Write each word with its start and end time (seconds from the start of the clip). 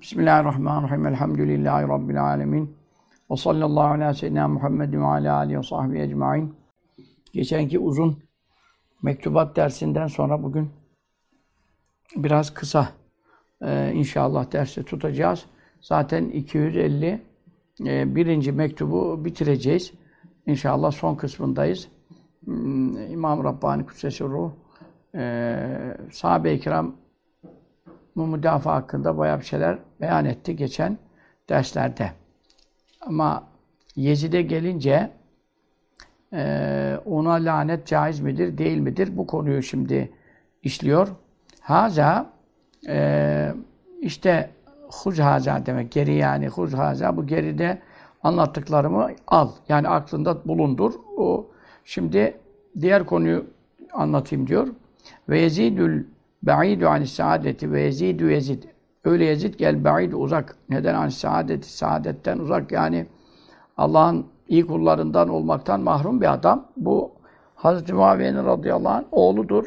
Bismillahirrahmanirrahim. 0.00 1.06
Elhamdülillahi 1.06 1.88
Rabbil 1.88 2.22
alemin. 2.24 2.76
Ve 3.30 3.36
sallallahu 3.36 3.84
ala 3.84 4.14
seyyidina 4.14 4.48
Muhammed 4.48 4.92
ve 4.92 5.04
ala 5.04 5.36
alihi 5.36 5.58
ve 5.58 5.62
sahbihi 5.62 6.02
ecmain. 6.02 6.54
Geçenki 7.32 7.78
uzun 7.78 8.18
mektubat 9.02 9.56
dersinden 9.56 10.06
sonra 10.06 10.42
bugün 10.42 10.70
biraz 12.16 12.54
kısa 12.54 12.88
e, 13.62 13.92
inşallah 13.94 14.52
dersi 14.52 14.84
tutacağız. 14.84 15.46
Zaten 15.80 16.24
250 16.24 17.22
e, 17.86 18.14
birinci 18.14 18.52
mektubu 18.52 19.24
bitireceğiz. 19.24 19.92
İnşallah 20.46 20.90
son 20.92 21.14
kısmındayız. 21.14 21.88
Hmm, 22.44 23.12
İmam 23.12 23.44
Rabbani 23.44 23.86
Kudsesi 23.86 24.24
Ruh 24.24 24.50
e, 25.14 25.96
sahabe-i 26.12 26.60
kiram 26.60 26.94
bu 28.20 28.26
müdafaa 28.26 28.74
hakkında 28.74 29.18
bayağı 29.18 29.40
bir 29.40 29.44
şeyler 29.44 29.78
beyan 30.00 30.24
etti 30.24 30.56
geçen 30.56 30.98
derslerde. 31.48 32.10
Ama 33.00 33.44
Yezid'e 33.96 34.42
gelince 34.42 35.10
e, 36.32 36.98
ona 37.04 37.32
lanet 37.32 37.86
caiz 37.86 38.20
midir, 38.20 38.58
değil 38.58 38.78
midir? 38.78 39.16
Bu 39.16 39.26
konuyu 39.26 39.62
şimdi 39.62 40.12
işliyor. 40.62 41.08
Haza 41.60 42.32
e, 42.88 43.54
işte 44.00 44.50
huz 44.92 45.18
haza 45.18 45.66
demek. 45.66 45.92
Geri 45.92 46.14
yani 46.14 46.48
huz 46.48 46.74
haza. 46.74 47.16
Bu 47.16 47.26
geride 47.26 47.82
anlattıklarımı 48.22 49.10
al. 49.26 49.50
Yani 49.68 49.88
aklında 49.88 50.44
bulundur. 50.44 50.94
O 51.16 51.46
şimdi 51.84 52.38
diğer 52.80 53.06
konuyu 53.06 53.46
anlatayım 53.92 54.46
diyor. 54.46 54.68
Ve 55.28 55.40
yezidül 55.40 56.04
Ba'idu 56.42 56.88
anis 56.88 57.12
saadeti 57.12 57.72
ve 57.72 57.80
yezidu 57.80 58.30
yezid. 58.30 58.62
Öyle 59.04 59.24
yezid 59.24 59.54
gel 59.54 59.84
ba'id 59.84 60.12
uzak. 60.12 60.56
Neden 60.68 60.94
anis 60.94 61.16
saadeti? 61.16 61.72
Saadetten 61.72 62.38
uzak 62.38 62.72
yani 62.72 63.06
Allah'ın 63.76 64.26
iyi 64.48 64.66
kullarından 64.66 65.28
olmaktan 65.28 65.80
mahrum 65.80 66.20
bir 66.20 66.32
adam. 66.32 66.68
Bu 66.76 67.12
Hazreti 67.54 67.92
Muaviye'nin 67.92 68.44
radıyallahu 68.44 68.94
anh 68.94 69.04
oğludur. 69.12 69.66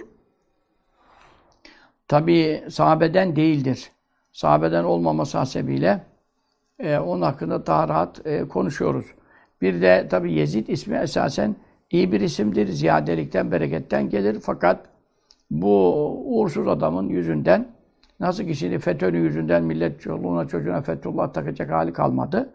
Tabi 2.07 2.63
sahabeden 2.69 3.35
değildir. 3.35 3.91
Sahabeden 4.31 4.83
olmaması 4.83 5.37
hasebiyle 5.37 6.05
e, 6.79 6.97
onun 6.97 7.21
hakkında 7.21 7.65
daha 7.65 7.87
rahat 7.87 8.25
e, 8.25 8.47
konuşuyoruz. 8.47 9.05
Bir 9.61 9.81
de 9.81 10.07
tabi 10.09 10.33
Yezid 10.33 10.67
ismi 10.67 10.97
esasen 10.97 11.55
iyi 11.91 12.11
bir 12.11 12.21
isimdir. 12.21 12.67
Ziyadelikten, 12.67 13.51
bereketten 13.51 14.09
gelir. 14.09 14.39
Fakat 14.39 14.92
bu 15.51 15.93
uğursuz 16.25 16.67
adamın 16.67 17.09
yüzünden 17.09 17.67
nasıl 18.19 18.43
ki 18.43 18.55
şimdi 18.55 18.79
FETÖ'nün 18.79 19.23
yüzünden 19.23 19.63
millet 19.63 20.01
çoluğuna 20.01 20.47
çocuğuna 20.47 20.81
Fethullah 20.81 21.33
takacak 21.33 21.71
hali 21.71 21.93
kalmadı. 21.93 22.49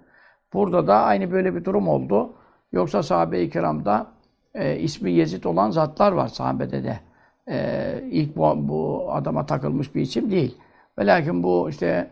Burada 0.53 0.87
da 0.87 0.97
aynı 0.97 1.33
böyle 1.33 1.55
bir 1.55 1.65
durum 1.65 1.89
oldu. 1.89 2.33
Yoksa 2.73 3.03
sahabe-i 3.03 3.51
kiramda 3.51 4.07
e, 4.55 4.79
ismi 4.79 5.13
Yezid 5.13 5.45
olan 5.45 5.71
zatlar 5.71 6.13
var 6.13 6.29
sahabede 6.29 6.85
de. 6.85 7.01
E, 7.49 8.01
ilk 8.11 8.37
bu, 8.37 8.69
bu 8.69 9.09
adama 9.13 9.47
takılmış 9.47 9.95
bir 9.95 10.01
isim 10.01 10.31
değil. 10.31 10.59
Ve 10.99 11.07
lakin 11.07 11.43
bu 11.43 11.71
işte 11.71 12.11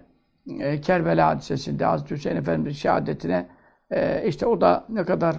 e, 0.60 0.80
Kerbela 0.80 1.28
hadisesinde 1.28 1.84
Hazreti 1.84 2.14
Hüseyin 2.14 2.36
Efendimiz 2.36 2.78
şehadetine 2.78 3.46
e, 3.90 4.28
işte 4.28 4.46
o 4.46 4.60
da 4.60 4.84
ne 4.88 5.04
kadar 5.04 5.36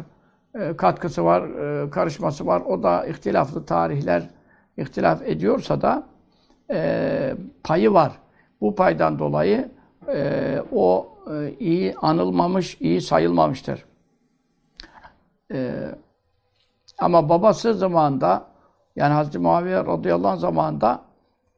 e, 0.56 0.78
katkısı 0.78 1.26
var, 1.26 1.42
e, 1.42 1.90
karışması 1.90 2.46
var. 2.46 2.62
O 2.62 2.84
da 2.84 3.06
ihtilaflı 3.06 3.66
tarihler 3.66 4.30
ihtilaf 4.78 5.22
ediyorsa 5.22 5.82
da 5.82 6.08
e, 6.72 7.36
payı 7.64 7.94
var. 7.94 8.12
Bu 8.62 8.76
paydan 8.76 9.20
dolayı 9.20 9.72
e, 10.14 10.58
o 10.72 11.10
e, 11.34 11.54
iyi 11.60 11.96
anılmamış, 11.96 12.78
iyi 12.82 13.02
sayılmamıştır. 13.02 13.86
E, 15.54 15.74
ama 17.00 17.30
babası 17.30 17.74
zamanında 17.74 18.48
yani 18.96 19.14
Hazreti 19.14 19.40
Muaviye 19.40 19.78
radıyallahu 19.78 20.32
anh 20.32 20.40
zamanında 20.40 21.02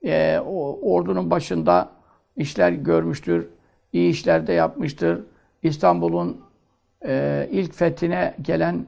e, 0.05 0.39
o 0.39 0.79
ordunun 0.93 1.31
başında 1.31 1.89
işler 2.35 2.71
görmüştür, 2.71 3.49
iyi 3.93 4.09
işler 4.09 4.47
de 4.47 4.53
yapmıştır. 4.53 5.23
İstanbul'un 5.63 6.41
e, 7.05 7.47
ilk 7.51 7.73
fethine 7.73 8.35
gelen 8.41 8.85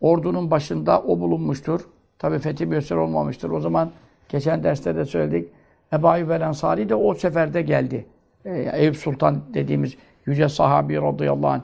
ordunun 0.00 0.50
başında 0.50 1.02
o 1.02 1.20
bulunmuştur. 1.20 1.80
Tabi 2.22 2.38
fethi 2.38 2.66
müyesser 2.66 2.96
olmamıştır. 2.96 3.50
O 3.50 3.60
zaman 3.60 3.90
geçen 4.28 4.62
derste 4.62 4.96
de 4.96 5.04
söyledik. 5.04 5.48
Ebu 5.92 6.08
Ayyub 6.08 6.30
el 6.30 6.40
Ensari 6.40 6.88
de 6.88 6.94
o 6.94 7.14
seferde 7.14 7.62
geldi. 7.62 8.06
Ee, 8.44 8.70
Eyüp 8.74 8.96
Sultan 8.96 9.40
dediğimiz 9.54 9.96
yüce 10.26 10.48
sahabi 10.48 10.96
radıyallahu 10.96 11.48
anh. 11.48 11.60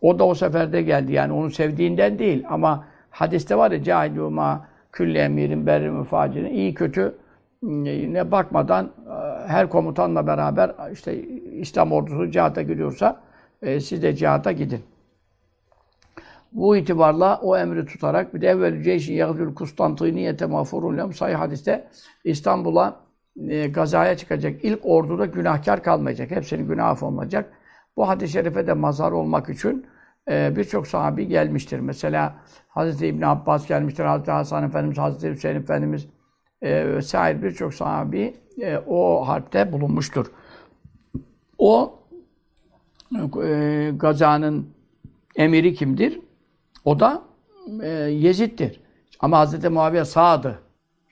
O 0.00 0.18
da 0.18 0.24
o 0.24 0.34
seferde 0.34 0.82
geldi. 0.82 1.12
Yani 1.12 1.32
onu 1.32 1.50
sevdiğinden 1.50 2.18
değil. 2.18 2.44
Ama 2.48 2.84
hadiste 3.10 3.56
var 3.56 3.70
ya 3.70 3.82
cahilûmâ 3.82 4.66
külli 4.92 5.18
emirin 5.18 5.66
berri 5.66 5.90
müfacirin. 5.90 6.54
iyi 6.54 6.74
kötü 6.74 7.14
ne 7.62 8.30
bakmadan 8.30 8.84
e, 8.86 9.48
her 9.48 9.68
komutanla 9.68 10.26
beraber 10.26 10.74
işte 10.92 11.22
İslam 11.52 11.92
ordusu 11.92 12.30
cihata 12.30 12.62
gidiyorsa 12.62 13.20
e, 13.62 13.80
siz 13.80 14.02
de 14.02 14.16
cihata 14.16 14.52
gidin. 14.52 14.80
Bu 16.54 16.76
itibarla 16.76 17.40
o 17.42 17.56
emri 17.56 17.86
tutarak 17.86 18.34
bir 18.34 18.40
de 18.40 18.48
evvel 18.48 18.82
ceyşin 18.82 19.14
yagzül 19.14 19.54
Kustantiniyete 19.54 20.46
mağfurun 20.46 20.98
lem 20.98 21.12
sayı 21.12 21.36
hadiste 21.36 21.88
İstanbul'a 22.24 23.00
e, 23.48 23.66
gazaya 23.66 24.16
çıkacak 24.16 24.64
ilk 24.64 24.80
orduda 24.82 25.26
günahkar 25.26 25.82
kalmayacak. 25.82 26.30
Hepsinin 26.30 26.68
günahı 26.68 26.88
affolunacak. 26.88 27.52
Bu 27.96 28.08
hadis-i 28.08 28.32
şerife 28.32 28.66
de 28.66 28.72
mazhar 28.72 29.12
olmak 29.12 29.48
için 29.48 29.86
e, 30.30 30.56
birçok 30.56 30.86
sahabi 30.86 31.28
gelmiştir. 31.28 31.80
Mesela 31.80 32.34
Hazreti 32.68 33.06
İbn 33.06 33.22
Abbas 33.22 33.66
gelmiştir, 33.66 34.04
Hazreti 34.04 34.30
Hasan 34.30 34.64
Efendimiz, 34.64 34.98
Hazreti 34.98 35.34
Hüseyin 35.34 35.56
Efendimiz 35.56 36.06
e, 36.62 36.94
vesaire 36.94 37.42
birçok 37.42 37.74
sahabi 37.74 38.34
e, 38.60 38.78
o 38.86 39.28
harpte 39.28 39.72
bulunmuştur. 39.72 40.26
O 41.58 41.98
e, 43.44 43.90
gazanın 43.96 44.68
emiri 45.36 45.74
kimdir? 45.74 46.20
O 46.84 47.00
da 47.00 47.22
e, 47.82 47.88
Yezid'dir. 47.88 48.80
Ama 49.20 49.46
Hz. 49.46 49.64
Muaviye 49.64 50.04
sağdı. 50.04 50.58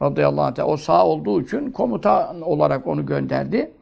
Radıyallahu 0.03 0.45
anh. 0.45 0.69
O 0.69 0.77
sağ 0.77 1.07
olduğu 1.07 1.43
için 1.43 1.71
komutan 1.71 2.41
olarak 2.41 2.87
onu 2.87 3.07
gönderdi. 3.07 3.73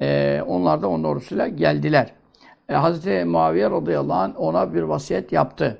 E, 0.00 0.42
onlar 0.46 0.82
da 0.82 0.88
onun 0.88 1.04
ordusuyla 1.04 1.48
geldiler. 1.48 2.12
E, 2.68 2.74
Hz. 2.74 3.06
Muaviye 3.26 3.70
radıyallahu 3.70 4.18
anh 4.18 4.40
ona 4.40 4.74
bir 4.74 4.82
vasiyet 4.82 5.32
yaptı. 5.32 5.78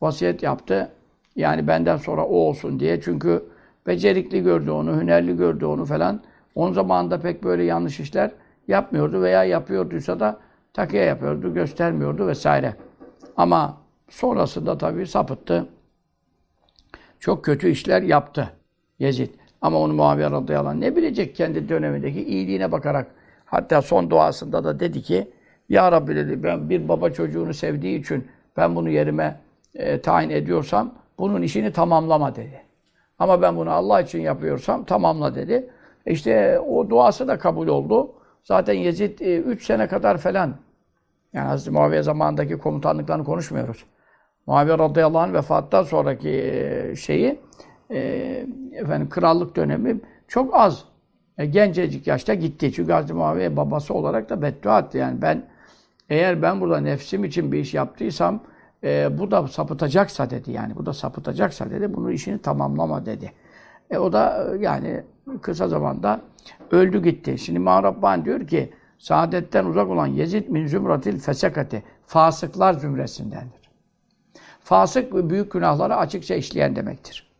Vasiyet 0.00 0.42
yaptı. 0.42 0.90
Yani 1.36 1.68
benden 1.68 1.96
sonra 1.96 2.24
o 2.24 2.34
olsun 2.34 2.80
diye. 2.80 3.00
Çünkü 3.00 3.44
becerikli 3.86 4.42
gördü 4.42 4.70
onu, 4.70 5.00
hünerli 5.00 5.36
gördü 5.36 5.64
onu 5.64 5.84
falan. 5.84 6.20
Onun 6.54 6.72
zamanında 6.72 7.20
pek 7.20 7.44
böyle 7.44 7.64
yanlış 7.64 8.00
işler 8.00 8.30
yapmıyordu 8.68 9.22
veya 9.22 9.44
yapıyorduysa 9.44 10.20
da 10.20 10.38
takiye 10.72 11.04
yapıyordu, 11.04 11.54
göstermiyordu 11.54 12.26
vesaire. 12.26 12.74
Ama 13.36 13.76
Sonrasında 14.08 14.78
tabii 14.78 15.06
sapıttı. 15.06 15.68
Çok 17.20 17.44
kötü 17.44 17.70
işler 17.70 18.02
yaptı 18.02 18.52
Yezid. 18.98 19.30
Ama 19.60 19.78
onu 19.78 19.92
Muaviye 19.92 20.30
radıyallahu 20.30 20.68
anh 20.68 20.78
ne 20.78 20.96
bilecek 20.96 21.36
kendi 21.36 21.68
dönemindeki 21.68 22.24
iyiliğine 22.24 22.72
bakarak. 22.72 23.06
Hatta 23.44 23.82
son 23.82 24.10
duasında 24.10 24.64
da 24.64 24.80
dedi 24.80 25.02
ki 25.02 25.30
Ya 25.68 25.92
Rabbi 25.92 26.16
dedi 26.16 26.42
ben 26.42 26.70
bir 26.70 26.88
baba 26.88 27.10
çocuğunu 27.10 27.54
sevdiği 27.54 28.00
için 28.00 28.28
ben 28.56 28.76
bunu 28.76 28.90
yerime 28.90 29.40
e, 29.74 30.00
tayin 30.00 30.30
ediyorsam 30.30 30.94
bunun 31.18 31.42
işini 31.42 31.72
tamamlama 31.72 32.36
dedi. 32.36 32.62
Ama 33.18 33.42
ben 33.42 33.56
bunu 33.56 33.70
Allah 33.70 34.00
için 34.00 34.20
yapıyorsam 34.20 34.84
tamamla 34.84 35.34
dedi. 35.34 35.70
E 36.06 36.12
işte 36.12 36.60
o 36.60 36.90
duası 36.90 37.28
da 37.28 37.38
kabul 37.38 37.68
oldu. 37.68 38.12
Zaten 38.44 38.74
Yezid 38.74 39.20
3 39.20 39.62
e, 39.62 39.64
sene 39.64 39.88
kadar 39.88 40.18
falan 40.18 40.54
yani 41.32 41.46
Hazreti 41.48 41.70
Muaviye 41.70 42.02
zamanındaki 42.02 42.58
komutanlıklarını 42.58 43.24
konuşmuyoruz. 43.24 43.84
Muaviye 44.46 44.78
radıyallahu 44.78 45.18
anh 45.18 45.32
vefattan 45.32 45.82
sonraki 45.82 46.30
e, 46.30 46.96
şeyi 46.96 47.40
e, 47.90 47.98
efendim 48.72 49.08
krallık 49.08 49.56
dönemi 49.56 50.00
çok 50.28 50.54
az. 50.54 50.84
E, 51.38 51.46
gencecik 51.46 52.06
yaşta 52.06 52.34
gitti. 52.34 52.72
Çünkü 52.72 52.92
Hazreti 52.92 53.14
Muaviye 53.14 53.56
babası 53.56 53.94
olarak 53.94 54.30
da 54.30 54.42
beddua 54.42 54.78
etti. 54.78 54.98
Yani 54.98 55.22
ben 55.22 55.42
eğer 56.10 56.42
ben 56.42 56.60
burada 56.60 56.80
nefsim 56.80 57.24
için 57.24 57.52
bir 57.52 57.58
iş 57.58 57.74
yaptıysam 57.74 58.40
e, 58.84 59.18
bu 59.18 59.30
da 59.30 59.48
sapıtacaksa 59.48 60.30
dedi 60.30 60.52
yani. 60.52 60.76
Bu 60.76 60.86
da 60.86 60.92
sapıtacaksa 60.92 61.70
dedi. 61.70 61.94
Bunu 61.94 62.12
işini 62.12 62.38
tamamlama 62.38 63.06
dedi. 63.06 63.32
E, 63.90 63.98
o 63.98 64.12
da 64.12 64.54
e, 64.54 64.62
yani 64.62 65.02
kısa 65.42 65.68
zamanda 65.68 66.20
öldü 66.70 67.02
gitti. 67.02 67.38
Şimdi 67.38 67.56
İmam 67.56 68.24
diyor 68.24 68.46
ki 68.46 68.72
saadetten 68.98 69.64
uzak 69.64 69.88
olan 69.88 70.06
Yezid 70.06 70.48
min 70.48 70.66
zümratil 70.66 71.18
fesekati 71.18 71.82
fasıklar 72.06 72.74
zümresindendir. 72.74 73.65
Fasık 74.66 75.14
ve 75.14 75.30
büyük 75.30 75.52
günahları 75.52 75.96
açıkça 75.96 76.34
işleyen 76.34 76.76
demektir. 76.76 77.30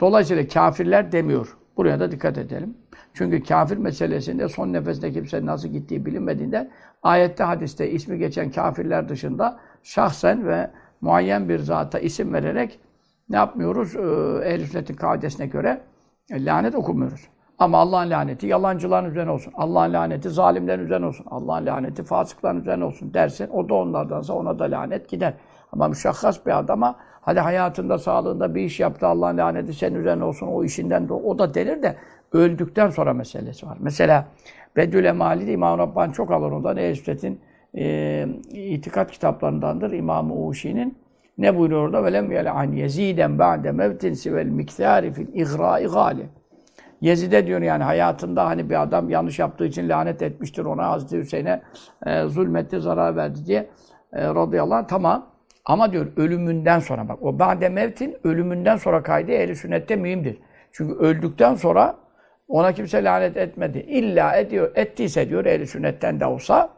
Dolayısıyla 0.00 0.48
kafirler 0.48 1.12
demiyor. 1.12 1.56
Buraya 1.76 2.00
da 2.00 2.10
dikkat 2.10 2.38
edelim. 2.38 2.76
Çünkü 3.12 3.42
kafir 3.42 3.76
meselesinde 3.76 4.48
son 4.48 4.72
nefeste 4.72 5.12
kimsenin 5.12 5.46
nasıl 5.46 5.68
gittiği 5.68 6.06
bilinmediğinden 6.06 6.70
ayette 7.02 7.44
hadiste 7.44 7.90
ismi 7.90 8.18
geçen 8.18 8.50
kafirler 8.50 9.08
dışında 9.08 9.60
şahsen 9.82 10.46
ve 10.46 10.70
muayyen 11.00 11.48
bir 11.48 11.58
zata 11.58 11.98
isim 11.98 12.34
vererek 12.34 12.80
ne 13.28 13.36
yapmıyoruz? 13.36 13.96
Ee, 13.96 14.00
Ehl-i 14.48 14.66
sünnetin 14.66 14.94
kaidesine 14.94 15.46
göre 15.46 15.80
e, 16.30 16.44
lanet 16.44 16.74
okumuyoruz. 16.74 17.28
Ama 17.58 17.78
Allah'ın 17.78 18.10
laneti 18.10 18.46
yalancıların 18.46 19.10
üzerine 19.10 19.30
olsun. 19.30 19.52
Allah'ın 19.56 19.92
laneti 19.92 20.30
zalimlerin 20.30 20.84
üzerine 20.84 21.06
olsun. 21.06 21.26
Allah'ın 21.30 21.66
laneti 21.66 22.02
fasıkların 22.02 22.60
üzerine 22.60 22.84
olsun 22.84 23.14
dersin. 23.14 23.48
O 23.48 23.68
da 23.68 23.74
onlardansa 23.74 24.34
ona 24.34 24.58
da 24.58 24.64
lanet 24.64 25.08
gider. 25.08 25.34
Ama 25.73 25.87
müşahhas 25.87 26.45
bir 26.45 26.59
adama 26.59 26.95
hadi 27.21 27.39
hayatında, 27.39 27.97
sağlığında 27.97 28.55
bir 28.55 28.61
iş 28.61 28.79
yaptı 28.79 29.07
Allah'ın 29.07 29.37
laneti 29.37 29.73
senin 29.73 29.99
üzerine 29.99 30.23
olsun 30.23 30.47
o 30.47 30.63
işinden 30.63 31.09
de 31.09 31.13
o 31.13 31.39
da 31.39 31.53
denir 31.53 31.83
de 31.83 31.95
öldükten 32.33 32.89
sonra 32.89 33.13
meselesi 33.13 33.67
var. 33.67 33.77
Mesela 33.79 34.25
Bedül 34.75 35.05
Emali'de 35.05 35.51
İmam 35.51 35.79
Rabbani 35.79 36.13
çok 36.13 36.31
alır 36.31 36.51
ondan. 36.51 36.77
Ehl-i 36.77 37.37
e, 37.77 38.27
itikat 38.51 39.11
kitaplarındandır 39.11 39.91
İmam-ı 39.91 40.47
Uşi'nin. 40.47 40.97
Ne 41.37 41.57
buyuruyor 41.57 41.81
orada? 41.81 41.97
وَلَمْ 41.97 42.27
يَلَعَنْ 42.27 42.69
يَز۪يدًا 42.85 43.37
بَعْدَ 43.37 43.65
مَوْتٍ 43.67 44.03
سِوَ 44.23 44.41
الْمِكْتَارِ 44.41 45.13
فِي 45.13 45.25
الْاِغْرَاءِ 45.25 45.85
غَالِ 45.85 46.17
Yezid'e 47.01 47.47
diyor 47.47 47.61
yani 47.61 47.83
hayatında 47.83 48.45
hani 48.45 48.69
bir 48.69 48.81
adam 48.81 49.09
yanlış 49.09 49.39
yaptığı 49.39 49.65
için 49.65 49.89
lanet 49.89 50.21
etmiştir 50.21 50.65
ona 50.65 50.89
Hazreti 50.89 51.17
Hüseyin'e 51.17 51.61
e, 52.05 52.23
zulmetti, 52.23 52.79
zarar 52.79 53.15
verdi 53.15 53.45
diye 53.45 53.69
e, 54.13 54.27
radıyallahu 54.27 54.75
anh 54.75 54.87
tamam. 54.87 55.25
Ama 55.64 55.92
diyor 55.92 56.06
ölümünden 56.16 56.78
sonra 56.78 57.08
bak 57.08 57.22
o 57.22 57.38
ba'de 57.38 57.68
mevtin 57.68 58.16
ölümünden 58.24 58.76
sonra 58.76 59.02
kaydı 59.02 59.32
ehli 59.32 59.56
sünnette 59.56 59.96
mühimdir. 59.96 60.38
Çünkü 60.72 60.94
öldükten 60.94 61.54
sonra 61.54 61.96
ona 62.48 62.72
kimse 62.72 63.04
lanet 63.04 63.36
etmedi. 63.36 63.78
İlla 63.78 64.36
ediyor, 64.36 64.72
ettiyse 64.74 65.28
diyor 65.28 65.44
ehli 65.44 65.66
sünnetten 65.66 66.20
de 66.20 66.26
olsa 66.26 66.70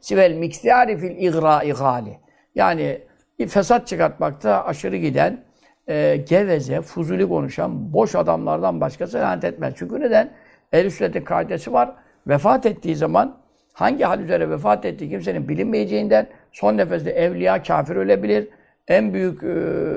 sivel 0.00 0.34
miktiyari 0.34 0.98
fil 0.98 1.16
igra'i 1.16 1.72
gali. 1.72 2.18
Yani 2.54 3.02
fesat 3.48 3.86
çıkartmakta 3.86 4.64
aşırı 4.64 4.96
giden, 4.96 5.44
e, 5.88 6.16
geveze, 6.16 6.80
fuzuli 6.80 7.28
konuşan 7.28 7.92
boş 7.92 8.14
adamlardan 8.14 8.80
başkası 8.80 9.18
lanet 9.18 9.44
etmez. 9.44 9.74
Çünkü 9.76 10.00
neden? 10.00 10.30
Ehl-i 10.72 10.90
sünnetin 10.90 11.24
kaidesi 11.24 11.72
var. 11.72 11.92
Vefat 12.26 12.66
ettiği 12.66 12.96
zaman 12.96 13.41
hangi 13.72 14.04
hal 14.04 14.20
üzere 14.20 14.50
vefat 14.50 14.84
ettiği 14.84 15.10
kimsenin 15.10 15.48
bilinmeyeceğinden 15.48 16.26
son 16.52 16.76
nefeste 16.76 17.10
evliya 17.10 17.62
kafir 17.62 17.96
ölebilir. 17.96 18.48
En 18.88 19.14
büyük 19.14 19.42
e, 19.42 19.48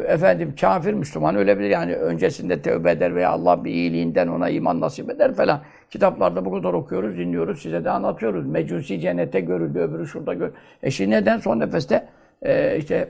efendim 0.07 0.53
kafir 0.61 0.93
Müslüman 0.93 1.35
ölebilir. 1.35 1.69
Yani 1.69 1.95
öncesinde 1.95 2.61
tövbe 2.61 2.91
eder 2.91 3.15
veya 3.15 3.29
Allah 3.29 3.63
bir 3.63 3.71
iyiliğinden 3.71 4.27
ona 4.27 4.49
iman 4.49 4.81
nasip 4.81 5.09
eder 5.09 5.33
falan. 5.33 5.61
Kitaplarda 5.89 6.45
bu 6.45 6.51
kadar 6.51 6.73
okuyoruz, 6.73 7.17
dinliyoruz, 7.17 7.61
size 7.61 7.85
de 7.85 7.89
anlatıyoruz. 7.89 8.45
Mecusi 8.45 8.99
cennete 8.99 9.39
görüldü, 9.39 9.79
öbürü 9.79 10.07
şurada 10.07 10.33
gör. 10.33 10.51
E 10.83 10.91
şimdi 10.91 11.11
neden 11.11 11.37
son 11.37 11.59
nefeste 11.59 12.07
e, 12.41 12.77
işte 12.77 13.09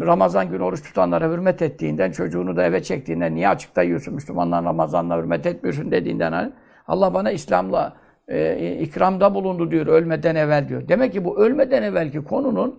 Ramazan 0.00 0.50
günü 0.50 0.62
oruç 0.62 0.82
tutanlara 0.82 1.30
hürmet 1.30 1.62
ettiğinden, 1.62 2.10
çocuğunu 2.10 2.56
da 2.56 2.64
eve 2.64 2.82
çektiğinden, 2.82 3.34
niye 3.34 3.48
açıkta 3.48 3.82
yiyorsun 3.82 4.14
Müslümanlar 4.14 4.64
Ramazan'la 4.64 5.18
hürmet 5.18 5.46
etmiyorsun 5.46 5.90
dediğinden 5.90 6.32
hani 6.32 6.52
Allah 6.88 7.14
bana 7.14 7.30
İslam'la 7.30 7.92
e, 8.28 8.76
ikramda 8.80 9.34
bulundu 9.34 9.70
diyor 9.70 9.86
ölmeden 9.86 10.34
evvel 10.34 10.68
diyor. 10.68 10.88
Demek 10.88 11.12
ki 11.12 11.24
bu 11.24 11.38
ölmeden 11.38 11.82
evvelki 11.82 12.24
konunun 12.24 12.78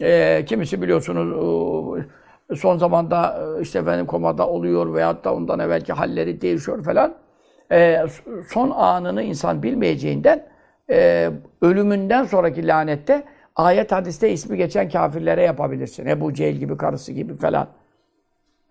e, 0.00 0.44
kimisi 0.46 0.82
biliyorsunuz 0.82 1.98
e, 2.50 2.54
son 2.54 2.78
zamanda 2.78 3.40
e, 3.58 3.62
işte 3.62 3.78
efendim 3.78 4.06
komada 4.06 4.48
oluyor 4.48 4.94
veyahut 4.94 5.24
da 5.24 5.34
ondan 5.34 5.58
evvelki 5.58 5.92
halleri 5.92 6.40
değişiyor 6.40 6.84
falan. 6.84 7.14
E, 7.72 8.04
son 8.48 8.70
anını 8.70 9.22
insan 9.22 9.62
bilmeyeceğinden 9.62 10.46
e, 10.90 11.30
ölümünden 11.62 12.24
sonraki 12.24 12.66
lanette 12.66 13.24
ayet 13.56 13.92
hadiste 13.92 14.32
ismi 14.32 14.56
geçen 14.56 14.88
kafirlere 14.88 15.42
yapabilirsin. 15.42 16.06
Ebu 16.06 16.34
Cehil 16.34 16.56
gibi 16.56 16.76
karısı 16.76 17.12
gibi 17.12 17.36
falan. 17.36 17.68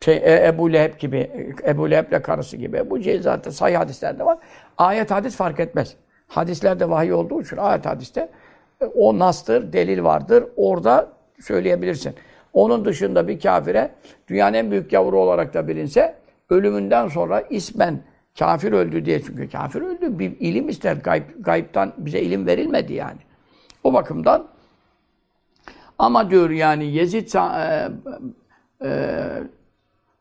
Şey, 0.06 0.16
e, 0.16 0.48
Ebu 0.48 0.74
Leheb 0.74 1.00
gibi, 1.00 1.32
Ebu 1.68 1.92
Leheb'le 1.92 2.22
karısı 2.24 2.58
gibi. 2.58 2.78
Ebu 2.78 3.02
Cehil 3.02 3.22
zaten 3.22 3.52
sayı 3.52 3.78
hadislerde 3.78 4.26
var. 4.26 4.38
Ayet 4.78 5.12
hadis 5.12 5.36
fark 5.36 5.60
etmez. 5.60 5.96
Hadislerde 6.28 6.90
vahiy 6.90 7.14
olduğu 7.14 7.42
için 7.42 7.58
ayet 7.58 7.86
hadiste 7.86 8.30
e, 8.82 8.86
o 8.86 9.20
nastır, 9.20 9.74
delil 9.74 10.04
vardır. 10.04 10.44
Orada 10.56 11.10
söyleyebilirsin. 11.42 12.16
Onun 12.54 12.86
dışında 12.86 13.28
bir 13.28 13.40
kafire 13.40 13.92
dünyanın 14.28 14.54
en 14.54 14.72
büyük 14.72 14.94
yavru 14.94 15.20
olarak 15.20 15.54
da 15.54 15.68
bilinse 15.68 16.16
ölümünden 16.50 17.08
sonra 17.08 17.42
ismen 17.42 18.00
kafir 18.40 18.72
öldü 18.72 19.06
diye 19.06 19.22
çünkü 19.24 19.50
kafir 19.50 19.82
öldü 19.82 20.20
bir 20.20 20.32
ilim 20.40 20.70
ister. 20.70 20.96
Gayb, 20.96 21.24
gayiptan 21.40 21.94
bize 21.98 22.20
ilim 22.22 22.48
verilmedi 22.48 22.94
yani. 22.94 23.20
O 23.84 23.94
bakımdan 23.94 24.48
ama 26.00 26.30
diyor 26.30 26.50
yani 26.50 26.86
Yezid 26.86 27.34
e, 27.34 27.90
e, 28.84 28.90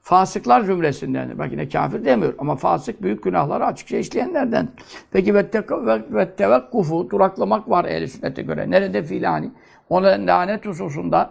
fasıklar 0.09 0.61
zümresindendir. 0.61 1.39
Bak 1.39 1.53
yine 1.53 1.69
kafir 1.69 2.05
demiyor 2.05 2.35
ama 2.39 2.57
fasık 2.57 3.03
büyük 3.03 3.23
günahları 3.23 3.67
açıkça 3.67 3.97
işleyenlerden. 3.97 4.69
Peki 5.13 5.35
ve 5.35 6.31
tevekkufu 6.37 7.11
duraklamak 7.11 7.71
var 7.71 7.85
ehl 7.85 8.07
sünnete 8.07 8.43
göre. 8.43 8.71
Nerede 8.71 9.03
filani? 9.03 9.51
Ona 9.89 10.07
lanet 10.07 10.67
hususunda 10.67 11.31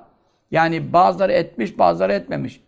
yani 0.52 0.94
bazıları 0.94 1.32
etmiş, 1.32 1.80
bazıları 1.80 2.14
etmemiş. 2.14 2.64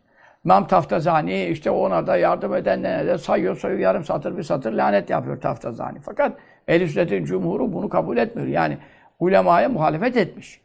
İmam 0.46 0.68
Taftazani 0.68 1.46
işte 1.46 1.72
ona 1.72 2.08
da 2.08 2.18
yardım 2.18 2.56
edenlere 2.56 3.08
de 3.08 3.18
sayıyor, 3.18 3.58
sayıyor, 3.58 3.80
yarım 3.80 4.06
satır 4.06 4.38
bir 4.38 4.44
satır 4.44 4.74
lanet 4.74 5.10
yapıyor 5.10 5.42
Taftazani. 5.42 6.00
Fakat 6.00 6.38
ehl 6.68 6.88
sünnetin 6.88 7.26
cumhuru 7.26 7.74
bunu 7.74 7.90
kabul 7.90 8.18
etmiyor. 8.18 8.48
Yani 8.48 8.78
ulemaya 9.20 9.70
muhalefet 9.70 10.18
etmiş. 10.18 10.62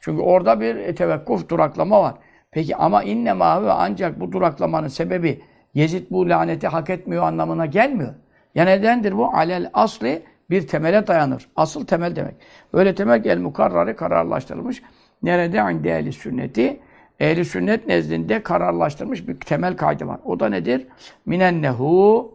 Çünkü 0.00 0.22
orada 0.22 0.60
bir 0.60 0.96
tevekkuf, 0.96 1.48
duraklama 1.48 2.02
var. 2.02 2.14
Peki 2.52 2.76
ama 2.76 3.02
inne 3.02 3.38
ve 3.38 3.72
ancak 3.72 4.20
bu 4.20 4.32
duraklamanın 4.32 4.88
sebebi 4.88 5.42
Yezid 5.74 6.10
bu 6.10 6.28
laneti 6.28 6.68
hak 6.68 6.90
etmiyor 6.90 7.22
anlamına 7.22 7.66
gelmiyor. 7.66 8.14
Ya 8.54 8.64
nedendir 8.64 9.16
bu? 9.16 9.26
Alel 9.26 9.70
asli 9.74 10.22
bir 10.50 10.66
temele 10.66 11.06
dayanır. 11.06 11.48
Asıl 11.56 11.86
temel 11.86 12.16
demek. 12.16 12.34
Öyle 12.72 12.94
temel 12.94 13.24
el 13.24 13.38
mukarrarı 13.38 13.96
kararlaştırılmış. 13.96 14.82
Nerede? 15.22 15.72
Inde 15.72 15.98
ehli 15.98 16.12
sünneti. 16.12 16.80
Ehli 17.20 17.44
sünnet 17.44 17.86
nezdinde 17.86 18.42
kararlaştırılmış 18.42 19.28
bir 19.28 19.40
temel 19.40 19.76
kaydı 19.76 20.06
var. 20.06 20.20
O 20.24 20.40
da 20.40 20.48
nedir? 20.48 20.86
Minennehu 21.26 22.34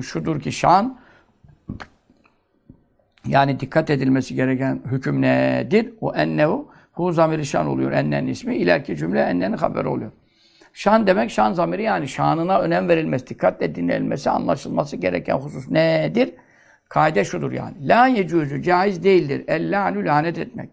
şudur 0.00 0.40
ki 0.40 0.52
şan 0.52 0.98
yani 3.26 3.60
dikkat 3.60 3.90
edilmesi 3.90 4.34
gereken 4.34 4.80
hüküm 4.90 5.22
nedir? 5.22 5.94
O 6.00 6.14
ennehu 6.14 6.71
Hu 6.92 7.12
zamiri 7.12 7.46
şan 7.46 7.66
oluyor 7.66 7.92
ennen 7.92 8.26
ismi. 8.26 8.56
İleriki 8.56 8.96
cümle 8.96 9.20
ennenin 9.20 9.56
haberi 9.56 9.88
oluyor. 9.88 10.10
Şan 10.72 11.06
demek 11.06 11.30
şan 11.30 11.52
zamiri 11.52 11.82
yani 11.82 12.08
şanına 12.08 12.58
önem 12.60 12.88
verilmesi, 12.88 13.26
dikkatle 13.26 13.74
dinlenilmesi, 13.74 14.30
anlaşılması 14.30 14.96
gereken 14.96 15.36
husus 15.36 15.70
nedir? 15.70 16.34
Kaide 16.88 17.24
şudur 17.24 17.52
yani. 17.52 17.88
La 17.88 18.06
yecuzu 18.06 18.62
caiz 18.62 19.04
değildir. 19.04 19.44
Ellânü 19.48 20.04
lanet 20.04 20.38
etmek. 20.38 20.70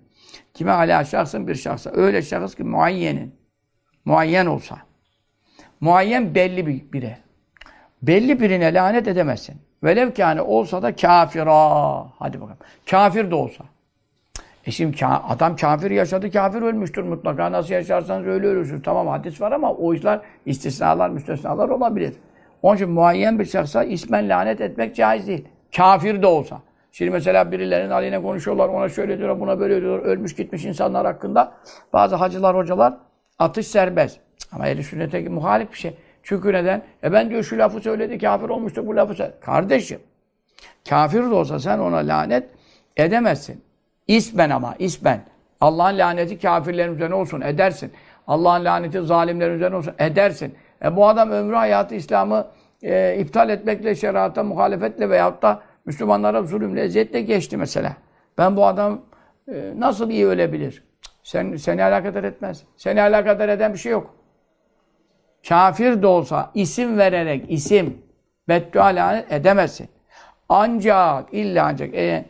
Kime 0.53 0.71
ala 0.71 1.05
şahsın 1.05 1.47
bir 1.47 1.55
şahsa. 1.55 1.91
Öyle 1.93 2.21
şahıs 2.21 2.55
ki 2.55 2.63
muayyenin. 2.63 3.35
Muayyen 4.05 4.45
olsa. 4.45 4.77
Muayyen 5.79 6.35
belli 6.35 6.67
bir 6.67 6.93
bire. 6.93 7.17
Belli 8.01 8.39
birine 8.39 8.73
lanet 8.73 9.07
edemezsin. 9.07 9.55
Velev 9.83 10.11
ki 10.11 10.21
yani 10.21 10.41
olsa 10.41 10.81
da 10.81 10.95
kafira. 10.95 12.11
Hadi 12.19 12.41
bakalım. 12.41 12.57
Kafir 12.89 13.31
de 13.31 13.35
olsa. 13.35 13.63
E 14.65 14.71
şimdi 14.71 15.05
adam 15.05 15.55
kafir 15.55 15.91
yaşadı, 15.91 16.31
kafir 16.31 16.61
ölmüştür 16.61 17.03
mutlaka. 17.03 17.51
Nasıl 17.51 17.73
yaşarsanız 17.73 18.27
öyle 18.27 18.47
ölürsünüz. 18.47 18.81
Tamam 18.83 19.07
hadis 19.07 19.41
var 19.41 19.51
ama 19.51 19.73
o 19.73 19.93
işler 19.93 20.19
istisnalar, 20.45 21.09
müstesnalar 21.09 21.69
olabilir. 21.69 22.13
Onun 22.61 22.75
için 22.75 22.89
muayyen 22.89 23.39
bir 23.39 23.45
şahsa 23.45 23.83
ismen 23.83 24.29
lanet 24.29 24.61
etmek 24.61 24.95
caiz 24.95 25.27
değil. 25.27 25.47
Kafir 25.75 26.21
de 26.21 26.27
olsa. 26.27 26.61
Şimdi 26.91 27.11
mesela 27.11 27.51
birilerinin 27.51 27.91
aleyhine 27.91 28.21
konuşuyorlar, 28.21 28.69
ona 28.69 28.89
şöyle 28.89 29.17
diyorlar, 29.17 29.39
buna 29.39 29.59
böyle 29.59 29.81
diyorlar. 29.81 30.05
Ölmüş 30.05 30.35
gitmiş 30.35 30.65
insanlar 30.65 31.05
hakkında 31.05 31.51
bazı 31.93 32.15
hacılar, 32.15 32.55
hocalar 32.55 32.93
atış 33.39 33.67
serbest. 33.67 34.19
Ama 34.51 34.67
ehl 34.67 34.81
sünnete 34.81 35.29
muhalif 35.29 35.71
bir 35.71 35.77
şey. 35.77 35.93
Çünkü 36.23 36.53
neden? 36.53 36.83
E 37.03 37.13
ben 37.13 37.29
diyor 37.29 37.43
şu 37.43 37.57
lafı 37.57 37.79
söyledi, 37.79 38.17
kafir 38.17 38.49
olmuştu 38.49 38.87
bu 38.87 38.95
lafı 38.95 39.13
söyledi. 39.13 39.35
Kardeşim, 39.41 39.99
kafir 40.89 41.23
de 41.23 41.33
olsa 41.33 41.59
sen 41.59 41.79
ona 41.79 41.97
lanet 41.97 42.49
edemezsin. 42.97 43.63
İsmen 44.09 44.49
ama, 44.49 44.75
ismen. 44.79 45.21
Allah'ın 45.61 45.97
laneti 45.97 46.39
kafirlerin 46.39 46.93
üzerine 46.93 47.15
olsun, 47.15 47.41
edersin. 47.41 47.91
Allah'ın 48.27 48.65
laneti 48.65 49.01
zalimlerin 49.01 49.53
üzerine 49.53 49.75
olsun, 49.75 49.93
edersin. 49.99 50.55
E 50.83 50.95
bu 50.95 51.07
adam 51.07 51.31
ömrü 51.31 51.55
hayatı 51.55 51.95
İslam'ı 51.95 52.47
e, 52.83 53.17
iptal 53.19 53.49
etmekle, 53.49 53.95
şerata 53.95 54.43
muhalefetle 54.43 55.09
veyahut 55.09 55.41
da 55.41 55.61
Müslümanlara 55.85 56.43
zulümle, 56.43 56.81
eziyetle 56.81 57.21
geçti 57.21 57.57
mesela. 57.57 57.93
Ben 58.37 58.55
bu 58.55 58.65
adam 58.65 59.01
e, 59.47 59.73
nasıl 59.77 60.09
iyi 60.09 60.27
ölebilir? 60.27 60.83
Sen, 61.23 61.55
seni 61.55 61.83
alakadar 61.83 62.23
etmez. 62.23 62.63
Seni 62.77 63.01
alakadar 63.01 63.49
eden 63.49 63.73
bir 63.73 63.79
şey 63.79 63.91
yok. 63.91 64.15
Kafir 65.49 66.01
de 66.01 66.07
olsa 66.07 66.51
isim 66.53 66.97
vererek, 66.97 67.45
isim 67.49 68.01
beddua 68.47 68.85
lanet 68.85 69.31
edemezsin. 69.31 69.89
Ancak 70.49 71.33
illa 71.33 71.65
ancak 71.65 71.93
e, 71.93 72.25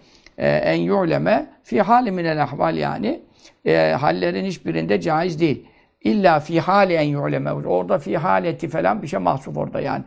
en 0.46 0.76
yu'leme 0.76 1.50
fi 1.64 1.82
hali 1.82 2.12
minel 2.12 2.44
ahval 2.44 2.78
yani 2.78 3.22
e, 3.66 3.92
hallerin 3.92 4.46
hiçbirinde 4.46 5.02
caiz 5.02 5.40
değil. 5.40 5.66
İlla 6.02 6.40
fi 6.40 6.60
hali 6.60 6.94
en 6.94 7.04
yu'leme. 7.08 7.52
Orada 7.54 8.00
fi 8.00 8.18
haleti 8.18 8.68
falan 8.68 9.02
bir 9.02 9.08
şey 9.08 9.20
mahsup 9.20 9.58
orada 9.58 9.82
yani. 9.82 10.04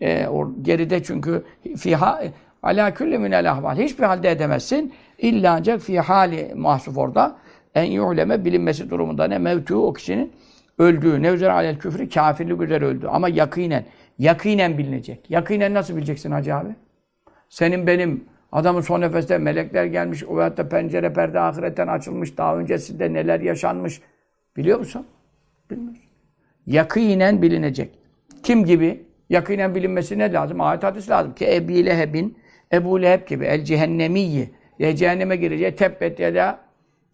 E, 0.00 0.26
or, 0.26 0.50
geride 0.62 1.02
çünkü 1.02 1.44
fi 1.76 1.96
ha, 1.96 2.22
ala 2.62 2.94
külli 2.94 3.18
minel 3.18 3.50
ahval. 3.50 3.76
Hiçbir 3.76 4.04
halde 4.04 4.30
edemezsin. 4.30 4.94
İlla 5.18 5.52
ancak 5.52 5.80
fi 5.80 6.00
hali 6.00 6.52
mahsup 6.54 6.98
orada. 6.98 7.36
En 7.74 7.84
yu'leme 7.84 8.44
bilinmesi 8.44 8.90
durumunda 8.90 9.24
ne 9.24 9.38
mevtu 9.38 9.86
o 9.86 9.92
kişinin 9.92 10.32
öldüğü. 10.78 11.22
Ne 11.22 11.28
üzere 11.28 11.52
alel 11.52 11.78
küfrü 11.78 12.08
kafirlik 12.08 12.60
üzere 12.60 12.84
öldü. 12.84 13.06
Ama 13.06 13.28
yakinen. 13.28 13.84
Yakinen 14.18 14.78
bilinecek. 14.78 15.30
Yakinen 15.30 15.74
nasıl 15.74 15.96
bileceksin 15.96 16.30
hacı 16.30 16.56
abi? 16.56 16.68
Senin 17.48 17.86
benim 17.86 18.24
adamın 18.54 18.80
son 18.80 19.00
nefeste 19.00 19.38
melekler 19.38 19.84
gelmiş. 19.84 20.24
O 20.24 20.36
veyahut 20.36 20.56
da 20.56 20.68
pencere 20.68 21.12
perde 21.12 21.40
ahiretten 21.40 21.86
açılmış. 21.86 22.38
Daha 22.38 22.56
öncesinde 22.56 23.12
neler 23.12 23.40
yaşanmış. 23.40 24.00
Biliyor 24.56 24.78
musun? 24.78 25.06
Bilmiyorsun. 25.70 26.04
Yakinen 26.66 27.42
bilinecek. 27.42 27.98
Kim 28.42 28.64
gibi? 28.64 29.04
Yakinen 29.30 29.74
bilinmesi 29.74 30.18
ne 30.18 30.32
lazım? 30.32 30.60
Ayet 30.60 30.82
hadis 30.82 31.10
lazım. 31.10 31.34
Ki 31.34 31.54
Ebi 31.54 31.86
Leheb'in 31.86 32.38
Ebu 32.72 33.02
Leheb 33.02 33.28
gibi 33.28 33.44
el 33.44 33.64
cehennemiyyi 33.64 34.50
ya 34.78 34.96
cehenneme 34.96 35.36
gireceği 35.36 35.76
tebbet 35.76 36.20
ya 36.20 36.34
da 36.34 36.58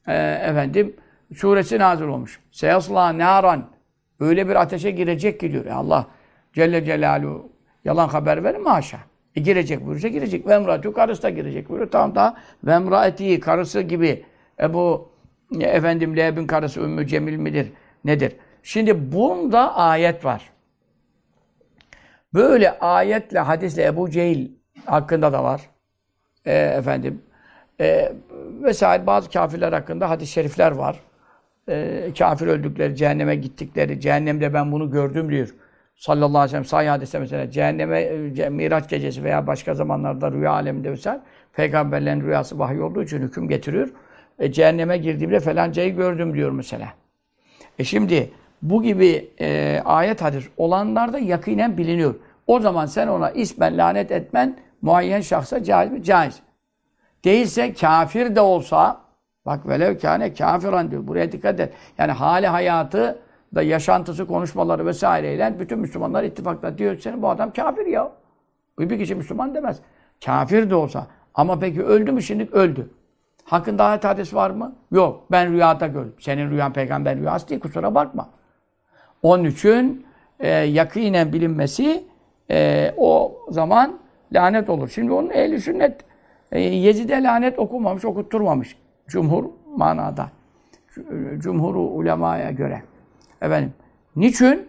e, 0.07 0.15
efendim 0.51 0.97
suresi 1.35 1.79
nazil 1.79 2.05
olmuş. 2.05 2.41
Seyasla 2.51 3.19
naran 3.19 3.71
öyle 4.21 4.49
bir 4.49 4.57
ateşe 4.57 4.91
girecek 4.91 5.41
ki 5.41 5.53
diyor. 5.53 5.65
Ya 5.65 5.75
Allah 5.75 6.07
Celle 6.53 6.85
Celaluhu 6.85 7.53
yalan 7.85 8.09
haber 8.09 8.45
verir 8.45 8.59
mi 8.59 8.69
haşa? 8.69 9.10
E 9.37 9.41
girecek 9.41 9.87
buyursa 9.87 10.09
girecek. 10.09 10.47
Ve 10.47 10.55
emratu 10.55 10.93
karısı 10.93 11.23
da 11.23 11.31
girecek 11.31 11.69
buyuruyor. 11.69 11.91
Tamam 11.91 12.15
da 12.15 12.37
ve 12.65 12.73
emraeti 12.73 13.41
karısı 13.41 13.81
gibi 13.81 14.25
Ebu 14.61 15.09
e, 15.61 15.65
efendim 15.65 16.17
Leheb'in 16.17 16.47
karısı 16.47 16.81
Ümmü 16.81 17.07
Cemil 17.07 17.37
midir? 17.37 17.73
Nedir? 18.05 18.33
Şimdi 18.63 19.13
bunda 19.13 19.77
ayet 19.77 20.25
var. 20.25 20.51
Böyle 22.35 22.79
ayetle, 22.79 23.39
hadisle 23.39 23.85
Ebu 23.85 24.11
Cehil 24.11 24.51
hakkında 24.85 25.33
da 25.33 25.45
var. 25.45 25.61
E, 26.45 26.53
efendim. 26.55 27.23
E, 27.81 28.13
vesaire 28.63 29.07
bazı 29.07 29.31
kafirler 29.31 29.73
hakkında 29.73 30.11
hadis-i 30.11 30.33
şerifler 30.33 30.73
var. 30.73 31.01
E, 31.69 32.07
kafir 32.19 32.47
öldükleri, 32.47 32.97
cehenneme 32.97 33.37
gittikleri, 33.37 34.01
cehennemde 34.01 34.55
ben 34.55 34.73
bunu 34.73 34.91
gördüm 34.91 35.31
diyor. 35.31 35.55
Sallallahu 36.01 36.39
aleyhi 36.39 36.45
ve 36.45 36.49
sellem 36.49 36.65
sahih 36.65 36.91
hadiste 36.91 37.19
mesela 37.19 37.51
cehenneme, 37.51 38.01
e, 38.01 38.49
Miraç 38.49 38.89
gecesi 38.89 39.25
veya 39.25 39.47
başka 39.47 39.75
zamanlarda 39.75 40.33
rüya 40.33 40.53
aleminde 40.53 40.93
vesaire 40.93 41.21
peygamberlerin 41.53 42.21
rüyası 42.21 42.59
vahiy 42.59 42.83
olduğu 42.83 43.03
için 43.03 43.23
hüküm 43.23 43.49
getiriyor. 43.49 43.89
E, 44.39 44.53
cehenneme 44.53 44.99
girdiğimde 44.99 45.41
felancayı 45.41 45.97
gördüm 45.97 46.35
diyor 46.35 46.51
mesela. 46.51 46.89
E 47.79 47.85
şimdi 47.85 48.31
bu 48.63 48.83
gibi 48.83 49.31
e, 49.41 49.81
ayet 49.85 50.23
hadis 50.23 50.45
olanlarda 50.57 51.19
yakinen 51.19 51.77
biliniyor. 51.77 52.15
O 52.47 52.61
zaman 52.61 52.87
sen 52.87 53.07
ona 53.07 53.31
ismen 53.31 53.79
lanet 53.79 54.13
etmen 54.13 54.57
muayyen 54.83 55.21
şahsa 55.21 55.65
caiz 55.65 55.93
mi? 55.93 56.03
Caiz. 56.03 56.41
Değilse 57.25 57.75
kafir 57.75 58.37
de 58.37 58.41
olsa 58.41 59.01
bak 59.47 59.69
velev 59.69 59.99
kâne 59.99 60.35
kafiran 60.35 60.91
diyor. 60.91 61.07
Buraya 61.07 61.33
dikkat 61.33 61.61
et. 61.61 61.73
Yani 61.99 62.13
hali 62.13 62.47
hayatı 62.47 63.19
da 63.55 63.63
yaşantısı, 63.63 64.27
konuşmaları 64.27 64.87
vesaireyle 64.87 65.57
bütün 65.59 65.79
Müslümanlar 65.79 66.25
ittifakla 66.25 66.79
diyor 66.79 66.99
senin 66.99 67.23
bu 67.23 67.29
adam 67.29 67.53
kafir 67.53 67.87
ya. 67.87 68.13
Bir 68.79 68.99
kişi 68.99 69.15
Müslüman 69.15 69.55
demez. 69.55 69.81
Kafir 70.25 70.71
de 70.71 70.75
olsa. 70.75 71.07
Ama 71.35 71.59
peki 71.59 71.83
öldü 71.83 72.13
mü 72.13 72.23
şimdi? 72.23 72.49
Öldü. 72.53 72.91
Hakkında 73.45 73.85
ayet 73.85 74.05
hadis 74.05 74.35
var 74.35 74.51
mı? 74.51 74.75
Yok. 74.93 75.25
Ben 75.31 75.53
rüyada 75.53 75.87
gördüm. 75.87 76.15
Senin 76.21 76.51
rüyan 76.51 76.73
peygamber 76.73 77.17
rüyası 77.17 77.49
değil. 77.49 77.61
Kusura 77.61 77.95
bakma. 77.95 78.29
Onun 79.23 79.45
için 79.45 80.07
e, 80.41 80.49
yakinen 80.49 81.33
bilinmesi 81.33 82.05
e, 82.51 82.91
o 82.97 83.41
zaman 83.51 83.99
lanet 84.33 84.71
olur. 84.71 84.89
Şimdi 84.89 85.13
onun 85.13 85.31
ehli 85.31 85.61
sünnet 85.61 86.05
e, 86.53 86.61
Yezid'e 86.61 87.23
lanet 87.23 87.59
okumamış, 87.59 88.05
okutturmamış. 88.05 88.77
Cumhur 89.07 89.45
manada. 89.77 90.29
Cumhuru 91.39 91.81
ulemaya 91.81 92.51
göre. 92.51 92.83
Efendim. 93.41 93.73
Niçin? 94.17 94.69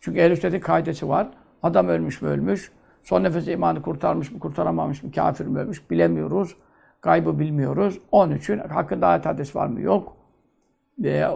Çünkü 0.00 0.20
ehl 0.20 0.36
sünnetin 0.36 0.60
kaidesi 0.60 1.08
var. 1.08 1.28
Adam 1.62 1.88
ölmüş 1.88 2.22
mü 2.22 2.28
ölmüş. 2.28 2.72
Son 3.02 3.24
nefesi 3.24 3.52
imanı 3.52 3.82
kurtarmış 3.82 4.32
mı 4.32 4.38
kurtaramamış 4.38 5.02
mı 5.02 5.12
kafir 5.12 5.46
mi 5.46 5.58
ölmüş 5.58 5.90
bilemiyoruz. 5.90 6.56
Kaybı 7.00 7.38
bilmiyoruz. 7.38 7.98
Onun 8.12 8.36
için 8.36 8.58
hakkında 8.58 9.06
ayet 9.06 9.26
hadis 9.26 9.56
var 9.56 9.66
mı? 9.66 9.80
Yok. 9.80 10.16
E, 11.04 11.26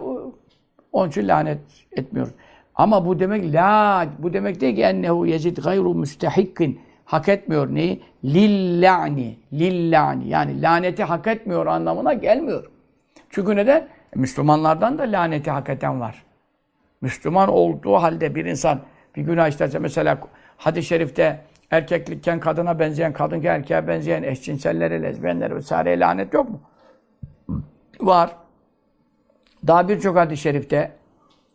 onun 0.91 1.09
için 1.09 1.27
lanet 1.27 1.59
etmiyoruz. 1.91 2.33
Ama 2.75 3.05
bu 3.05 3.19
demek 3.19 3.53
la, 3.53 4.07
bu 4.19 4.33
demek 4.33 4.61
değil 4.61 4.75
ki 4.75 4.81
ennehu 4.81 5.25
yezid 5.25 5.57
gayru 5.57 5.93
müstehikkin. 5.93 6.79
Hak 7.05 7.29
etmiyor 7.29 7.75
neyi? 7.75 8.01
Lillani. 8.23 9.37
Lillani. 9.53 10.27
Yani 10.29 10.61
laneti 10.61 11.03
hak 11.03 11.27
etmiyor 11.27 11.65
anlamına 11.65 12.13
gelmiyor. 12.13 12.69
Çünkü 13.29 13.55
neden? 13.55 13.87
Müslümanlardan 14.15 14.97
da 14.97 15.03
laneti 15.03 15.51
hak 15.51 15.69
eden 15.69 15.99
var. 15.99 16.23
Müslüman 17.03 17.49
olduğu 17.49 17.95
halde 17.95 18.35
bir 18.35 18.45
insan 18.45 18.81
bir 19.15 19.21
günah 19.21 19.47
işlerse 19.47 19.79
mesela 19.79 20.17
hadis-i 20.57 20.87
şerifte 20.87 21.41
erkeklikken 21.71 22.39
kadına 22.39 22.79
benzeyen, 22.79 23.13
kadın 23.13 23.43
erkeğe 23.43 23.87
benzeyen 23.87 24.23
eşcinsellere, 24.23 25.03
lezbiyenlere 25.03 25.55
vesaire 25.55 25.99
lanet 25.99 26.33
yok 26.33 26.49
mu? 26.49 26.61
Var. 27.99 28.35
Daha 29.67 29.89
birçok 29.89 30.17
hadis-i 30.17 30.41
şerifte 30.41 30.91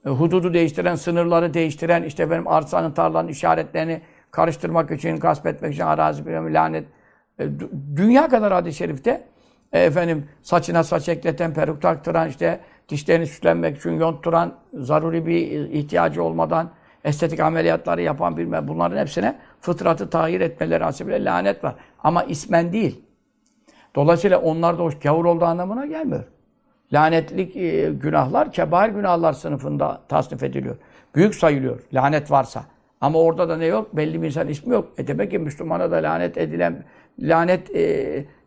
e, 0.07 0.09
hududu 0.09 0.55
değiştiren, 0.55 0.95
sınırları 0.95 1.55
değiştiren, 1.55 2.03
işte 2.03 2.31
benim 2.31 2.49
arsanın, 2.49 2.93
tarlanın 2.93 3.29
işaretlerini 3.29 4.01
karıştırmak 4.31 4.91
için, 4.91 5.17
gasp 5.17 5.47
etmek 5.47 5.75
için 5.75 5.85
arazi 5.85 6.27
bir 6.27 6.33
lanet. 6.33 6.85
E, 7.39 7.49
dünya 7.97 8.29
kadar 8.29 8.53
hadis-i 8.53 8.79
şerifte 8.79 9.25
e, 9.73 9.81
efendim 9.81 10.29
saçına 10.43 10.85
saç 10.85 11.09
ekleten, 11.09 11.55
peruk 11.55 11.83
taktıran, 11.83 12.29
işte 12.29 12.61
dişlerini 12.89 13.27
süslenmek 13.27 13.77
için 13.77 13.91
yontturan, 13.91 14.55
zaruri 14.75 15.27
bir 15.27 15.41
ihtiyacı 15.71 16.23
olmadan 16.23 16.71
estetik 17.05 17.41
ameliyatları 17.41 18.03
yapan 18.03 18.37
bilmem 18.37 18.69
bunların 18.69 18.97
hepsine 18.97 19.39
fıtratı 19.61 20.11
tahir 20.11 20.41
etmeleri 20.41 20.85
hasebiyle 20.85 21.25
lanet 21.25 21.65
var. 21.65 21.75
Ama 21.99 22.23
ismen 22.23 22.73
değil. 22.73 23.05
Dolayısıyla 23.95 24.39
onlar 24.39 24.79
da 24.79 24.83
o 24.83 24.91
gavur 25.03 25.25
olduğu 25.25 25.45
anlamına 25.45 25.87
gelmiyor. 25.87 26.25
Lanetlik 26.93 27.57
e, 27.57 27.91
günahlar 27.93 28.53
kebair 28.53 28.91
günahlar 28.91 29.33
sınıfında 29.33 30.01
tasnif 30.09 30.43
ediliyor. 30.43 30.77
Büyük 31.15 31.35
sayılıyor 31.35 31.81
lanet 31.93 32.31
varsa. 32.31 32.65
Ama 33.01 33.19
orada 33.19 33.49
da 33.49 33.57
ne 33.57 33.67
yok? 33.67 33.97
Belli 33.97 34.23
bir 34.23 34.27
insan 34.27 34.49
ismi 34.49 34.75
yok. 34.75 34.89
E 34.99 35.07
demek 35.07 35.31
ki 35.31 35.39
Müslümana 35.39 35.91
da 35.91 35.97
lanet 35.97 36.39
edilen, 36.39 36.85
lanet 37.19 37.77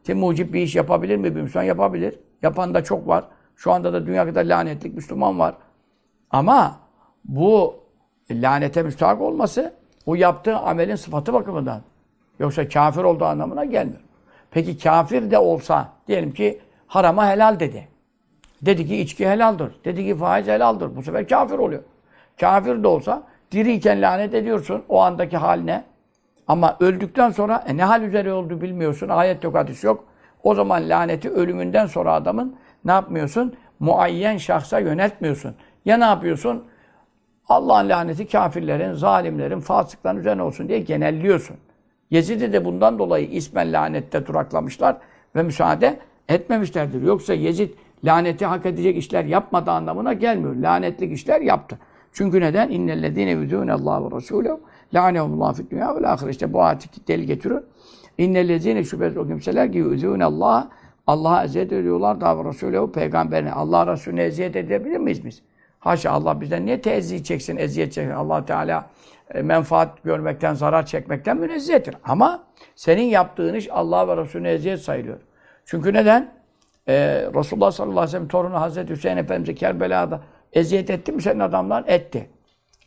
e, 0.10 0.14
mucip 0.14 0.54
bir 0.54 0.62
iş 0.62 0.76
yapabilir 0.76 1.18
mi? 1.18 1.36
Bir 1.36 1.42
Müslüman 1.42 1.64
yapabilir. 1.64 2.20
Yapan 2.42 2.74
da 2.74 2.84
çok 2.84 3.08
var. 3.08 3.26
Şu 3.56 3.72
anda 3.72 3.94
da 3.94 4.06
dünyada 4.06 4.40
lanetlik 4.40 4.96
Müslüman 4.96 5.40
var. 5.40 5.56
Ama 6.32 6.80
bu 7.26 7.76
lanete 8.32 8.84
müstahak 8.84 9.22
olması 9.22 9.74
o 10.06 10.16
yaptığı 10.16 10.58
amelin 10.58 10.96
sıfatı 10.96 11.34
bakımından. 11.34 11.82
Yoksa 12.40 12.68
kafir 12.68 13.04
olduğu 13.04 13.26
anlamına 13.26 13.66
gelmiyor. 13.66 14.02
Peki 14.52 14.78
kafir 14.78 15.32
de 15.32 15.38
olsa 15.38 15.90
diyelim 16.08 16.34
ki 16.34 16.62
harama 16.88 17.30
helal 17.30 17.60
dedi. 17.60 17.88
Dedi 18.62 18.88
ki 18.88 18.98
içki 18.98 19.30
helaldir. 19.30 19.72
Dedi 19.86 20.06
ki 20.06 20.18
faiz 20.18 20.48
helaldir. 20.48 20.96
Bu 20.96 21.04
sefer 21.04 21.28
kafir 21.28 21.58
oluyor. 21.58 21.84
Kafir 22.40 22.84
de 22.84 22.88
olsa 22.88 23.24
diriyken 23.52 24.02
lanet 24.02 24.34
ediyorsun 24.34 24.84
o 24.90 25.02
andaki 25.02 25.38
haline. 25.38 25.84
Ama 26.48 26.78
öldükten 26.80 27.30
sonra 27.30 27.64
e, 27.68 27.78
ne 27.78 27.84
hal 27.84 28.02
üzere 28.02 28.34
oldu 28.34 28.62
bilmiyorsun. 28.62 29.10
Ayet 29.10 29.44
yok, 29.44 29.56
hadis 29.56 29.84
yok. 29.84 30.04
O 30.44 30.56
zaman 30.56 30.90
laneti 30.90 31.30
ölümünden 31.30 31.86
sonra 31.86 32.14
adamın 32.14 32.56
ne 32.86 32.92
yapmıyorsun? 32.92 33.54
Muayyen 33.80 34.38
şahsa 34.38 34.80
yöneltmiyorsun. 34.80 35.56
Ya 35.86 35.98
ne 35.98 36.06
yapıyorsun? 36.06 36.64
Allah'ın 37.48 37.90
laneti 37.90 38.28
kafirlerin, 38.28 38.94
zalimlerin, 38.94 39.60
fasıkların 39.60 40.18
üzerine 40.18 40.42
olsun 40.42 40.68
diye 40.68 40.80
genelliyorsun. 40.80 41.58
Yezid'i 42.12 42.54
de 42.54 42.66
bundan 42.66 43.00
dolayı 43.00 43.28
ismen 43.28 43.74
lanette 43.74 44.26
duraklamışlar 44.26 44.98
ve 45.36 45.44
müsaade 45.44 46.00
etmemişlerdir. 46.30 47.02
Yoksa 47.02 47.34
Yezid 47.34 47.70
laneti 48.04 48.46
hak 48.46 48.66
edecek 48.66 48.98
işler 48.98 49.26
yapmadığı 49.26 49.72
anlamına 49.72 50.14
gelmiyor. 50.14 50.56
Lanetlik 50.56 51.12
işler 51.12 51.42
yaptı. 51.42 51.80
Çünkü 52.14 52.42
neden? 52.42 52.70
İnnellezîne 52.70 53.32
yudûne 53.32 53.74
Allah 53.74 54.04
ve 54.04 54.08
Resûlehu 54.16 54.60
lânehullâhu 54.94 55.54
fid 55.54 55.72
dünya 55.72 55.96
vel 55.96 56.14
âhire. 56.14 56.30
İşte 56.30 56.54
bu 56.54 56.64
ayeti 56.64 57.08
deli 57.08 57.26
getiriyor. 57.26 57.64
İnnellezîne 58.18 58.84
şüphesiz 58.84 59.18
o 59.18 59.28
kimseler 59.28 59.72
ki 59.72 59.78
yudûne 59.78 60.26
Allah 60.26 60.70
Allah'a 61.12 61.44
eziyet 61.44 61.72
ediyorlar 61.72 62.22
da 62.22 62.26
Resûlehu 62.26 62.92
peygamberine. 62.92 63.52
Allah 63.52 63.88
Resulüne 63.88 64.24
eziyet 64.24 64.56
edebilir 64.56 64.98
miyiz 64.98 65.26
biz? 65.26 65.42
Haşa 65.80 66.12
Allah 66.12 66.42
bizden 66.42 66.66
niye 66.66 66.82
tezih 66.82 67.24
çeksin, 67.24 67.58
eziyet 67.58 67.94
çeksin? 67.94 68.12
allah 68.12 68.46
Teala 68.46 68.90
e, 69.34 69.42
menfaat 69.42 70.04
görmekten, 70.04 70.54
zarar 70.54 70.86
çekmekten 70.86 71.38
münezzehtir. 71.38 71.96
Ama 72.04 72.44
senin 72.76 73.04
yaptığın 73.04 73.54
iş 73.54 73.70
Allah 73.72 74.08
ve 74.08 74.18
Resulüne 74.18 74.52
eziyet 74.52 74.80
sayılıyor. 74.80 75.18
Çünkü 75.66 75.94
neden? 75.94 76.32
Ee, 76.88 76.94
Resulullah 77.36 77.72
sallallahu 77.72 78.00
aleyhi 78.00 78.08
ve 78.08 78.12
sellem 78.12 78.28
torunu 78.28 78.62
Hazreti 78.62 78.94
Hüseyin 78.94 79.18
Efendimiz'e 79.18 79.56
Kerbela'da 79.56 80.22
eziyet 80.54 80.90
etti 80.90 81.12
mi 81.12 81.22
senin 81.22 81.40
adamlar? 81.40 81.84
Etti. 81.88 82.30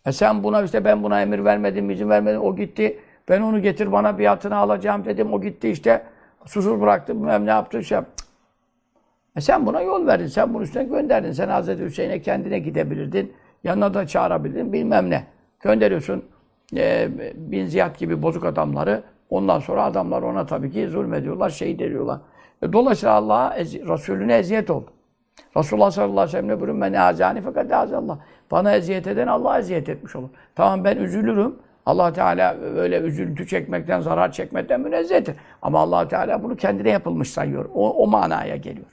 E 0.07 0.12
sen 0.12 0.43
buna 0.43 0.62
işte 0.62 0.85
ben 0.85 1.02
buna 1.02 1.23
emir 1.23 1.45
vermedim, 1.45 1.90
izin 1.90 2.11
vermedim, 2.11 2.40
o 2.40 2.57
gitti. 2.57 2.99
Ben 3.28 3.40
onu 3.40 3.62
getir 3.62 3.93
bana 3.93 4.19
biatını 4.19 4.57
alacağım 4.57 5.04
dedim, 5.04 5.33
o 5.33 5.40
gitti 5.40 5.69
işte. 5.69 6.13
Susuz 6.47 6.81
bıraktı, 6.81 7.15
bilmem 7.15 7.47
ne 7.47 7.51
yaptı, 7.51 7.85
şey 7.85 7.97
yaptı. 7.97 8.25
E 9.37 9.41
sen 9.41 9.67
buna 9.67 9.81
yol 9.81 10.07
verdin, 10.07 10.27
sen 10.27 10.55
bunu 10.55 10.63
üstüne 10.63 10.85
gönderdin. 10.85 11.33
Sen 11.33 11.49
Hazreti 11.49 11.85
Hüseyin'e 11.85 12.23
kendine 12.23 12.59
gidebilirdin, 12.59 13.33
yanına 13.65 13.95
da 13.95 14.07
çağırabilirdin, 14.07 14.73
bilmem 14.73 15.11
ne. 15.11 15.25
Gönderiyorsun 15.61 16.25
e, 16.77 17.09
Bin 17.35 17.67
Ziyad 17.67 17.99
gibi 17.99 18.23
bozuk 18.23 18.45
adamları. 18.45 19.03
Ondan 19.31 19.59
sonra 19.59 19.85
adamlar 19.85 20.23
ona 20.23 20.47
tabii 20.47 20.71
ki 20.71 20.89
zulmediyorlar, 20.89 21.51
şehit 21.51 21.81
ediyorlar. 21.81 22.21
E, 22.63 22.73
dolayısıyla 22.73 23.15
Allah'a, 23.15 23.57
Resulüne 23.59 24.37
eziyet 24.37 24.71
oldu. 24.71 24.91
Resulullah 25.57 25.91
sallallahu 25.91 26.21
aleyhi 26.21 26.29
ve 26.29 26.31
sellem 26.31 26.49
ne 26.49 26.57
buyuruyor? 26.61 26.79
Men 26.79 26.93
azani 26.93 27.41
fakat 27.41 27.73
Allah. 27.73 28.19
Bana 28.51 28.75
eziyet 28.75 29.07
eden 29.07 29.27
Allah'a 29.27 29.59
eziyet 29.59 29.89
etmiş 29.89 30.17
olur. 30.17 30.29
Tamam 30.55 30.85
ben 30.85 30.97
üzülürüm. 30.97 31.57
Allah 31.87 32.12
Teala 32.12 32.57
öyle 32.61 32.99
üzüntü 32.99 33.47
çekmekten, 33.47 34.00
zarar 34.00 34.33
çekmekten 34.33 34.81
münezzehtir. 34.81 35.37
Ama 35.62 35.81
Allah 35.81 36.09
Teala 36.09 36.43
bunu 36.43 36.57
kendine 36.57 36.91
yapılmış 36.91 37.31
sayıyor. 37.31 37.71
O, 37.75 37.91
o 37.91 38.07
manaya 38.07 38.57
geliyor. 38.57 38.87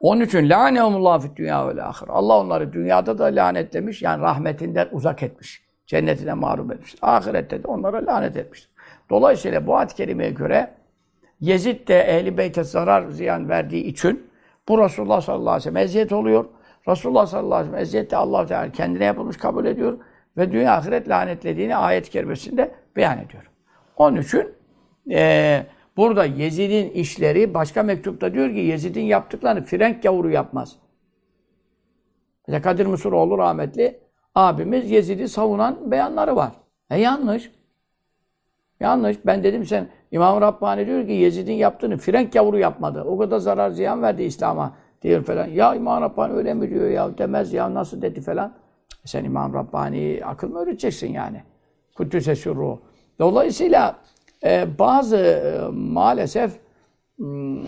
Onun 0.00 0.20
için 0.20 0.50
lâneumullah 0.50 1.20
fid 1.20 1.36
dünya 1.36 1.68
vel 1.68 1.86
ahir. 1.86 2.08
Allah 2.08 2.40
onları 2.40 2.72
dünyada 2.72 3.18
da 3.18 3.24
lanetlemiş. 3.24 4.02
Yani 4.02 4.22
rahmetinden 4.22 4.88
uzak 4.92 5.22
etmiş. 5.22 5.62
Cennetine 5.86 6.34
mahrum 6.34 6.72
etmiş. 6.72 6.94
Ahirette 7.02 7.62
de 7.62 7.68
onlara 7.68 8.06
lanet 8.06 8.36
etmiş. 8.36 8.68
Dolayısıyla 9.10 9.66
bu 9.66 9.76
ayet-i 9.76 9.94
kerimeye 9.94 10.30
göre 10.30 10.74
Yezid 11.40 11.88
de 11.88 12.00
ehli 12.00 12.38
beyte 12.38 12.64
zarar 12.64 13.08
ziyan 13.08 13.48
verdiği 13.48 13.84
için 13.84 14.30
bu 14.68 14.84
Resulullah 14.84 15.20
sallallahu 15.20 15.50
aleyhi 15.50 15.58
ve 15.58 15.70
sellem 15.70 15.76
eziyet 15.76 16.12
oluyor. 16.12 16.44
Resulullah 16.88 17.26
sallallahu 17.26 17.54
aleyhi 17.54 17.72
ve 17.72 17.76
sellem 17.76 17.82
eziyet 17.82 18.10
de 18.10 18.16
allah 18.16 18.46
Teala 18.46 18.72
kendine 18.72 19.04
yapılmış 19.04 19.36
kabul 19.36 19.64
ediyor. 19.64 19.98
Ve 20.36 20.52
dünya 20.52 20.76
ahiret 20.76 21.08
lanetlediğini 21.08 21.76
ayet-i 21.76 22.10
kerimesinde 22.10 22.74
beyan 22.96 23.18
ediyor. 23.18 23.50
Onun 23.96 24.16
için 24.16 24.54
e, 25.10 25.66
burada 25.96 26.24
Yezid'in 26.24 26.90
işleri 26.90 27.54
başka 27.54 27.82
mektupta 27.82 28.34
diyor 28.34 28.50
ki 28.50 28.58
Yezid'in 28.58 29.04
yaptıklarını 29.04 29.64
frenk 29.64 30.02
gavuru 30.02 30.30
yapmaz. 30.30 30.76
Mesela 32.46 32.62
Kadir 32.62 32.86
Mısıroğlu 32.86 33.38
rahmetli 33.38 34.00
abimiz 34.34 34.90
Yezid'i 34.90 35.28
savunan 35.28 35.90
beyanları 35.90 36.36
var. 36.36 36.52
E 36.90 37.00
yanlış. 37.00 37.50
Yanlış. 38.80 39.16
Ben 39.26 39.44
dedim 39.44 39.66
sen 39.66 39.88
İmam 40.10 40.40
Rabbani 40.40 40.86
diyor 40.86 41.06
ki 41.06 41.12
Yezid'in 41.12 41.52
yaptığını 41.52 41.98
frenk 41.98 42.34
yavru 42.34 42.58
yapmadı. 42.58 43.04
O 43.04 43.18
kadar 43.18 43.38
zarar 43.38 43.70
ziyan 43.70 44.02
verdi 44.02 44.22
İslam'a 44.22 44.76
diyor 45.02 45.24
falan. 45.24 45.46
Ya 45.46 45.74
İmam 45.74 46.02
Rabbani 46.02 46.32
öyle 46.32 46.54
mi 46.54 46.70
diyor 46.70 46.90
ya 46.90 47.18
demez 47.18 47.52
ya 47.52 47.74
nasıl 47.74 48.02
dedi 48.02 48.20
falan. 48.20 48.54
Sen 49.06 49.24
İmam 49.24 49.54
Rabbani 49.54 50.20
akıl 50.24 50.48
mı 50.48 50.58
öğreteceksin 50.58 51.12
yani? 51.12 51.42
Kuddüse 51.96 52.36
sürru. 52.36 52.78
Dolayısıyla 53.18 53.96
e, 54.44 54.78
bazı 54.78 55.16
e, 55.16 55.60
maalesef 55.72 56.52
m, 57.18 57.60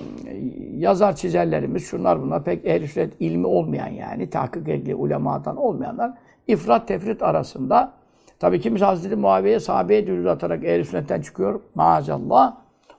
yazar 0.73 1.17
çizerlerimiz 1.17 1.87
şunlar 1.87 2.23
bunlar 2.23 2.45
pek 2.45 2.67
ehl 2.67 3.11
ilmi 3.21 3.47
olmayan 3.47 3.89
yani 3.89 4.31
tahkik 4.31 4.69
ehli 4.69 4.95
ulemadan 4.95 5.57
olmayanlar 5.57 6.13
ifrat 6.47 6.89
tefrit 6.89 7.23
arasında 7.23 7.99
Tabii 8.39 8.61
kimisi 8.61 8.85
Hazreti 8.85 9.17
Muaviye'ye 9.17 9.61
sahabeye 9.61 10.07
dürüz 10.07 10.27
atarak 10.27 10.65
ehl 10.65 10.85
sünnetten 10.85 11.21
çıkıyor. 11.21 11.61
Maazallah. 11.75 12.57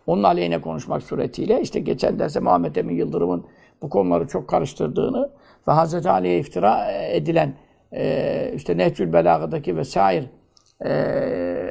Onun 0.08 0.24
aleyhine 0.24 0.62
konuşmak 0.62 1.04
suretiyle 1.04 1.62
işte 1.62 1.80
geçen 1.80 2.20
derse 2.20 2.40
Muhammed 2.40 2.76
Emin 2.76 2.96
Yıldırım'ın 2.96 3.46
bu 3.82 3.90
konuları 3.90 4.28
çok 4.28 4.48
karıştırdığını 4.48 5.30
ve 5.68 5.72
Hazreti 5.72 6.10
Ali'ye 6.10 6.40
iftira 6.40 6.92
edilen 6.92 7.54
e, 7.94 8.52
işte 8.56 8.78
Nehcül 8.78 9.14
Belaga'daki 9.14 9.78
vesaire 9.78 10.26
e, 10.86 10.90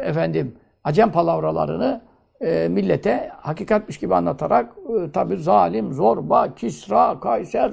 efendim 0.02 0.56
acem 0.84 1.12
palavralarını 1.12 2.00
e, 2.40 2.68
millete 2.68 3.30
hakikatmiş 3.36 3.98
gibi 3.98 4.14
anlatarak 4.14 4.74
e, 4.88 5.12
tabi 5.12 5.36
zalim, 5.36 5.92
zorba, 5.92 6.54
kisra, 6.54 7.20
kayser 7.20 7.72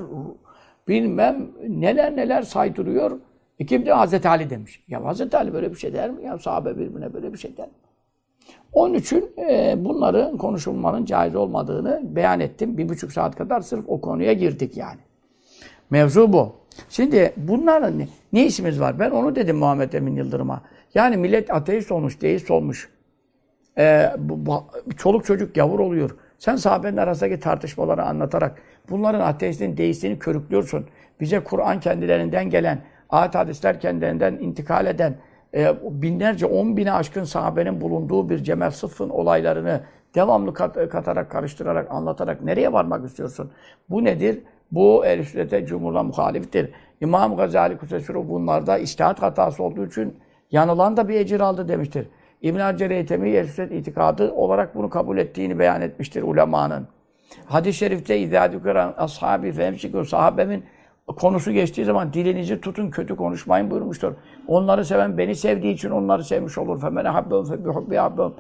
bilmem 0.88 1.48
neler 1.68 2.16
neler 2.16 2.42
saydırıyor. 2.42 3.20
E 3.60 3.66
kim 3.66 3.86
diyor? 3.86 3.98
Hazreti 3.98 4.30
Ali 4.30 4.50
demiş. 4.50 4.84
Ya 4.88 5.06
Hazreti 5.06 5.38
Ali 5.38 5.54
böyle 5.54 5.72
bir 5.72 5.76
şey 5.76 5.94
der 5.94 6.10
mi? 6.10 6.24
Ya 6.24 6.38
sahabe 6.38 6.78
birbirine 6.78 7.14
böyle 7.14 7.34
bir 7.34 7.38
şey 7.38 7.58
der 7.58 7.68
mi? 7.68 7.74
Onun 8.74 8.94
için 8.94 9.32
e, 9.38 9.76
bunların 9.78 10.38
konuşulmanın 10.38 11.06
caiz 11.06 11.36
olmadığını 11.36 12.02
beyan 12.04 12.40
ettim. 12.40 12.78
Bir 12.78 12.90
buçuk 12.90 13.12
saat 13.12 13.36
kadar 13.36 13.62
sırf 13.62 13.86
o 13.88 14.02
konuya 14.02 14.34
girdik 14.34 14.78
yani. 14.78 15.00
Mevzu 15.90 16.34
bu. 16.34 16.56
Şimdi 16.90 17.34
bunların 17.38 18.00
ne, 18.00 18.08
ne 18.34 18.46
işimiz 18.46 18.80
var? 18.80 19.00
Ben 19.00 19.12
onu 19.12 19.36
dedim 19.36 19.58
Muhammed 19.58 19.94
Emin 19.94 20.16
Yıldırım'a. 20.16 20.62
Yani 20.96 21.18
millet 21.18 21.54
ateist 21.54 21.92
olmuş, 21.92 22.22
deist 22.22 22.52
olmuş. 22.52 22.90
E, 23.78 24.12
bu, 24.18 24.46
bu, 24.46 24.64
çoluk 24.98 25.26
çocuk 25.26 25.56
gavur 25.56 25.80
oluyor. 25.80 26.16
Sen 26.38 26.56
sahabenin 26.56 26.98
arasındaki 26.98 27.40
tartışmaları 27.40 28.04
anlatarak 28.04 28.58
bunların 28.90 29.20
ateistin, 29.20 29.78
deistini 29.78 30.20
körüklüyorsun. 30.20 30.86
Bize 31.20 31.40
Kur'an 31.40 31.80
kendilerinden 31.80 32.50
gelen 32.50 32.82
ayet 33.10 33.36
hadisler 33.36 33.80
kendilerinden 33.80 34.34
intikal 34.34 34.86
eden 34.86 35.16
e, 35.54 35.76
binlerce, 35.84 36.46
on 36.46 36.78
bine 36.78 36.92
aşkın 36.92 37.24
sahabenin 37.24 37.82
bulunduğu 37.82 38.30
bir 38.30 38.44
Cemel 38.44 38.72
Sıffın 38.72 39.10
olaylarını 39.10 39.82
devamlı 40.16 40.54
kat, 40.54 40.90
katarak, 40.90 41.32
karıştırarak, 41.32 41.92
anlatarak 41.92 42.42
nereye 42.42 42.74
varmak 42.74 43.06
istiyorsun? 43.06 43.52
Bu 43.90 44.04
nedir? 44.04 44.40
Bu 44.73 45.07
ehl 45.07 45.23
sünnete 45.23 45.67
cumhurla 45.67 46.03
muhaliftir. 46.03 46.71
İmam 47.01 47.37
Gazali 47.37 47.79
Kusesuru 47.79 48.29
bunlarda 48.29 48.79
iştihat 48.79 49.23
hatası 49.23 49.63
olduğu 49.63 49.87
için 49.87 50.17
yanılan 50.51 50.97
da 50.97 51.09
bir 51.09 51.15
ecir 51.15 51.41
aldı 51.41 51.69
demiştir. 51.69 52.07
İbn-i 52.43 52.63
Hacer 52.63 52.91
Eytemi 52.91 53.31
ehl 53.31 53.71
itikadı 53.71 54.33
olarak 54.33 54.75
bunu 54.75 54.91
kabul 54.91 55.19
ettiğini 55.19 55.59
beyan 55.59 55.81
etmiştir 55.81 56.23
ulemanın. 56.23 56.89
Hadis-i 57.47 57.79
şerifte 57.79 58.25
اِذَا 58.25 58.57
دُكَرَنْ 58.57 58.95
ashabi 58.97 59.49
فَاَمْسِكُوا 59.49 60.05
sahabemin 60.05 60.65
konusu 61.07 61.53
geçtiği 61.53 61.85
zaman 61.85 62.13
dilinizi 62.13 62.61
tutun, 62.61 62.91
kötü 62.91 63.17
konuşmayın 63.17 63.71
buyurmuştur. 63.71 64.13
Onları 64.49 64.85
seven 64.85 65.19
beni 65.19 65.35
sevdiği 65.35 65.75
için 65.75 65.91
onları 65.91 66.25
sevmiş 66.25 66.59
olur. 66.59 66.83
فَمَنَ 66.83 67.07
حَبَّهُمْ 67.09 67.47
فَبِحُبِّ 67.47 67.97
حَبَّهُمْ 67.97 68.33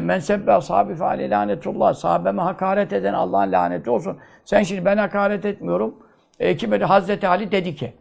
Men 0.00 0.18
sebbe 0.18 0.52
ashabi 0.52 0.94
fe 0.94 1.30
lanetullah. 1.30 1.94
Sahabeme 1.94 2.42
hakaret 2.42 2.92
eden 2.92 3.14
Allah'ın 3.14 3.52
laneti 3.52 3.90
olsun. 3.90 4.16
Sen 4.45 4.63
şimdi 4.63 4.85
ben 4.85 4.97
hakaret 4.97 5.45
etmiyorum. 5.45 5.95
E, 6.39 6.57
kime 6.57 6.79
de 6.79 6.85
Hazreti 6.85 7.27
Ali 7.27 7.51
dedi 7.51 7.75
ki. 7.75 7.93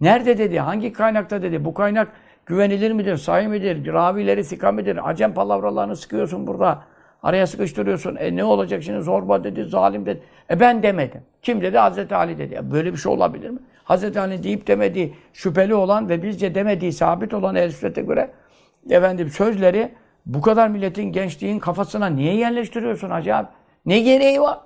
Nerede 0.00 0.38
dedi? 0.38 0.58
Hangi 0.58 0.92
kaynakta 0.92 1.42
dedi? 1.42 1.64
Bu 1.64 1.74
kaynak 1.74 2.08
güvenilir 2.46 2.92
midir? 2.92 3.16
Sahih 3.16 3.46
midir? 3.46 3.92
Ravileri 3.92 4.44
sika 4.44 4.72
midir? 4.72 5.08
Acem 5.10 5.34
palavralarını 5.34 5.96
sıkıyorsun 5.96 6.46
burada. 6.46 6.82
Araya 7.22 7.46
sıkıştırıyorsun. 7.46 8.16
E 8.16 8.36
ne 8.36 8.44
olacak 8.44 8.82
şimdi? 8.82 9.00
Zorba 9.00 9.44
dedi, 9.44 9.64
zalim 9.64 10.06
dedi. 10.06 10.22
E 10.50 10.60
ben 10.60 10.82
demedim. 10.82 11.20
Kim 11.42 11.62
dedi? 11.62 11.78
Hazreti 11.78 12.14
Ali 12.14 12.38
dedi. 12.38 12.54
E 12.54 12.70
böyle 12.70 12.92
bir 12.92 12.98
şey 12.98 13.12
olabilir 13.12 13.50
mi? 13.50 13.58
Hazreti 13.84 14.20
Ali 14.20 14.42
deyip 14.42 14.66
demediği 14.66 15.14
şüpheli 15.32 15.74
olan 15.74 16.08
ve 16.08 16.22
bizce 16.22 16.54
demediği 16.54 16.92
sabit 16.92 17.34
olan 17.34 17.54
el 17.54 17.70
sünnete 17.70 18.02
göre 18.02 18.30
efendim 18.90 19.30
sözleri 19.30 19.92
bu 20.26 20.40
kadar 20.40 20.68
milletin, 20.68 21.12
gençliğin 21.12 21.58
kafasına 21.58 22.06
niye 22.06 22.34
yerleştiriyorsun 22.34 23.10
acaba? 23.10 23.50
Ne 23.86 24.00
gereği 24.00 24.40
var? 24.40 24.58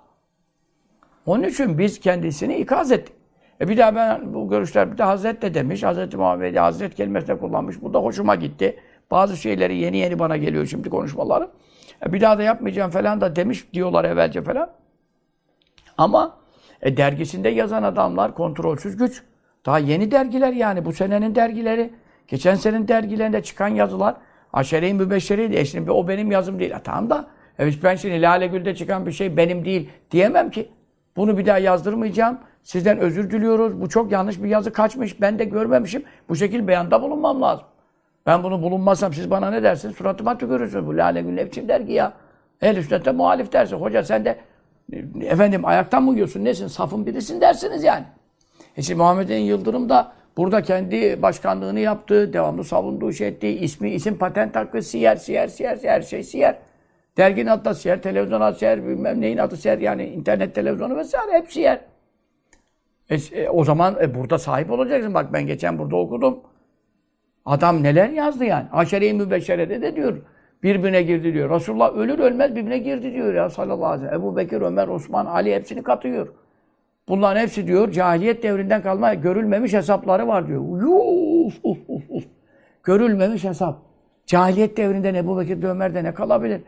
Onun 1.27 1.43
için 1.43 1.79
biz 1.79 2.01
kendisini 2.01 2.57
ikaz 2.57 2.93
ettik. 2.93 3.15
E 3.61 3.69
bir 3.69 3.77
daha 3.77 3.97
ben 3.97 4.35
bu 4.35 4.49
görüşler 4.49 4.93
bir 4.93 4.99
de 4.99 5.03
Hazret 5.03 5.43
de 5.43 5.55
demiş. 5.55 5.83
Hazreti 5.83 6.17
Muhammed'i 6.17 6.59
Hazret 6.59 6.95
kelimesine 6.95 7.39
kullanmış. 7.39 7.83
Bu 7.83 7.95
da 7.95 7.99
hoşuma 7.99 8.35
gitti. 8.35 8.77
Bazı 9.11 9.37
şeyleri 9.37 9.77
yeni 9.77 9.97
yeni 9.97 10.19
bana 10.19 10.37
geliyor 10.37 10.67
şimdi 10.67 10.91
konuşmaları. 10.91 11.49
E 12.07 12.13
bir 12.13 12.21
daha 12.21 12.39
da 12.39 12.43
yapmayacağım 12.43 12.91
falan 12.91 13.21
da 13.21 13.37
demiş 13.37 13.73
diyorlar 13.73 14.05
evvelce 14.05 14.43
falan. 14.43 14.71
Ama 15.99 16.37
e, 16.83 16.97
dergisinde 16.97 17.49
yazan 17.49 17.83
adamlar 17.83 18.35
kontrolsüz 18.35 18.97
güç. 18.97 19.23
Daha 19.67 19.79
yeni 19.79 20.11
dergiler 20.11 20.53
yani 20.53 20.85
bu 20.85 20.93
senenin 20.93 21.35
dergileri. 21.35 21.91
Geçen 22.29 22.55
senenin 22.55 22.89
dergilerinde 22.89 23.43
çıkan 23.43 23.69
yazılar 23.69 24.15
Aşere-i 24.53 24.95
Mübeşşeriydi. 24.95 25.57
E 25.57 25.65
şimdi 25.65 25.91
o 25.91 26.09
benim 26.09 26.31
yazım 26.31 26.59
değil. 26.59 26.71
E 26.71 26.81
tamam 26.85 27.11
da 27.11 27.27
evet 27.59 27.75
ben 27.83 27.97
şimdi 27.97 28.23
Lale 28.23 28.47
Gül'de 28.47 28.75
çıkan 28.75 29.07
bir 29.07 29.13
şey 29.13 29.37
benim 29.37 29.65
değil 29.65 29.91
diyemem 30.11 30.51
ki. 30.51 30.69
Bunu 31.17 31.39
bir 31.39 31.47
daha 31.47 31.59
yazdırmayacağım. 31.59 32.39
Sizden 32.63 32.99
özür 32.99 33.31
diliyoruz. 33.31 33.81
Bu 33.81 33.89
çok 33.89 34.13
yanlış 34.13 34.43
bir 34.43 34.49
yazı 34.49 34.73
kaçmış. 34.73 35.21
Ben 35.21 35.39
de 35.39 35.45
görmemişim. 35.45 36.03
Bu 36.29 36.37
şekilde 36.37 36.69
beyanda 36.69 37.03
bulunmam 37.03 37.43
lazım. 37.43 37.67
Ben 38.27 38.43
bunu 38.43 38.63
bulunmazsam 38.63 39.15
siz 39.15 39.31
bana 39.31 39.51
ne 39.51 39.63
dersiniz? 39.63 39.97
Suratıma 39.97 40.39
tükürürsünüz. 40.39 40.87
Bu 40.87 40.97
Lale 40.97 41.23
Gül 41.23 41.33
ne 41.33 41.47
biçim 41.47 41.69
dergi 41.69 41.93
ya? 41.93 42.13
Ehl-i 42.63 42.83
sünnete 42.83 43.13
muhalif 43.13 43.53
dersin. 43.53 43.77
Hoca 43.77 44.05
sen 44.05 44.25
de 44.25 44.39
efendim 45.21 45.65
ayaktan 45.65 46.03
mı 46.03 46.13
yiyorsun? 46.13 46.45
Nesin? 46.45 46.67
Safın 46.67 47.07
birisin 47.07 47.41
dersiniz 47.41 47.85
yani. 47.85 48.05
E 48.77 48.83
şimdi 48.83 48.99
Muhammed'in 48.99 49.39
Yıldırım 49.39 49.89
da 49.89 50.13
Burada 50.37 50.63
kendi 50.63 51.23
başkanlığını 51.23 51.81
yaptı, 51.81 52.33
devamlı 52.33 52.65
savunduğu 52.65 53.13
şey 53.13 53.29
etti. 53.29 53.49
ismi, 53.49 53.91
isim 53.91 54.19
patent 54.19 54.57
hakkı 54.57 54.83
siyer, 54.83 55.17
siyer, 55.17 55.49
siyer, 55.49 55.79
her 55.83 56.03
şey 56.03 56.23
siyer. 56.23 56.59
Derginin 57.17 57.47
adı 57.47 57.65
da 57.65 57.75
siyer, 57.75 58.03
televizyon 58.03 58.41
adı 58.41 58.59
siyer, 58.59 58.87
bilmem 58.87 59.21
neyin 59.21 59.39
adı 59.39 59.57
siyer. 59.57 59.79
Yani 59.79 60.07
internet 60.07 60.55
televizyonu 60.55 60.97
vesaire 60.97 61.33
hepsi 61.33 61.53
siyer. 61.53 61.81
E, 63.11 63.17
e, 63.33 63.49
o 63.49 63.65
zaman 63.65 63.97
e, 64.01 64.15
burada 64.15 64.39
sahip 64.39 64.71
olacaksın. 64.71 65.15
Bak 65.15 65.33
ben 65.33 65.47
geçen 65.47 65.79
burada 65.79 65.97
okudum. 65.97 66.41
Adam 67.45 67.83
neler 67.83 68.09
yazdı 68.09 68.45
yani. 68.45 68.67
Aşere-i 68.73 69.15
Mübeşşere'de 69.15 69.83
de 69.83 69.97
diyor. 69.97 70.17
Birbirine 70.63 71.03
girdi 71.03 71.35
diyor. 71.35 71.51
Resulullah 71.51 71.97
ölür 71.97 72.19
ölmez 72.19 72.51
birbirine 72.51 72.79
girdi 72.79 73.13
diyor 73.13 73.35
ya 73.35 73.51
sallallahu 73.51 73.87
aleyhi 73.87 74.03
ve 74.03 74.09
sellem. 74.09 74.21
Ebu 74.21 74.37
Bekir, 74.37 74.61
Ömer, 74.61 74.89
Osman, 74.89 75.27
Ali 75.27 75.55
hepsini 75.55 75.83
katıyor. 75.83 76.29
Bunların 77.09 77.41
hepsi 77.41 77.67
diyor 77.67 77.93
cahiliyet 77.93 78.43
devrinden 78.43 78.83
kalma 78.83 79.15
görülmemiş 79.15 79.73
hesapları 79.73 80.29
var 80.29 80.49
diyor. 80.49 80.61
Uf, 80.61 81.55
uf, 81.63 81.79
uf, 81.89 82.03
uf. 82.09 82.25
Görülmemiş 82.83 83.45
hesap. 83.45 83.79
Cahiliyet 84.27 84.77
devrinden 84.77 85.15
Ebu 85.15 85.39
Bekir'de 85.39 85.69
Ömer'de 85.69 86.05
ne 86.05 86.15
kalabilir? 86.15 86.61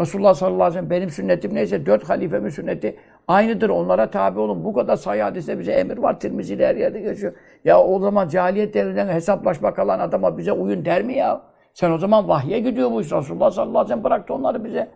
Resulullah 0.00 0.34
sallallahu 0.34 0.62
aleyhi 0.62 0.70
ve 0.70 0.78
sellem 0.78 0.90
benim 0.90 1.10
sünnetim 1.10 1.54
neyse 1.54 1.86
dört 1.86 2.08
halifemin 2.08 2.48
sünneti 2.48 2.96
aynıdır. 3.28 3.68
Onlara 3.68 4.10
tabi 4.10 4.40
olun. 4.40 4.64
Bu 4.64 4.72
kadar 4.72 4.96
sayı 4.96 5.22
hadiste 5.22 5.58
bize 5.58 5.72
emir 5.72 5.98
var. 5.98 6.20
Tirmizi'de 6.20 6.66
her 6.66 6.76
yerde 6.76 7.00
geçiyor. 7.00 7.32
Ya 7.64 7.80
o 7.82 7.98
zaman 7.98 8.28
cahiliyet 8.28 8.74
devrinden 8.74 9.08
hesaplaşma 9.08 9.74
kalan 9.74 10.00
adama 10.00 10.38
bize 10.38 10.52
uyun 10.52 10.84
der 10.84 11.02
mi 11.02 11.16
ya? 11.16 11.40
Sen 11.74 11.90
o 11.90 11.98
zaman 11.98 12.28
vahye 12.28 12.60
gidiyor 12.60 12.90
bu 12.90 13.00
iş. 13.00 13.12
Resulullah 13.12 13.50
sallallahu 13.50 13.78
aleyhi 13.78 13.84
ve 13.84 13.88
sellem 13.88 14.04
bıraktı 14.04 14.34
onları 14.34 14.64
bize. 14.64 14.88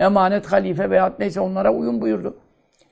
Emanet 0.00 0.52
halife 0.52 0.90
veyahut 0.90 1.18
neyse 1.18 1.40
onlara 1.40 1.74
uyun 1.74 2.00
buyurdu. 2.00 2.36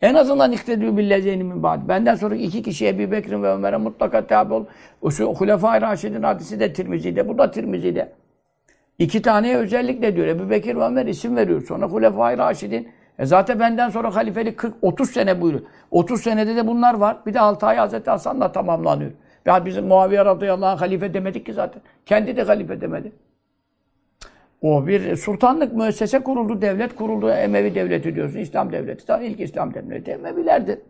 En 0.03 0.15
azından 0.15 0.53
iktedû 0.53 0.97
billezeyni 0.97 1.45
min 1.45 1.63
ba'd. 1.63 1.89
Benden 1.89 2.15
sonra 2.15 2.35
iki 2.35 2.63
kişi 2.63 2.89
Ebu 2.89 3.13
Bekir'in 3.13 3.43
ve 3.43 3.49
Ömer'e 3.49 3.77
mutlaka 3.77 4.27
tabi 4.27 4.55
ol. 4.55 4.65
O 5.03 5.11
Hulefai 5.11 5.81
Raşid'in 5.81 6.23
hadisi 6.23 6.61
de 6.61 6.73
Tirmizi'de. 6.73 7.29
Bu 7.29 7.39
da 7.39 7.51
Tirmizi'de. 7.51 8.13
İki 8.99 9.23
taneye 9.23 9.57
özellikle 9.57 10.17
diyor. 10.17 10.27
Ebu 10.27 10.51
Bekir 10.51 10.77
ve 10.77 10.85
Ömer 10.85 11.07
isim 11.07 11.37
veriyor. 11.37 11.63
Sonra 11.63 11.87
Hulefai 11.87 12.39
Raşid'in. 12.39 12.89
E 13.19 13.27
zaten 13.27 13.61
benden 13.61 13.91
sonra 13.91 14.15
halifelik 14.17 14.59
40, 14.59 14.75
30 14.83 15.11
sene 15.11 15.41
buyuruyor. 15.41 15.65
30 15.91 16.21
senede 16.21 16.57
de 16.57 16.67
bunlar 16.67 16.95
var. 16.95 17.17
Bir 17.27 17.35
de 17.35 17.41
6 17.41 17.67
ay 17.67 17.77
Hazreti 17.77 18.11
Hasan'la 18.11 18.53
tamamlanıyor. 18.53 19.11
Ya 19.47 19.65
bizim 19.65 19.87
Muaviye 19.87 20.25
radıyallahu 20.25 20.71
anh 20.71 20.81
halife 20.81 21.15
demedik 21.15 21.47
ki 21.47 21.53
zaten. 21.53 21.83
Kendi 22.07 22.37
de 22.37 22.43
halife 22.43 22.81
demedi. 22.81 23.13
O 24.63 24.87
bir 24.87 25.17
sultanlık 25.17 25.73
müessese 25.73 26.19
kuruldu, 26.19 26.63
devlet 26.63 26.97
kuruldu. 26.97 27.31
Emevi 27.31 27.75
devleti 27.75 28.15
diyorsun, 28.15 28.39
İslam 28.39 28.73
devleti. 28.73 29.07
Tabii 29.07 29.27
ilk 29.27 29.41
İslam 29.41 29.75
devleti 29.75 30.11
Emevilerdi. 30.11 30.81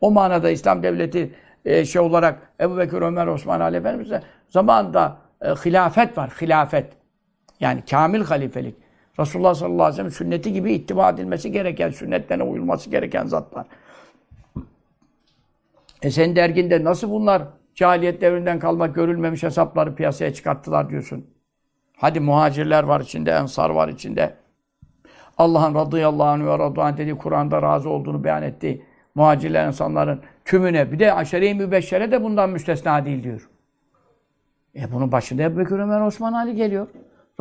O 0.00 0.10
manada 0.10 0.50
İslam 0.50 0.82
devleti 0.82 1.34
e, 1.64 1.84
şey 1.84 2.02
olarak 2.02 2.38
Ebu 2.60 2.78
Bekir, 2.78 3.02
Ömer, 3.02 3.26
Osman, 3.26 3.60
Ali 3.60 3.76
Efendimiz 3.76 4.10
zamanında 4.48 5.16
e, 5.42 5.48
hilafet 5.48 6.18
var, 6.18 6.30
hilafet. 6.40 7.01
Yani 7.62 7.82
kamil 7.90 8.24
halifelik. 8.24 8.74
Resulullah 9.20 9.54
sallallahu 9.54 9.82
aleyhi 9.82 9.92
ve 9.92 9.96
sellem 9.96 10.10
sünneti 10.10 10.52
gibi 10.52 10.72
ittiba 10.72 11.10
edilmesi 11.10 11.52
gereken, 11.52 11.90
sünnetlerine 11.90 12.42
uyulması 12.42 12.90
gereken 12.90 13.26
zatlar. 13.26 13.66
E 16.02 16.10
sen 16.10 16.36
derginde 16.36 16.84
nasıl 16.84 17.10
bunlar 17.10 17.42
cahiliyet 17.74 18.20
devrinden 18.20 18.58
kalma 18.58 18.86
görülmemiş 18.86 19.42
hesapları 19.42 19.94
piyasaya 19.94 20.34
çıkarttılar 20.34 20.90
diyorsun. 20.90 21.26
Hadi 21.96 22.20
muhacirler 22.20 22.82
var 22.82 23.00
içinde, 23.00 23.30
ensar 23.30 23.70
var 23.70 23.88
içinde. 23.88 24.34
Allah'ın 25.38 25.74
radıyallahu 25.74 26.28
anh 26.28 26.44
ve 26.44 26.58
radıyallahu 26.58 26.96
dediği 26.96 27.18
Kur'an'da 27.18 27.62
razı 27.62 27.88
olduğunu 27.88 28.24
beyan 28.24 28.42
ettiği 28.42 28.84
muhacirler 29.14 29.66
insanların 29.66 30.20
tümüne 30.44 30.92
bir 30.92 30.98
de 30.98 31.12
aşere-i 31.12 31.54
mübeşşere 31.54 32.12
de 32.12 32.22
bundan 32.22 32.50
müstesna 32.50 33.04
değil 33.04 33.22
diyor. 33.22 33.48
E 34.76 34.92
bunun 34.92 35.12
başında 35.12 35.42
Ebu 35.42 35.58
Bekir 35.58 35.78
Ömer 35.78 36.00
Osman 36.00 36.32
Ali 36.32 36.56
geliyor. 36.56 36.86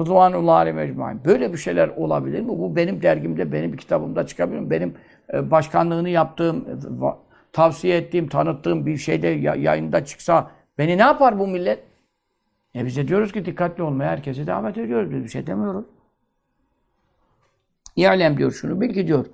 Rıdvanullah 0.02 0.56
aleyhi. 0.56 0.98
Böyle 1.26 1.54
bir 1.54 1.58
şeyler 1.58 1.88
olabilir 1.88 2.42
mi? 2.42 2.48
Bu 2.48 2.76
benim 2.76 3.02
dergimde, 3.02 3.52
benim 3.52 3.78
kitabımda 3.78 4.28
çıkabilir 4.28 4.60
mi? 4.60 4.70
Benim 4.70 4.94
e, 5.34 5.52
başkanlığını 5.52 6.10
yaptığım, 6.10 6.58
e, 6.58 7.06
tavsiye 7.54 7.98
ettiğim, 7.98 8.28
tanıttığım 8.28 8.86
bir 8.86 8.98
şeyde 8.98 9.28
yayında 9.28 10.06
çıksa 10.06 10.52
beni 10.78 10.98
ne 10.98 11.02
yapar 11.02 11.40
bu 11.40 11.48
millet? 11.48 11.84
E 12.76 12.86
bize 12.86 13.08
diyoruz 13.08 13.32
ki 13.32 13.46
dikkatli 13.46 13.84
olmaya 13.84 14.12
herkese 14.12 14.48
davet 14.48 14.78
ediyoruz. 14.78 15.12
Biz 15.12 15.24
bir 15.24 15.30
şey 15.30 15.48
demiyoruz. 15.48 15.86
İ'lem 17.96 18.38
diyor 18.38 18.52
şunu, 18.52 18.82
bil 18.82 18.94
ki 18.94 19.08
diyor. 19.08 19.26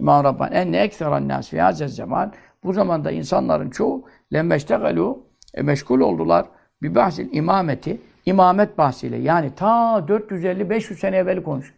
İmam 0.00 0.24
Rabbani 0.24 0.54
enne 0.54 0.78
ekseran 0.78 1.28
nas 1.28 1.48
fi 1.48 1.60
hazez 1.60 1.96
zaman 1.96 2.32
bu 2.64 2.72
zamanda 2.72 3.10
insanların 3.10 3.70
çoğu 3.70 4.04
lemmeştegalu 4.32 5.26
e, 5.54 5.62
meşgul 5.62 6.00
oldular 6.00 6.46
bir 6.82 6.94
bahsil 6.94 7.32
imameti 7.32 8.00
imamet 8.28 8.78
bahsiyle 8.78 9.16
yani 9.16 9.54
ta 9.54 9.98
450-500 10.08 10.94
sene 10.94 11.16
evvel 11.16 11.42
konuş. 11.42 11.74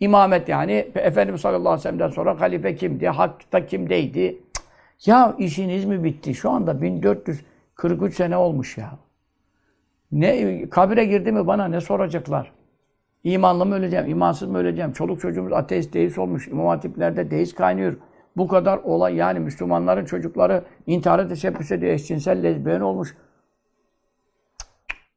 İmamet 0.00 0.48
yani 0.48 0.72
Efendimiz 0.94 1.40
sallallahu 1.40 1.68
aleyhi 1.68 1.78
ve 1.78 1.82
sellem'den 1.82 2.08
sonra 2.08 2.40
halife 2.40 2.74
kimdi, 2.74 3.08
hakta 3.08 3.66
kimdeydi? 3.66 4.38
Ya 5.06 5.34
işiniz 5.38 5.84
mi 5.84 6.04
bitti? 6.04 6.34
Şu 6.34 6.50
anda 6.50 6.82
1443 6.82 8.14
sene 8.14 8.36
olmuş 8.36 8.78
ya. 8.78 8.98
Ne 10.12 10.62
kabire 10.68 11.04
girdi 11.04 11.32
mi 11.32 11.46
bana 11.46 11.68
ne 11.68 11.80
soracaklar? 11.80 12.52
İmanlı 13.24 13.66
mı 13.66 13.74
öleceğim, 13.74 14.06
imansız 14.08 14.48
mı 14.48 14.58
öleceğim? 14.58 14.92
Çoluk 14.92 15.20
çocuğumuz 15.20 15.52
ateist, 15.52 15.94
deist 15.94 16.18
olmuş. 16.18 16.48
İmam 16.48 16.66
hatiplerde 16.66 17.30
deist 17.30 17.54
kaynıyor. 17.54 17.96
Bu 18.36 18.48
kadar 18.48 18.78
olay 18.78 19.14
yani 19.14 19.40
Müslümanların 19.40 20.04
çocukları 20.04 20.64
intihara 20.86 21.28
teşebbüs 21.28 21.72
ediyor. 21.72 21.92
Eşcinsel 21.92 22.42
lezbiyen 22.42 22.80
olmuş. 22.80 23.16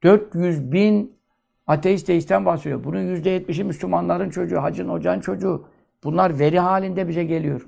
400 0.03 0.71
bin 0.71 1.17
ateist 1.67 2.07
deisten 2.07 2.45
bahsediyor. 2.45 2.83
Bunun 2.83 3.15
%70'i 3.15 3.63
Müslümanların 3.63 4.29
çocuğu, 4.29 4.62
hacın 4.62 4.89
hocanın 4.89 5.19
çocuğu. 5.19 5.65
Bunlar 6.03 6.39
veri 6.39 6.59
halinde 6.59 7.07
bize 7.07 7.23
geliyor. 7.23 7.67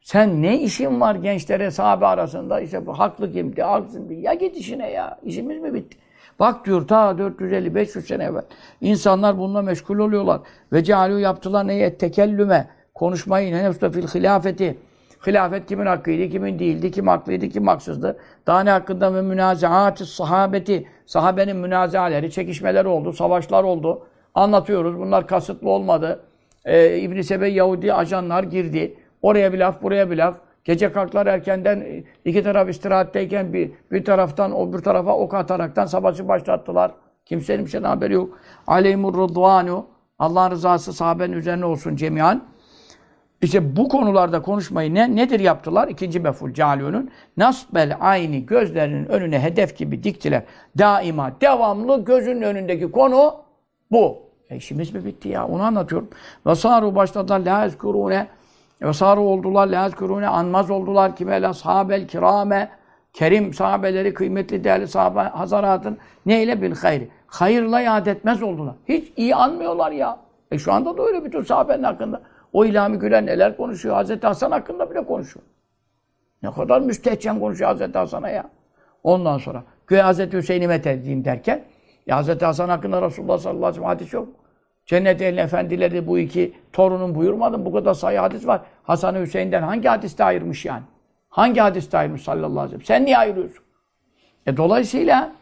Sen 0.00 0.42
ne 0.42 0.60
işin 0.60 1.00
var 1.00 1.14
gençlere 1.14 1.70
sahabe 1.70 2.06
arasında? 2.06 2.60
İşte 2.60 2.86
bu 2.86 2.98
haklı 2.98 3.32
kimdi, 3.32 3.62
haksız 3.62 3.94
kimdi? 3.94 4.14
Ya 4.14 4.34
git 4.34 4.56
işine 4.56 4.90
ya. 4.90 5.18
İşimiz 5.22 5.60
mi 5.60 5.74
bitti? 5.74 5.98
Bak 6.40 6.66
diyor 6.66 6.88
ta 6.88 7.10
450-500 7.10 8.00
sene 8.00 8.24
evvel. 8.24 8.42
İnsanlar 8.80 9.38
bununla 9.38 9.62
meşgul 9.62 9.98
oluyorlar. 9.98 10.40
Ve 10.72 10.84
cehalu 10.84 11.18
yaptılar 11.18 11.66
neye? 11.66 11.98
Tekellüme. 11.98 12.68
Konuşmayı 12.94 13.54
ne 13.54 13.72
fil 13.72 14.08
hilafeti. 14.08 14.76
Hilafet 15.26 15.66
kimin 15.66 15.86
hakkıydı, 15.86 16.28
kimin 16.28 16.58
değildi, 16.58 16.90
kim 16.90 17.08
haklıydı, 17.08 17.48
kim 17.48 17.66
haksızdı. 17.66 18.16
Daha 18.46 18.60
ne 18.60 18.70
hakkında 18.70 19.14
ve 19.14 19.22
münazaatı 19.22 20.06
sahabeti. 20.06 20.88
Sahabenin 21.06 21.56
münazaları, 21.56 22.30
çekişmeler 22.30 22.84
oldu, 22.84 23.12
savaşlar 23.12 23.64
oldu. 23.64 24.06
Anlatıyoruz. 24.34 24.98
Bunlar 24.98 25.26
kasıtlı 25.26 25.70
olmadı. 25.70 26.20
Ee, 26.64 26.98
İbn-i 26.98 27.24
Sebe 27.24 27.48
Yahudi 27.48 27.94
ajanlar 27.94 28.42
girdi. 28.42 28.98
Oraya 29.22 29.52
bir 29.52 29.58
laf, 29.58 29.82
buraya 29.82 30.10
bir 30.10 30.16
laf. 30.16 30.36
Gece 30.64 30.92
kalklar 30.92 31.26
erkenden 31.26 32.04
iki 32.24 32.42
taraf 32.42 32.68
istirahatteyken 32.68 33.52
bir, 33.52 33.70
bir 33.92 34.04
taraftan 34.04 34.52
o 34.52 34.72
bir 34.72 34.78
tarafa 34.78 35.16
ok 35.16 35.34
ataraktan 35.34 35.86
savaşı 35.86 36.28
başlattılar. 36.28 36.90
Kimsenin 37.26 37.64
bir 37.64 37.70
şeyden 37.70 37.88
haberi 37.88 38.12
yok. 38.12 38.38
Aleyhimur 38.66 39.14
rıdvanu. 39.14 39.86
Allah'ın 40.18 40.50
rızası 40.50 40.92
sahabenin 40.92 41.32
üzerine 41.32 41.64
olsun 41.64 41.96
cemiyan. 41.96 42.42
İşte 43.44 43.76
bu 43.76 43.88
konularda 43.88 44.42
konuşmayı 44.42 44.94
ne, 44.94 45.16
nedir 45.16 45.40
yaptılar? 45.40 45.88
İkinci 45.88 46.20
meful 46.20 46.54
Calio'nun. 46.54 47.10
Nasbel 47.36 47.96
aynı 48.00 48.36
gözlerinin 48.36 49.06
önüne 49.06 49.38
hedef 49.38 49.76
gibi 49.76 50.02
diktiler. 50.02 50.42
Daima, 50.78 51.32
devamlı 51.40 52.04
gözünün 52.04 52.42
önündeki 52.42 52.90
konu 52.90 53.34
bu. 53.90 54.18
E 54.50 54.56
işimiz 54.56 54.94
mi 54.94 55.04
bitti 55.04 55.28
ya? 55.28 55.46
Onu 55.46 55.62
anlatıyorum. 55.62 56.08
Ve 56.46 56.54
saru 56.54 56.94
başladılar 56.94 57.40
la 57.40 57.66
ezkurune 57.66 58.26
ve 58.82 58.92
sarı 58.92 59.20
oldular, 59.20 59.66
lezkurune 59.66 60.28
anmaz 60.28 60.70
oldular 60.70 61.16
kime 61.16 61.42
la 61.42 61.54
sahabel 61.54 62.08
kirame 62.08 62.70
kerim 63.12 63.54
sahabeleri, 63.54 64.14
kıymetli 64.14 64.64
değerli 64.64 64.88
sahabe 64.88 65.20
hazaratın 65.20 65.98
neyle 66.26 66.62
bil 66.62 66.74
hayri. 66.74 67.08
Hayırla 67.26 67.80
yad 67.80 68.06
etmez 68.06 68.42
oldular. 68.42 68.74
Hiç 68.88 69.12
iyi 69.16 69.34
anmıyorlar 69.34 69.92
ya. 69.92 70.18
E 70.50 70.58
şu 70.58 70.72
anda 70.72 70.98
da 70.98 71.02
öyle 71.02 71.24
bütün 71.24 71.42
sahabenin 71.42 71.82
hakkında. 71.82 72.20
O 72.54 72.64
İlhami 72.64 72.98
Gülen 72.98 73.26
neler 73.26 73.56
konuşuyor? 73.56 73.94
Hazreti 73.94 74.26
Hasan 74.26 74.50
hakkında 74.50 74.90
bile 74.90 75.04
konuşuyor. 75.04 75.46
Ne 76.42 76.50
kadar 76.50 76.80
müstehcen 76.80 77.40
konuşuyor 77.40 77.70
Hazreti 77.70 77.98
Hasan'a 77.98 78.28
ya. 78.28 78.50
Ondan 79.02 79.38
sonra 79.38 79.64
köye 79.86 80.02
Hazreti 80.02 80.36
Hüseyin'i 80.36 80.68
met 80.68 80.84
derken 80.84 81.64
ya 82.06 82.16
Hazreti 82.16 82.44
Hasan 82.44 82.68
hakkında 82.68 83.02
Resulullah 83.02 83.38
sallallahu 83.38 83.66
aleyhi 83.66 83.80
ve 83.80 83.84
sellem 83.84 83.88
hadis 83.88 84.12
yok? 84.12 84.28
Cennet 84.86 85.22
elin 85.22 85.36
efendileri 85.36 86.06
bu 86.06 86.18
iki 86.18 86.52
torunun 86.72 87.14
buyurmadı 87.14 87.64
Bu 87.64 87.72
kadar 87.72 87.94
sayı 87.94 88.18
hadis 88.18 88.46
var. 88.46 88.60
Hasan 88.82 89.14
Hüseyin'den 89.14 89.62
hangi 89.62 89.88
hadiste 89.88 90.24
ayırmış 90.24 90.64
yani? 90.64 90.82
Hangi 91.28 91.60
hadiste 91.60 91.98
ayırmış 91.98 92.22
sallallahu 92.22 92.60
aleyhi 92.60 92.80
ve 92.80 92.84
sellem? 92.84 92.98
Sen 92.98 93.06
niye 93.06 93.18
ayırıyorsun? 93.18 93.64
E 94.46 94.56
dolayısıyla 94.56 95.32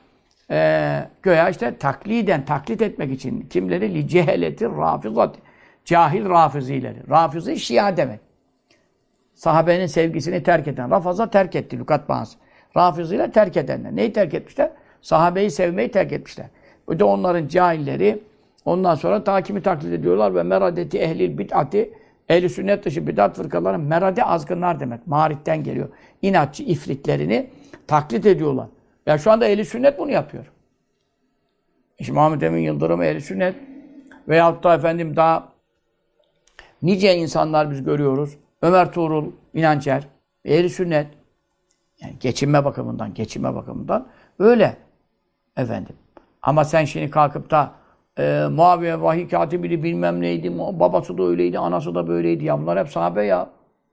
e, 0.51 0.98
göya 1.22 1.48
işte 1.48 1.79
takliden, 1.79 2.44
taklit 2.44 2.83
etmek 2.83 3.12
için 3.12 3.40
kimleri? 3.40 3.94
Li 3.94 4.09
ceheleti 4.09 4.64
rafizati. 4.64 5.40
Cahil 5.84 6.28
rafizileri. 6.28 6.98
Rafizi 7.10 7.56
şia 7.56 7.96
demek. 7.96 8.20
Sahabenin 9.34 9.86
sevgisini 9.86 10.42
terk 10.42 10.68
eden. 10.68 10.90
Rafaza 10.90 11.30
terk 11.30 11.56
etti. 11.56 11.78
Lukat 11.78 12.08
bağısı. 12.08 12.38
Rafızıyla 12.76 13.30
terk 13.30 13.56
edenler. 13.56 13.96
Neyi 13.96 14.12
terk 14.12 14.34
etmişler? 14.34 14.70
Sahabeyi 15.02 15.50
sevmeyi 15.50 15.90
terk 15.90 16.12
etmişler. 16.12 16.46
Bu 16.88 16.98
da 16.98 17.06
onların 17.06 17.48
cahilleri 17.48 18.22
ondan 18.64 18.94
sonra 18.94 19.24
takimi 19.24 19.62
taklit 19.62 19.92
ediyorlar 19.92 20.34
ve 20.34 20.42
meradeti 20.42 20.98
ehlil 20.98 21.38
bid'ati 21.38 21.92
ehli 22.28 22.48
sünnet 22.48 22.84
dışı 22.84 23.06
bid'at 23.06 23.36
fırkaları 23.36 23.78
merade 23.78 24.24
azgınlar 24.24 24.80
demek. 24.80 25.06
Maritten 25.06 25.64
geliyor. 25.64 25.88
İnatçı 26.22 26.62
ifritlerini 26.62 27.50
taklit 27.86 28.26
ediyorlar. 28.26 28.66
Ya 29.06 29.18
şu 29.18 29.30
anda 29.30 29.46
ehli 29.46 29.64
sünnet 29.64 29.98
bunu 29.98 30.10
yapıyor. 30.10 30.44
İşte 31.98 32.12
Muhammed 32.12 32.42
Emin 32.42 32.62
Yıldırım 32.62 33.02
ehli 33.02 33.20
sünnet 33.20 33.54
veyahut 34.28 34.64
da 34.64 34.74
efendim 34.74 35.16
daha 35.16 35.51
nice 36.82 37.16
insanlar 37.16 37.70
biz 37.70 37.84
görüyoruz. 37.84 38.36
Ömer 38.62 38.92
Tuğrul, 38.92 39.32
İnançer, 39.54 40.08
ehli 40.44 40.70
sünnet. 40.70 41.06
Yani 42.00 42.14
geçinme 42.20 42.64
bakımından, 42.64 43.14
geçinme 43.14 43.54
bakımından 43.54 44.06
öyle 44.38 44.76
efendim. 45.56 45.96
Ama 46.42 46.64
sen 46.64 46.84
şimdi 46.84 47.10
kalkıp 47.10 47.50
da 47.50 47.72
e, 48.18 48.46
Muaviye 48.50 49.02
vahiy 49.02 49.28
katibini 49.28 49.82
bilmem 49.82 50.20
neydi, 50.20 50.58
babası 50.58 51.18
da 51.18 51.22
öyleydi, 51.22 51.58
anası 51.58 51.94
da 51.94 52.08
böyleydi. 52.08 52.44
Ya 52.44 52.60
bunlar 52.60 52.78
hep 52.78 52.88
sahabe 52.88 53.24
ya. 53.24 53.48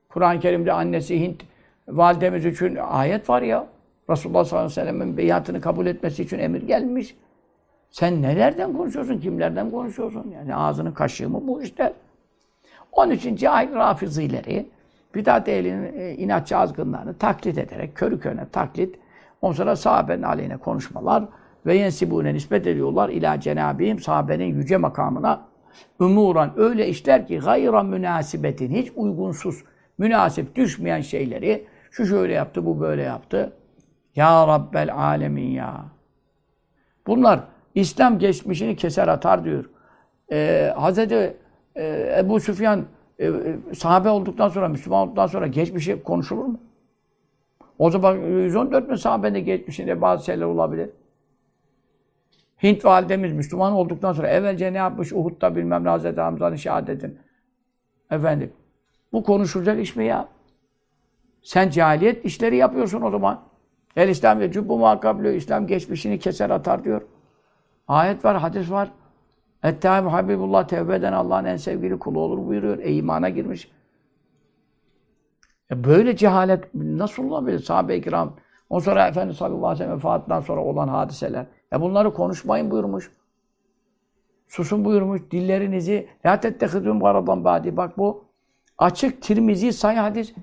Kur'an-ı 0.08 0.40
Kerim'de 0.40 0.72
annesi 0.72 1.20
Hint 1.20 1.42
validemiz 1.88 2.46
için 2.46 2.76
ayet 2.76 3.30
var 3.30 3.42
ya. 3.42 3.66
Resulullah 4.10 4.44
sallallahu 4.44 4.66
aleyhi 4.66 4.80
ve 4.80 4.92
sellem'in 4.92 5.16
beyatını 5.16 5.60
kabul 5.60 5.86
etmesi 5.86 6.22
için 6.22 6.38
emir 6.38 6.62
gelmiş. 6.62 7.16
Sen 7.90 8.22
nelerden 8.22 8.72
konuşuyorsun, 8.72 9.18
kimlerden 9.18 9.70
konuşuyorsun? 9.70 10.30
Yani 10.34 10.54
ağzının 10.54 10.92
kaşığı 10.92 11.28
mı 11.28 11.40
bu 11.42 11.62
işler? 11.62 11.92
Onun 12.92 13.10
için 13.10 13.36
cahil 13.36 13.74
rafizileri, 13.74 14.70
bidat 15.14 15.48
ehlinin 15.48 15.98
e, 15.98 16.14
inatçı 16.14 16.56
azgınlarını 16.56 17.18
taklit 17.18 17.58
ederek, 17.58 17.94
körü 17.94 18.20
körüne 18.20 18.48
taklit, 18.52 18.98
ondan 19.42 19.56
sonra 19.56 19.76
sahabenin 19.76 20.22
aleyhine 20.22 20.56
konuşmalar 20.56 21.24
ve 21.66 21.76
yensibune 21.76 22.34
nispet 22.34 22.66
ediyorlar 22.66 23.08
ila 23.08 23.40
cenabihim 23.40 23.98
sahabenin 23.98 24.44
yüce 24.44 24.76
makamına 24.76 25.50
umuran 25.98 26.52
öyle 26.56 26.88
işler 26.88 27.26
ki 27.26 27.38
gayra 27.38 27.82
münasibetin 27.82 28.74
hiç 28.74 28.92
uygunsuz, 28.96 29.64
münasip 29.98 30.56
düşmeyen 30.56 31.00
şeyleri 31.00 31.66
şu 31.90 32.06
şöyle 32.06 32.32
yaptı, 32.32 32.66
bu 32.66 32.80
böyle 32.80 33.02
yaptı. 33.02 33.52
Ya 34.16 34.46
Rabbel 34.46 34.94
alemin 34.94 35.50
ya. 35.50 35.84
Bunlar 37.06 37.40
İslam 37.74 38.18
geçmişini 38.18 38.76
keser 38.76 39.08
atar 39.08 39.44
diyor. 39.44 39.64
Ee, 40.32 40.72
Hazreti 40.76 41.36
e, 41.76 42.14
Ebu 42.18 42.40
Süfyan 42.40 42.84
e, 43.18 43.26
e, 43.26 43.56
sahabe 43.74 44.08
olduktan 44.08 44.48
sonra, 44.48 44.68
Müslüman 44.68 45.02
olduktan 45.02 45.26
sonra 45.26 45.46
geçmişi 45.46 46.02
konuşulur 46.02 46.44
mu? 46.44 46.60
O 47.78 47.90
zaman 47.90 48.16
114 48.16 48.88
bin 48.90 48.94
sahabenin 48.94 49.44
geçmişinde 49.44 50.00
bazı 50.00 50.24
şeyler 50.24 50.44
olabilir. 50.44 50.90
Hint 52.62 52.84
validemiz 52.84 53.32
Müslüman 53.32 53.72
olduktan 53.72 54.12
sonra 54.12 54.28
evvelce 54.28 54.72
ne 54.72 54.76
yapmış? 54.76 55.12
Uhud'da 55.12 55.56
bilmem 55.56 55.84
ne 55.84 55.88
Hazreti 55.88 56.20
Hamza'nın 56.20 56.56
şehadetin. 56.56 57.18
Efendim. 58.10 58.52
Bu 59.12 59.22
konuşulacak 59.22 59.80
iş 59.80 59.96
mi 59.96 60.04
ya? 60.04 60.28
Sen 61.42 61.70
cahiliyet 61.70 62.24
işleri 62.24 62.56
yapıyorsun 62.56 63.02
o 63.02 63.10
zaman. 63.10 63.42
El 63.96 64.08
İslam 64.08 64.40
ve 64.40 64.52
cübbu 64.52 64.78
muhakkab 64.78 65.24
İslam 65.24 65.66
geçmişini 65.66 66.18
keser 66.18 66.50
atar 66.50 66.84
diyor. 66.84 67.02
Ayet 67.88 68.24
var, 68.24 68.36
hadis 68.36 68.70
var. 68.70 68.90
Ettehâb 69.64 70.06
Habibullah 70.06 70.68
tevbe 70.68 71.08
Allah'ın 71.08 71.44
en 71.44 71.56
sevgili 71.56 71.98
kulu 71.98 72.20
olur 72.20 72.46
buyuruyor. 72.46 72.78
E 72.78 72.92
imana 72.92 73.28
girmiş. 73.28 73.70
E 75.70 75.84
böyle 75.84 76.16
cehalet 76.16 76.74
nasıl 76.74 77.30
olabilir? 77.30 77.58
Sahabe-i 77.58 78.02
kiram. 78.02 78.36
Ondan 78.70 78.84
sonra 78.84 79.08
Efendimiz 79.08 79.36
sallallahu 79.36 79.66
aleyhi 79.66 79.80
ve 79.80 79.84
sellem 79.84 79.96
vefatından 79.96 80.40
sonra 80.40 80.60
olan 80.60 80.88
hadiseler. 80.88 81.46
E 81.72 81.80
bunları 81.80 82.14
konuşmayın 82.14 82.70
buyurmuş. 82.70 83.10
Susun 84.46 84.84
buyurmuş. 84.84 85.22
Dillerinizi 85.30 86.08
la 86.26 86.40
tettehidûm 86.40 87.00
garadan 87.00 87.44
badi. 87.44 87.76
Bak 87.76 87.98
bu 87.98 88.24
açık 88.78 89.22
Tirmizi 89.22 89.72
sayı 89.72 89.98
hadis. 89.98 90.34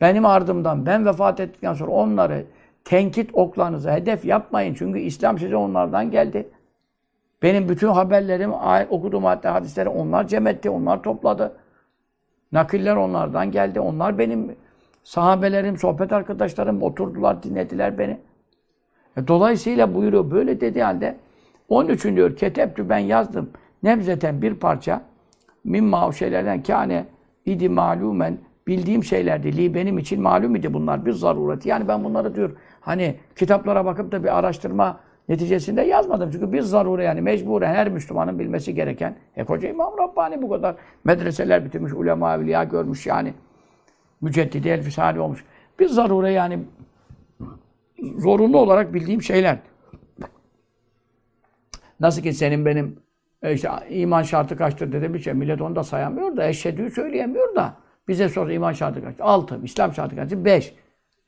Benim 0.00 0.26
ardımdan 0.26 0.86
ben 0.86 1.06
vefat 1.06 1.40
ettikten 1.40 1.74
sonra 1.74 1.90
onları 1.90 2.46
tenkit 2.84 3.30
oklarınıza 3.32 3.92
hedef 3.92 4.24
yapmayın. 4.24 4.74
Çünkü 4.74 4.98
İslam 4.98 5.38
size 5.38 5.56
onlardan 5.56 6.10
geldi. 6.10 6.50
Benim 7.42 7.68
bütün 7.68 7.88
haberlerim, 7.88 8.52
okuduğum 8.90 9.24
hatta 9.24 9.54
hadisleri 9.54 9.88
onlar 9.88 10.26
cem 10.26 10.46
etti, 10.46 10.70
onlar 10.70 11.02
topladı. 11.02 11.52
Nakiller 12.52 12.96
onlardan 12.96 13.50
geldi. 13.50 13.80
Onlar 13.80 14.18
benim 14.18 14.56
sahabelerim, 15.04 15.76
sohbet 15.76 16.12
arkadaşlarım 16.12 16.82
oturdular, 16.82 17.42
dinlediler 17.42 17.98
beni. 17.98 18.18
E, 19.16 19.28
dolayısıyla 19.28 19.94
buyuruyor, 19.94 20.30
böyle 20.30 20.60
dedi 20.60 20.82
halde 20.82 21.16
onun 21.68 21.88
için 21.88 22.16
diyor, 22.16 22.36
keteptü 22.36 22.88
ben 22.88 22.98
yazdım. 22.98 23.50
Nebzeten 23.82 24.42
bir 24.42 24.54
parça 24.54 25.02
mimma 25.64 26.08
o 26.08 26.12
şeylerden 26.12 26.62
kâne 26.62 27.04
idi 27.46 27.68
malumen 27.68 28.38
bildiğim 28.66 29.04
şeylerdi. 29.04 29.56
Li 29.56 29.74
benim 29.74 29.98
için 29.98 30.22
malum 30.22 30.56
idi 30.56 30.74
bunlar 30.74 31.06
bir 31.06 31.12
zarureti. 31.12 31.68
Yani 31.68 31.88
ben 31.88 32.04
bunları 32.04 32.34
diyor 32.34 32.50
hani 32.80 33.16
kitaplara 33.36 33.84
bakıp 33.84 34.12
da 34.12 34.24
bir 34.24 34.38
araştırma 34.38 35.00
neticesinde 35.28 35.82
yazmadım. 35.82 36.30
Çünkü 36.30 36.52
biz 36.52 36.66
zarure 36.66 37.04
yani 37.04 37.20
mecburen 37.20 37.74
her 37.74 37.88
Müslümanın 37.88 38.38
bilmesi 38.38 38.74
gereken. 38.74 39.16
E 39.36 39.44
koca 39.44 39.68
İmam 39.68 39.98
Rabbani 39.98 40.42
bu 40.42 40.48
kadar 40.48 40.76
medreseler 41.04 41.64
bitirmiş, 41.64 41.92
ulema, 41.92 42.34
evliya 42.34 42.64
görmüş 42.64 43.06
yani. 43.06 43.34
Müceddidi 44.20 44.68
el 44.68 44.82
fisali 44.82 45.20
olmuş. 45.20 45.44
Biz 45.78 45.92
zarure 45.92 46.32
yani 46.32 46.58
zorunlu 48.16 48.58
olarak 48.58 48.94
bildiğim 48.94 49.22
şeyler. 49.22 49.58
Nasıl 52.00 52.22
ki 52.22 52.32
senin 52.32 52.66
benim 52.66 52.96
e 53.42 53.54
işte 53.54 53.68
iman 53.88 54.22
şartı 54.22 54.56
kaçtır 54.56 54.92
dedi 54.92 55.14
bir 55.14 55.18
şey. 55.18 55.34
Millet 55.34 55.60
onu 55.60 55.76
da 55.76 55.84
sayamıyor 55.84 56.36
da 56.36 56.48
eşhedü'yü 56.48 56.90
söyleyemiyor 56.90 57.54
da. 57.54 57.74
Bize 58.08 58.28
sor 58.28 58.48
iman 58.48 58.72
şartı 58.72 59.04
kaçtır? 59.04 59.24
Altı. 59.24 59.60
İslam 59.62 59.94
şartı 59.94 60.16
kaçtır? 60.16 60.44
Beş. 60.44 60.74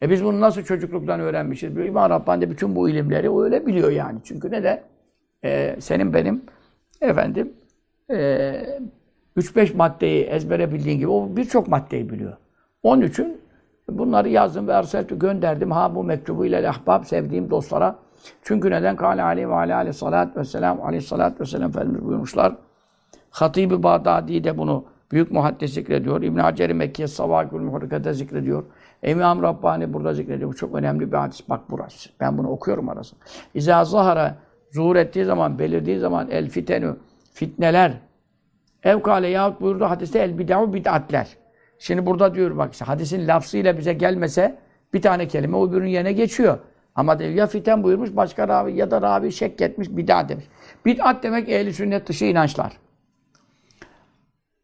E 0.02 0.10
biz 0.10 0.24
bunu 0.24 0.40
nasıl 0.40 0.62
çocukluktan 0.62 1.20
öğrenmişiz? 1.20 1.76
İmam 1.76 2.10
Rabbani 2.10 2.40
öyle 2.40 2.50
bütün 2.50 2.76
bu 2.76 2.88
ilimleri 2.88 3.38
öyle 3.38 3.66
biliyor 3.66 3.90
yani. 3.90 4.18
Çünkü 4.24 4.50
ne 4.50 4.62
de 4.62 4.82
e, 5.44 5.76
senin 5.80 6.14
benim 6.14 6.42
efendim 7.00 7.52
e, 8.10 8.16
3-5 9.36 9.76
maddeyi 9.76 10.24
ezbere 10.24 10.72
bildiğin 10.72 10.98
gibi 10.98 11.08
o 11.08 11.36
birçok 11.36 11.68
maddeyi 11.68 12.10
biliyor. 12.10 12.36
Onun 12.82 13.02
için 13.02 13.40
bunları 13.88 14.28
yazdım 14.28 14.68
ve 14.68 14.72
erseltü 14.72 15.18
gönderdim. 15.18 15.70
Ha 15.70 15.94
bu 15.94 16.04
mektubu 16.04 16.46
ile 16.46 16.68
ahbab 16.68 17.04
sevdiğim 17.04 17.50
dostlara. 17.50 17.96
Çünkü 18.42 18.70
neden? 18.70 18.96
Kâle 18.96 19.22
aleyhi 19.22 19.48
ve 19.48 19.54
aleyhi 19.54 19.92
salatü 19.92 20.40
vesselam 20.40 20.82
aleyhi 20.82 21.04
salatü 21.04 21.40
vesselam 21.40 21.70
Efendimiz 21.70 22.04
buyurmuşlar. 22.04 22.56
Hatib-i 23.30 23.82
Bağdadi 23.82 24.44
de 24.44 24.58
bunu 24.58 24.84
büyük 25.12 25.30
muhaddis 25.30 25.74
zikrediyor. 25.74 26.22
İbn-i 26.22 26.40
Hacer-i 26.40 26.74
Mekke 26.74 27.06
Savâkül 27.06 27.58
Muhrikat'e 27.58 28.12
zikrediyor. 28.12 28.64
İmam 29.02 29.42
Rabbani 29.42 29.92
burada 29.92 30.14
zikrediyor. 30.14 30.50
Bu 30.50 30.56
çok 30.56 30.74
önemli 30.74 31.12
bir 31.12 31.16
hadis. 31.16 31.48
Bak 31.48 31.60
burası. 31.70 32.10
Ben 32.20 32.38
bunu 32.38 32.48
okuyorum 32.48 32.88
arasında. 32.88 33.20
İzâ 33.54 33.84
zahara 33.84 34.36
zuhur 34.70 34.96
ettiği 34.96 35.24
zaman, 35.24 35.58
belirdiği 35.58 35.98
zaman 35.98 36.30
el 36.30 36.48
fitenü 36.48 36.96
fitneler 37.32 37.92
evkale 38.82 39.28
yahut 39.28 39.60
buyurdu 39.60 39.84
hadiste 39.84 40.18
el 40.18 40.38
bid'u 40.38 40.72
bid'atler. 40.72 41.28
Şimdi 41.78 42.06
burada 42.06 42.34
diyor 42.34 42.58
bak 42.58 42.72
işte 42.72 42.84
hadisin 42.84 43.28
lafzıyla 43.28 43.78
bize 43.78 43.92
gelmese 43.92 44.58
bir 44.94 45.02
tane 45.02 45.28
kelime 45.28 45.56
o 45.56 45.68
öbürünün 45.68 45.88
yerine 45.88 46.12
geçiyor. 46.12 46.58
Ama 46.94 47.18
diyor 47.18 47.30
ya 47.30 47.46
fiten 47.46 47.82
buyurmuş 47.82 48.16
başka 48.16 48.48
ravi 48.48 48.76
ya 48.76 48.90
da 48.90 49.02
ravi 49.02 49.32
şek 49.32 49.60
etmiş 49.60 49.88
bid'at 49.90 50.28
demiş. 50.28 50.44
Bid'at 50.86 51.22
demek 51.22 51.48
ehli 51.48 51.74
sünnet 51.74 52.08
dışı 52.08 52.24
inançlar. 52.24 52.72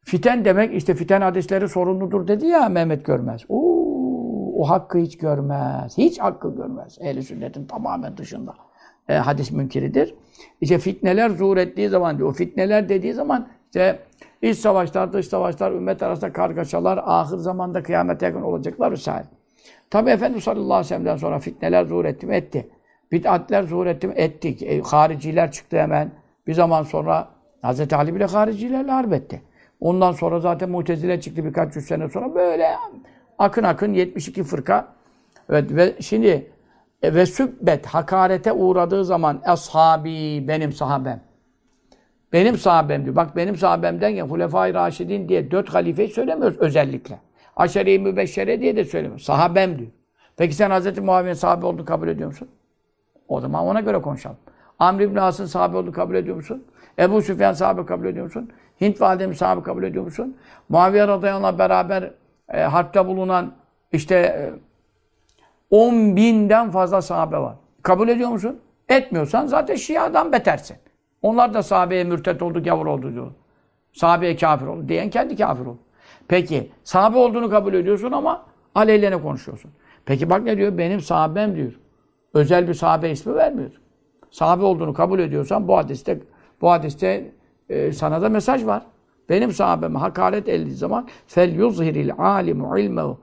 Fiten 0.05 0.45
demek 0.45 0.75
işte 0.75 0.95
fiten 0.95 1.21
hadisleri 1.21 1.69
sorumludur 1.69 2.29
dedi 2.29 2.47
ya 2.47 2.69
Mehmet 2.69 3.05
Görmez. 3.05 3.43
Oo, 3.49 3.66
o 4.57 4.71
hakkı 4.71 4.99
hiç 4.99 5.19
görmez. 5.19 5.99
Hiç 5.99 6.19
hakkı 6.19 6.57
görmez. 6.57 6.99
Ehli 7.01 7.23
sünnetin 7.23 7.67
tamamen 7.67 8.17
dışında. 8.17 8.55
E, 9.09 9.15
hadis 9.15 9.51
münkiridir. 9.51 10.15
İşte 10.61 10.79
fitneler 10.79 11.31
zuhur 11.31 11.57
ettiği 11.57 11.89
zaman 11.89 12.19
diyor. 12.19 12.29
O 12.29 12.33
fitneler 12.33 12.89
dediği 12.89 13.15
zaman 13.15 13.49
işte 13.67 13.99
iç 14.43 14.59
savaşlar, 14.59 15.13
dış 15.13 15.29
savaşlar, 15.29 15.73
ümmet 15.73 16.03
arasında 16.03 16.33
kargaşalar, 16.33 17.01
ahir 17.05 17.37
zamanda 17.37 17.83
kıyamete 17.83 18.27
yakın 18.27 18.43
olacaklar 18.43 18.93
vesaire. 18.93 19.25
Tabi 19.91 20.11
Efendimiz 20.11 20.45
sallallahu 20.45 20.65
aleyhi 20.65 20.85
ve 20.85 20.89
sellem'den 20.89 21.17
sonra 21.17 21.39
fitneler 21.39 21.85
zuhur 21.85 22.05
etti 22.05 22.27
mi? 22.27 22.35
Etti. 22.35 22.69
Bid'atler 23.13 23.63
zuhur 23.63 23.87
etti 23.87 24.07
mi? 24.07 24.15
Ettik. 24.17 24.63
E, 24.63 24.81
hariciler 24.81 25.53
çıktı 25.53 25.79
hemen. 25.79 26.11
Bir 26.47 26.55
zaman 26.55 26.83
sonra 26.83 27.29
Hz. 27.63 27.93
Ali 27.93 28.15
bile 28.15 28.25
haricilerle 28.25 28.91
harp 28.91 29.13
etti. 29.13 29.43
Ondan 29.81 30.13
sonra 30.13 30.41
zaten 30.41 30.71
Mutezile 30.71 31.21
çıktı 31.21 31.45
birkaç 31.45 31.77
yüz 31.77 31.87
sene 31.87 32.09
sonra. 32.09 32.35
Böyle 32.35 32.69
akın 33.39 33.63
akın 33.63 33.93
72 33.93 34.43
fırka. 34.45 34.89
Evet, 35.51 35.71
ve 35.71 35.95
şimdi 36.01 36.51
e, 37.03 37.15
ve 37.15 37.27
sübbet 37.27 37.87
hakarete 37.87 38.53
uğradığı 38.53 39.05
zaman 39.05 39.43
ashabi 39.45 40.45
benim 40.49 40.73
sahabem. 40.73 41.21
Benim 42.33 42.59
sahabem 42.59 43.05
diyor. 43.05 43.17
Bak 43.17 43.37
benim 43.37 43.57
sahabemden 43.57 44.09
ya 44.09 44.29
Hulefai 44.29 44.75
Raşidin 44.75 45.29
diye 45.29 45.51
dört 45.51 45.75
halifeyi 45.75 46.09
söylemiyoruz 46.09 46.59
özellikle. 46.59 47.19
Aşere-i 47.57 47.99
Mübeşşere 47.99 48.61
diye 48.61 48.77
de 48.77 48.85
söylemiyoruz. 48.85 49.25
Sahabem 49.25 49.79
diyor. 49.79 49.91
Peki 50.37 50.55
sen 50.55 50.81
Hz. 50.81 50.99
Muaviye'nin 50.99 51.35
sahabe 51.35 51.67
olduğunu 51.67 51.85
kabul 51.85 52.09
ediyor 52.09 52.29
musun? 52.29 52.49
O 53.29 53.41
zaman 53.41 53.65
ona 53.65 53.81
göre 53.81 54.01
konuşalım. 54.01 54.37
Amr 54.79 55.01
ibn 55.01 55.17
As'ın 55.17 55.47
sahabe 55.47 55.77
olduğunu 55.77 55.93
kabul 55.93 56.15
ediyor 56.15 56.37
musun? 56.37 56.65
Ebu 56.99 57.23
Süfyan 57.23 57.53
sahabe 57.53 57.87
kabul 57.87 58.07
ediyor 58.07 58.25
musun? 58.25 58.51
Hint 58.81 59.01
validemi 59.01 59.37
sahabe 59.37 59.63
kabul 59.63 59.83
ediyor 59.83 60.05
musun? 60.05 60.37
Muaviye 60.69 61.09
radıyallahu 61.09 61.59
beraber 61.59 62.11
e, 62.53 62.61
harpte 62.61 63.07
bulunan 63.07 63.55
işte 63.93 64.15
e, 64.15 64.53
10 65.71 66.17
binden 66.17 66.71
fazla 66.71 67.03
sahabe 67.03 67.39
var. 67.39 67.57
Kabul 67.83 68.09
ediyor 68.09 68.29
musun? 68.29 68.61
Etmiyorsan 68.89 69.47
zaten 69.47 69.75
Şia'dan 69.75 70.33
betersin. 70.33 70.77
Onlar 71.23 71.55
da 71.55 71.63
sahabeye 71.63 72.05
mürtet 72.05 72.43
oldu, 72.43 72.63
gavur 72.63 72.87
oldu 72.87 73.13
diyor. 73.13 73.33
Sahabeye 73.93 74.37
kafir 74.37 74.67
oldu. 74.67 74.89
Diyen 74.89 75.11
kendi 75.11 75.37
kafir 75.37 75.67
oldu. 75.67 75.79
Peki 76.29 76.71
sahabe 76.85 77.19
olduğunu 77.19 77.51
kabul 77.51 77.75
ediyorsun 77.75 78.13
ama 78.13 78.47
aleyhine 78.75 79.23
konuşuyorsun. 79.23 79.71
Peki 80.05 80.31
bak 80.31 80.43
ne 80.43 80.57
diyor? 80.57 80.79
Benim 80.79 81.01
sahabem 81.01 81.57
diyor. 81.57 81.73
Özel 82.35 82.69
bir 82.69 82.75
sahabe 82.75 83.11
ismi 83.11 83.35
vermiyor. 83.35 83.71
Sahabe 84.31 84.65
olduğunu 84.65 84.95
kabul 84.95 85.19
ediyorsan 85.19 85.69
bu 85.69 85.77
hadiste 85.77 86.19
bu 86.61 86.71
hadiste 86.71 87.33
e, 87.69 87.93
sana 87.93 88.23
da 88.23 88.29
mesaj 88.29 88.67
var. 88.67 88.83
Benim 89.29 89.53
sahabeme 89.53 89.99
hakaret 89.99 90.49
edildiği 90.49 90.77
zaman 90.77 91.09
fel 91.27 91.55
yuzhiril 91.55 92.13
alimu 92.19 92.79
ilmehu 92.79 93.19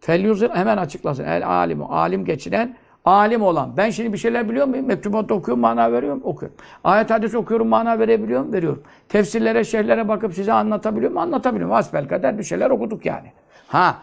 fel 0.00 0.24
yuzhir 0.24 0.50
hemen 0.50 0.76
açıklasın. 0.76 1.24
El 1.24 1.48
alimu 1.48 1.84
alim 1.84 2.24
geçinen 2.24 2.76
alim 3.04 3.42
olan. 3.42 3.76
Ben 3.76 3.90
şimdi 3.90 4.12
bir 4.12 4.18
şeyler 4.18 4.48
biliyor 4.48 4.66
muyum? 4.66 4.86
Mektubatta 4.86 5.34
okuyorum, 5.34 5.60
mana 5.60 5.92
veriyorum, 5.92 6.20
okuyorum. 6.24 6.58
Ayet 6.84 7.10
hadis 7.10 7.34
okuyorum, 7.34 7.68
mana 7.68 7.98
verebiliyorum, 7.98 8.52
veriyorum. 8.52 8.82
Tefsirlere, 9.08 9.64
şeyhlere 9.64 10.08
bakıp 10.08 10.34
size 10.34 10.52
anlatabiliyorum, 10.52 11.18
anlatabiliyorum. 11.18 11.74
Asbel 11.76 12.08
kadar 12.08 12.38
bir 12.38 12.42
şeyler 12.42 12.70
okuduk 12.70 13.06
yani. 13.06 13.32
Ha, 13.68 13.96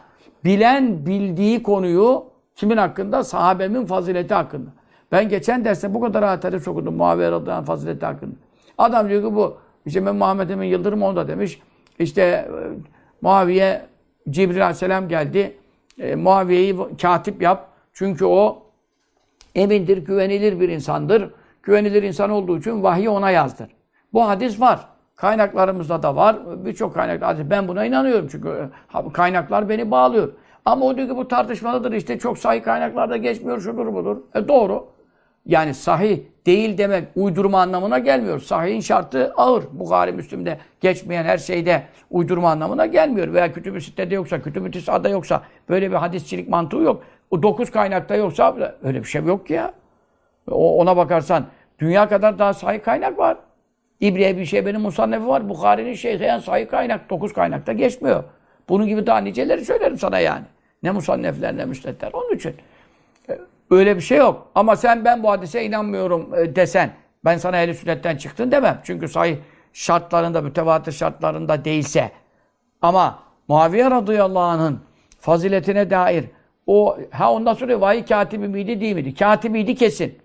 bilen 0.45 1.05
bildiği 1.05 1.63
konuyu 1.63 2.23
kimin 2.55 2.77
hakkında? 2.77 3.23
Sahabemin 3.23 3.85
fazileti 3.85 4.33
hakkında. 4.33 4.69
Ben 5.11 5.29
geçen 5.29 5.65
derste 5.65 5.93
bu 5.93 6.01
kadar 6.01 6.23
ayet 6.23 6.43
hadis 6.43 6.67
okudum. 6.67 6.95
Muaviye 6.95 7.31
radıyallahu 7.31 7.65
fazileti 7.65 8.05
hakkında. 8.05 8.35
Adam 8.77 9.09
diyor 9.09 9.23
ki 9.23 9.35
bu, 9.35 9.57
işte 9.85 9.99
Muhammed 9.99 10.49
Emin 10.49 10.67
Yıldırım 10.67 11.03
onu 11.03 11.15
da 11.15 11.27
demiş. 11.27 11.61
İşte 11.99 12.21
e, 12.21 12.47
Muaviye, 13.21 13.81
Cibril 14.29 14.61
aleyhisselam 14.61 15.07
geldi. 15.07 15.57
E, 15.99 16.15
Muaviye'yi 16.15 16.77
katip 17.01 17.41
yap. 17.41 17.67
Çünkü 17.93 18.25
o 18.25 18.63
emindir, 19.55 19.97
güvenilir 19.97 20.59
bir 20.59 20.69
insandır. 20.69 21.33
Güvenilir 21.63 22.03
insan 22.03 22.29
olduğu 22.29 22.57
için 22.59 22.83
vahyi 22.83 23.09
ona 23.09 23.31
yazdır. 23.31 23.67
Bu 24.13 24.27
hadis 24.27 24.61
var. 24.61 24.87
Kaynaklarımızda 25.15 26.03
da 26.03 26.15
var. 26.15 26.65
Birçok 26.65 26.93
kaynak 26.93 27.21
hadis. 27.21 27.49
Ben 27.49 27.67
buna 27.67 27.85
inanıyorum 27.85 28.27
çünkü 28.31 28.69
e, 28.93 29.11
kaynaklar 29.13 29.69
beni 29.69 29.91
bağlıyor. 29.91 30.33
Ama 30.65 30.85
o 30.85 30.97
diyor 30.97 31.07
ki 31.07 31.17
bu 31.17 31.27
tartışmalıdır 31.27 31.91
işte 31.91 32.19
çok 32.19 32.37
sahih 32.37 32.63
kaynaklarda 32.63 33.17
geçmiyor 33.17 33.61
şudur 33.61 33.93
budur. 33.93 34.17
E 34.35 34.47
doğru. 34.47 34.87
Yani 35.49 35.73
sahih 35.73 36.19
değil 36.45 36.77
demek 36.77 37.07
uydurma 37.15 37.61
anlamına 37.61 37.99
gelmiyor. 37.99 38.39
Sahihin 38.39 38.79
şartı 38.79 39.33
ağır. 39.37 39.63
Bukhari, 39.71 40.11
Müslim'de 40.11 40.57
geçmeyen 40.81 41.23
her 41.23 41.37
şeyde 41.37 41.83
uydurma 42.09 42.51
anlamına 42.51 42.85
gelmiyor. 42.85 43.33
Veya 43.33 43.53
kütüb-i 43.53 43.81
sitede 43.81 44.15
yoksa, 44.15 44.41
kütüb-i 44.41 44.71
tisada 44.71 45.09
yoksa 45.09 45.43
böyle 45.69 45.91
bir 45.91 45.95
hadisçilik 45.95 46.49
mantığı 46.49 46.77
yok. 46.77 47.03
O 47.31 47.43
dokuz 47.43 47.71
kaynakta 47.71 48.15
yoksa 48.15 48.75
öyle 48.83 48.99
bir 48.99 49.07
şey 49.07 49.23
yok 49.23 49.47
ki 49.47 49.53
ya. 49.53 49.73
O, 50.51 50.79
ona 50.79 50.97
bakarsan 50.97 51.45
dünya 51.79 52.09
kadar 52.09 52.39
daha 52.39 52.53
sahih 52.53 52.83
kaynak 52.83 53.17
var. 53.17 53.37
İbriye 53.99 54.37
bir 54.37 54.45
şey 54.45 54.65
benim 54.65 54.81
musannefi 54.81 55.27
var. 55.27 55.49
Bukhari'nin 55.49 55.93
şeyheyen 55.93 56.39
sahih 56.39 56.69
kaynak. 56.69 57.09
Dokuz 57.09 57.33
kaynakta 57.33 57.73
geçmiyor. 57.73 58.23
Bunun 58.69 58.87
gibi 58.87 59.07
daha 59.07 59.17
niceleri 59.17 59.65
söylerim 59.65 59.97
sana 59.97 60.19
yani. 60.19 60.45
Ne 60.83 60.91
musannefler 60.91 61.57
ne 61.57 61.65
müsnetler. 61.65 62.09
Onun 62.13 62.35
için 62.35 62.55
öyle 63.71 63.95
bir 63.95 64.01
şey 64.01 64.17
yok. 64.17 64.47
Ama 64.55 64.75
sen 64.75 65.05
ben 65.05 65.23
bu 65.23 65.31
hadise 65.31 65.65
inanmıyorum 65.65 66.35
e, 66.35 66.55
desen 66.55 66.91
ben 67.25 67.37
sana 67.37 67.61
ehl 67.61 67.73
sünnetten 67.73 68.17
çıktın 68.17 68.51
demem. 68.51 68.81
Çünkü 68.83 69.07
sahih 69.07 69.37
şartlarında, 69.73 70.41
mütevatir 70.41 70.91
şartlarında 70.91 71.65
değilse. 71.65 72.11
Ama 72.81 73.19
Muaviye 73.47 73.91
radıyallahu 73.91 74.43
anh'ın 74.43 74.79
faziletine 75.19 75.89
dair 75.89 76.25
o 76.67 76.97
ha 77.11 77.33
ondan 77.33 77.53
sonra 77.53 77.81
vahiy 77.81 78.05
katibi 78.05 78.47
miydi 78.47 78.81
değil 78.81 78.95
miydi? 78.95 79.15
Katibiydi 79.15 79.75
kesin. 79.75 80.19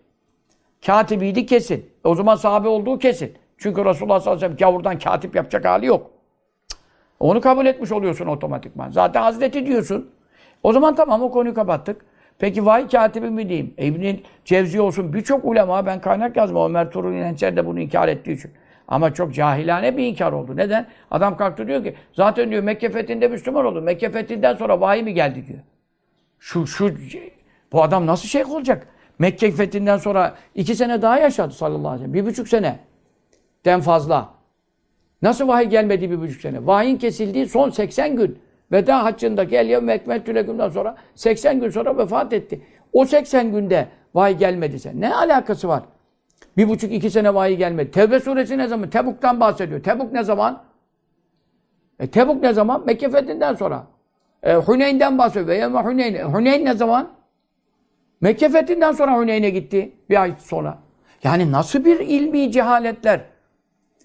Katibiydi 0.87 1.47
kesin. 1.47 1.91
O 2.05 2.15
zaman 2.15 2.37
sahabe 2.37 2.69
olduğu 2.69 2.99
kesin. 2.99 3.35
Çünkü 3.59 3.85
Resulullah 3.85 4.21
sallallahu 4.21 4.39
aleyhi 4.39 4.53
ve 4.53 4.57
sellem 4.57 4.73
gavurdan 4.73 4.99
katip 4.99 5.37
yapacak 5.37 5.65
hali 5.65 5.87
yok. 5.87 6.11
Onu 7.21 7.41
kabul 7.41 7.67
etmiş 7.67 7.93
oluyorsun 7.93 8.27
otomatikman. 8.27 8.91
Zaten 8.91 9.23
Hazreti 9.23 9.67
diyorsun. 9.67 10.11
O 10.63 10.73
zaman 10.73 10.95
tamam 10.95 11.23
o 11.23 11.31
konuyu 11.31 11.55
kapattık. 11.55 12.05
Peki 12.39 12.67
vahiy 12.67 12.89
katibi 12.89 13.31
mi 13.31 13.49
diyeyim? 13.49 13.75
İbn 13.79 14.17
Cevzi 14.45 14.81
olsun 14.81 15.13
birçok 15.13 15.45
ulema 15.45 15.87
ben 15.87 16.01
kaynak 16.01 16.37
yazma. 16.37 16.67
Ömer 16.67 16.91
Tuğrul 16.91 17.13
İnençer 17.13 17.57
de 17.57 17.67
bunu 17.67 17.81
inkar 17.81 18.09
ettiği 18.09 18.33
için. 18.33 18.51
Ama 18.89 19.15
çok 19.15 19.35
cahilane 19.35 19.97
bir 19.97 20.05
inkar 20.05 20.33
oldu. 20.33 20.57
Neden? 20.57 20.87
Adam 21.11 21.37
kalktı 21.37 21.67
diyor 21.67 21.85
ki 21.85 21.95
zaten 22.13 22.51
diyor 22.51 22.63
Mekke 22.63 22.91
fethinde 22.91 23.29
Müslüman 23.29 23.65
oldu. 23.65 23.83
Mekke 23.83 24.11
fethinden 24.11 24.55
sonra 24.55 24.81
vahiy 24.81 25.03
mi 25.03 25.15
geldi 25.15 25.47
diyor. 25.47 25.59
Şu, 26.39 26.67
şu, 26.67 26.95
bu 27.73 27.83
adam 27.83 28.07
nasıl 28.07 28.29
şeyh 28.29 28.51
olacak? 28.51 28.87
Mekke 29.19 29.51
fethinden 29.51 29.97
sonra 29.97 30.35
iki 30.55 30.75
sene 30.75 31.03
daha 31.03 31.19
yaşadı 31.19 31.55
sallallahu 31.55 31.89
aleyhi 31.89 32.09
ve 32.09 32.13
sellem. 32.13 32.25
Bir 32.25 32.31
buçuk 32.31 32.49
sene. 32.49 32.79
Den 33.65 33.81
fazla. 33.81 34.29
Nasıl 35.23 35.49
vahiy 35.49 35.69
gelmedi 35.69 36.11
bir 36.11 36.21
buçuk 36.21 36.41
sene? 36.41 36.67
Vahyin 36.67 36.97
kesildiği 36.97 37.49
son 37.49 37.71
80 37.71 38.17
gün. 38.17 38.39
Veda 38.73 39.05
haccındaki 39.05 39.57
el 39.57 39.69
yevme 39.69 39.93
ekmeltü 39.93 40.47
sonra 40.73 40.97
80 41.15 41.61
gün 41.61 41.71
sonra 41.71 41.99
vefat 41.99 42.33
etti. 42.33 42.61
O 42.93 43.05
80 43.05 43.53
günde 43.53 43.89
vahiy 44.15 44.37
gelmediyse 44.37 44.93
ne 44.95 45.15
alakası 45.15 45.69
var? 45.69 45.83
Bir 46.57 46.69
buçuk 46.69 46.93
iki 46.93 47.11
sene 47.11 47.35
vahiy 47.35 47.57
gelmedi. 47.57 47.91
Tevbe 47.91 48.21
suresi 48.21 48.59
ne 48.59 48.69
zaman? 48.69 48.91
Tebuk'tan 48.91 49.41
bahsediyor. 49.41 49.83
Tebuk 49.83 50.13
ne 50.13 50.23
zaman? 50.25 50.63
E, 52.01 52.07
Tebuk 52.07 52.43
ne 52.43 52.53
zaman? 52.53 52.83
Mekke 52.87 53.11
fethinden 53.11 53.55
sonra. 53.55 53.87
E, 54.43 54.55
Huneyn'den 54.55 55.19
bahsediyor. 55.19 55.47
Ve 55.47 55.57
yevme 55.57 55.81
Huneyn. 55.81 56.25
Huneyn 56.25 56.65
ne 56.65 56.75
zaman? 56.75 57.09
Mekke 58.21 58.49
fethinden 58.49 58.93
sonra 58.93 59.17
Huneyn'e 59.17 59.51
gitti. 59.51 59.93
Bir 60.11 60.23
ay 60.23 60.35
sonra. 60.39 60.79
Yani 61.25 61.53
nasıl 61.53 61.85
bir 61.85 62.01
ilmi 62.01 62.53
cehaletler, 62.53 63.21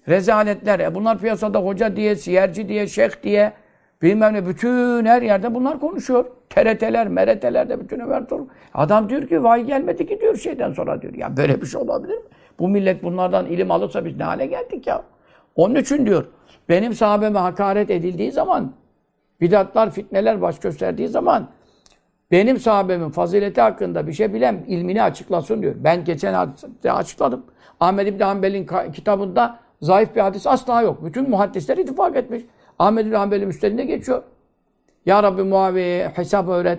rezaletler. 0.08 0.80
E 0.80 0.94
bunlar 0.94 1.18
piyasada 1.18 1.58
hoca 1.58 1.96
diye, 1.96 2.16
siyerci 2.16 2.68
diye, 2.68 2.86
şeyh 2.86 3.22
diye, 3.22 3.52
bilmem 4.02 4.34
ne 4.34 4.46
bütün 4.46 5.04
her 5.04 5.22
yerde 5.22 5.54
bunlar 5.54 5.80
konuşuyor. 5.80 6.24
TRT'ler, 6.50 7.08
MRT'ler 7.08 7.68
de 7.68 7.80
bütün 7.80 8.00
Ömer 8.00 8.26
Tuğrul. 8.28 8.46
Adam 8.74 9.08
diyor 9.08 9.28
ki 9.28 9.42
vay 9.42 9.64
gelmedi 9.64 10.06
ki 10.06 10.20
diyor 10.20 10.36
şeyden 10.36 10.72
sonra 10.72 11.02
diyor. 11.02 11.14
Ya 11.14 11.36
böyle 11.36 11.60
bir 11.60 11.66
şey 11.66 11.80
olabilir 11.80 12.14
mi? 12.14 12.24
Bu 12.58 12.68
millet 12.68 13.02
bunlardan 13.02 13.46
ilim 13.46 13.70
alırsa 13.70 14.04
biz 14.04 14.16
ne 14.16 14.24
hale 14.24 14.46
geldik 14.46 14.86
ya? 14.86 15.02
Onun 15.56 15.74
için 15.74 16.06
diyor, 16.06 16.24
benim 16.68 16.94
sahabeme 16.94 17.38
hakaret 17.38 17.90
edildiği 17.90 18.32
zaman, 18.32 18.72
bidatlar, 19.40 19.90
fitneler 19.90 20.42
baş 20.42 20.58
gösterdiği 20.58 21.08
zaman, 21.08 21.48
benim 22.30 22.58
sahabemin 22.58 23.10
fazileti 23.10 23.60
hakkında 23.60 24.06
bir 24.06 24.12
şey 24.12 24.34
bilen 24.34 24.64
ilmini 24.68 25.02
açıklasın 25.02 25.62
diyor. 25.62 25.74
Ben 25.78 26.04
geçen 26.04 26.34
hadiste 26.34 26.92
açıkladım. 26.92 27.44
Ahmed 27.80 28.06
İbni 28.06 28.24
Hanbel'in 28.24 28.66
kitabında 28.92 29.58
zayıf 29.80 30.16
bir 30.16 30.20
hadis 30.20 30.46
asla 30.46 30.82
yok. 30.82 31.04
Bütün 31.04 31.30
muhaddisler 31.30 31.76
ittifak 31.76 32.16
etmiş. 32.16 32.42
İbni 32.88 33.16
Hanbel'in 33.16 33.48
üstlerinde 33.48 33.84
geçiyor. 33.84 34.22
Ya 35.06 35.22
Rabbi 35.22 35.42
Muaviye'ye 35.42 36.08
hesap 36.08 36.48
öğret. 36.48 36.78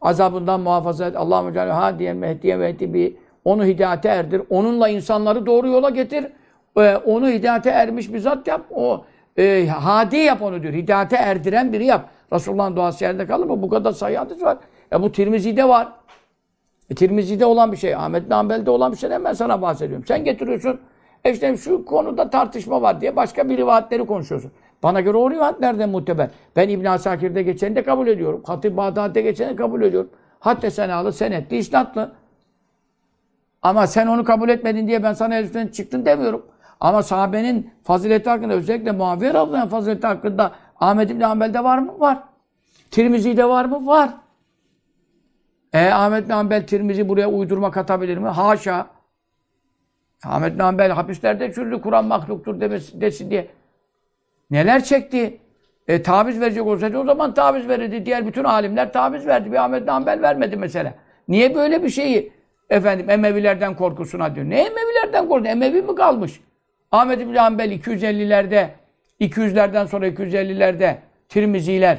Azabından 0.00 0.60
muhafaza 0.60 1.06
et. 1.06 1.16
Allahümme 1.16 1.52
Celle 1.52 1.72
hadiyen 1.72 2.16
mehdiye 2.16 2.56
mehdi 2.56 2.94
bir 2.94 3.14
onu 3.44 3.64
hidayete 3.64 4.08
erdir. 4.08 4.42
Onunla 4.50 4.88
insanları 4.88 5.46
doğru 5.46 5.68
yola 5.68 5.90
getir. 5.90 6.26
Ee, 6.76 6.96
onu 6.96 7.28
hidayete 7.28 7.70
ermiş 7.70 8.12
bir 8.12 8.18
zat 8.18 8.46
yap. 8.46 8.60
O 8.70 9.04
e, 9.38 9.66
hadi 9.66 10.16
yap 10.16 10.42
onu 10.42 10.62
diyor. 10.62 10.74
Hidayete 10.74 11.16
erdiren 11.16 11.72
biri 11.72 11.84
yap. 11.84 12.08
Resulullah'ın 12.32 12.76
duası 12.76 13.04
yerde 13.04 13.26
kalır 13.26 13.46
mı? 13.46 13.62
Bu 13.62 13.68
kadar 13.68 13.92
sayı 13.92 14.18
var. 14.18 14.58
E 14.92 15.02
bu 15.02 15.12
Tirmizi'de 15.12 15.68
var. 15.68 15.88
E, 16.90 16.94
Tirmizi'de 16.94 17.46
olan 17.46 17.72
bir 17.72 17.76
şey. 17.76 17.94
Ahmet 17.94 18.28
Nambel'de 18.28 18.70
olan 18.70 18.92
bir 18.92 18.96
şey 18.96 19.10
ben 19.10 19.32
sana 19.32 19.62
bahsediyorum. 19.62 20.04
Sen 20.08 20.24
getiriyorsun. 20.24 20.80
E 21.24 21.32
işte 21.32 21.56
şu 21.56 21.84
konuda 21.84 22.30
tartışma 22.30 22.82
var 22.82 23.00
diye 23.00 23.16
başka 23.16 23.48
bir 23.48 23.56
rivayetleri 23.56 24.06
konuşuyorsun. 24.06 24.52
Bana 24.82 25.00
göre 25.00 25.16
o 25.16 25.30
rivayetlerden 25.30 25.90
muteber. 25.90 26.30
Ben 26.56 26.68
İbn 26.68 26.84
Asakir'de 26.84 27.42
geçeni 27.42 27.76
de 27.76 27.82
kabul 27.82 28.06
ediyorum. 28.06 28.42
Hatip 28.46 28.76
Bağdat'ta 28.76 29.20
geçeni 29.20 29.50
de 29.50 29.56
kabul 29.56 29.82
ediyorum. 29.82 30.10
Hatta 30.40 30.70
senalı, 30.70 31.12
senetli, 31.12 31.56
isnatlı. 31.56 32.12
Ama 33.62 33.86
sen 33.86 34.06
onu 34.06 34.24
kabul 34.24 34.48
etmedin 34.48 34.88
diye 34.88 35.02
ben 35.02 35.12
sana 35.12 35.36
el 35.36 35.72
çıktın 35.72 36.06
demiyorum. 36.06 36.46
Ama 36.80 37.02
sahabenin 37.02 37.70
fazileti 37.84 38.30
hakkında 38.30 38.54
özellikle 38.54 38.92
Muaviye 38.92 39.34
Radıyallahu 39.34 39.68
fazileti 39.68 40.06
hakkında 40.06 40.52
Ahmet 40.80 41.10
İbni 41.10 41.24
Hanbel'de 41.24 41.64
var 41.64 41.78
mı? 41.78 42.00
Var. 42.00 42.18
Tirmizi'de 42.90 43.48
var 43.48 43.64
mı? 43.64 43.86
Var. 43.86 44.10
E 45.72 45.90
Ahmet 45.90 46.24
İbni 46.24 46.32
Hanbel 46.32 46.66
Tirmizi 46.66 47.08
buraya 47.08 47.30
uydurma 47.30 47.70
katabilir 47.70 48.18
mi? 48.18 48.28
Haşa. 48.28 48.86
Ahmet 50.24 50.52
İbni 50.52 50.62
Hanbel 50.62 50.90
hapislerde 50.90 51.52
çürüdü 51.52 51.80
Kur'an 51.80 52.04
mahluktur 52.04 52.60
demesi, 52.60 53.00
desin 53.00 53.30
diye. 53.30 53.57
Neler 54.50 54.84
çekti? 54.84 55.40
E, 55.88 56.02
taviz 56.02 56.40
verecek 56.40 56.66
olsaydı 56.66 56.98
o 56.98 57.04
zaman 57.04 57.34
taviz 57.34 57.68
verirdi. 57.68 58.06
Diğer 58.06 58.26
bütün 58.26 58.44
alimler 58.44 58.92
taviz 58.92 59.26
verdi. 59.26 59.52
Bir 59.52 59.64
Ahmet 59.64 59.86
Nambel 59.86 60.22
vermedi 60.22 60.56
mesela. 60.56 60.94
Niye 61.28 61.54
böyle 61.54 61.82
bir 61.82 61.88
şeyi 61.88 62.32
efendim 62.70 63.10
Emevilerden 63.10 63.76
korkusuna 63.76 64.34
diyor. 64.34 64.50
Ne 64.50 64.60
Emevilerden 64.60 65.28
korkuyor? 65.28 65.52
Emevi 65.52 65.82
mi 65.82 65.94
kalmış? 65.94 66.40
Ahmet 66.92 67.20
İbni 67.20 67.38
Hanbel 67.38 67.72
250'lerde 67.72 68.68
200'lerden 69.20 69.86
sonra 69.86 70.08
250'lerde 70.08 70.96
Tirmiziler 71.28 71.98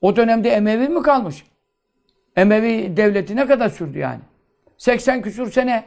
o 0.00 0.16
dönemde 0.16 0.50
Emevi 0.50 0.88
mi 0.88 1.02
kalmış? 1.02 1.44
Emevi 2.36 2.96
devleti 2.96 3.36
ne 3.36 3.46
kadar 3.46 3.68
sürdü 3.68 3.98
yani? 3.98 4.20
80 4.76 5.22
küsur 5.22 5.50
sene. 5.50 5.84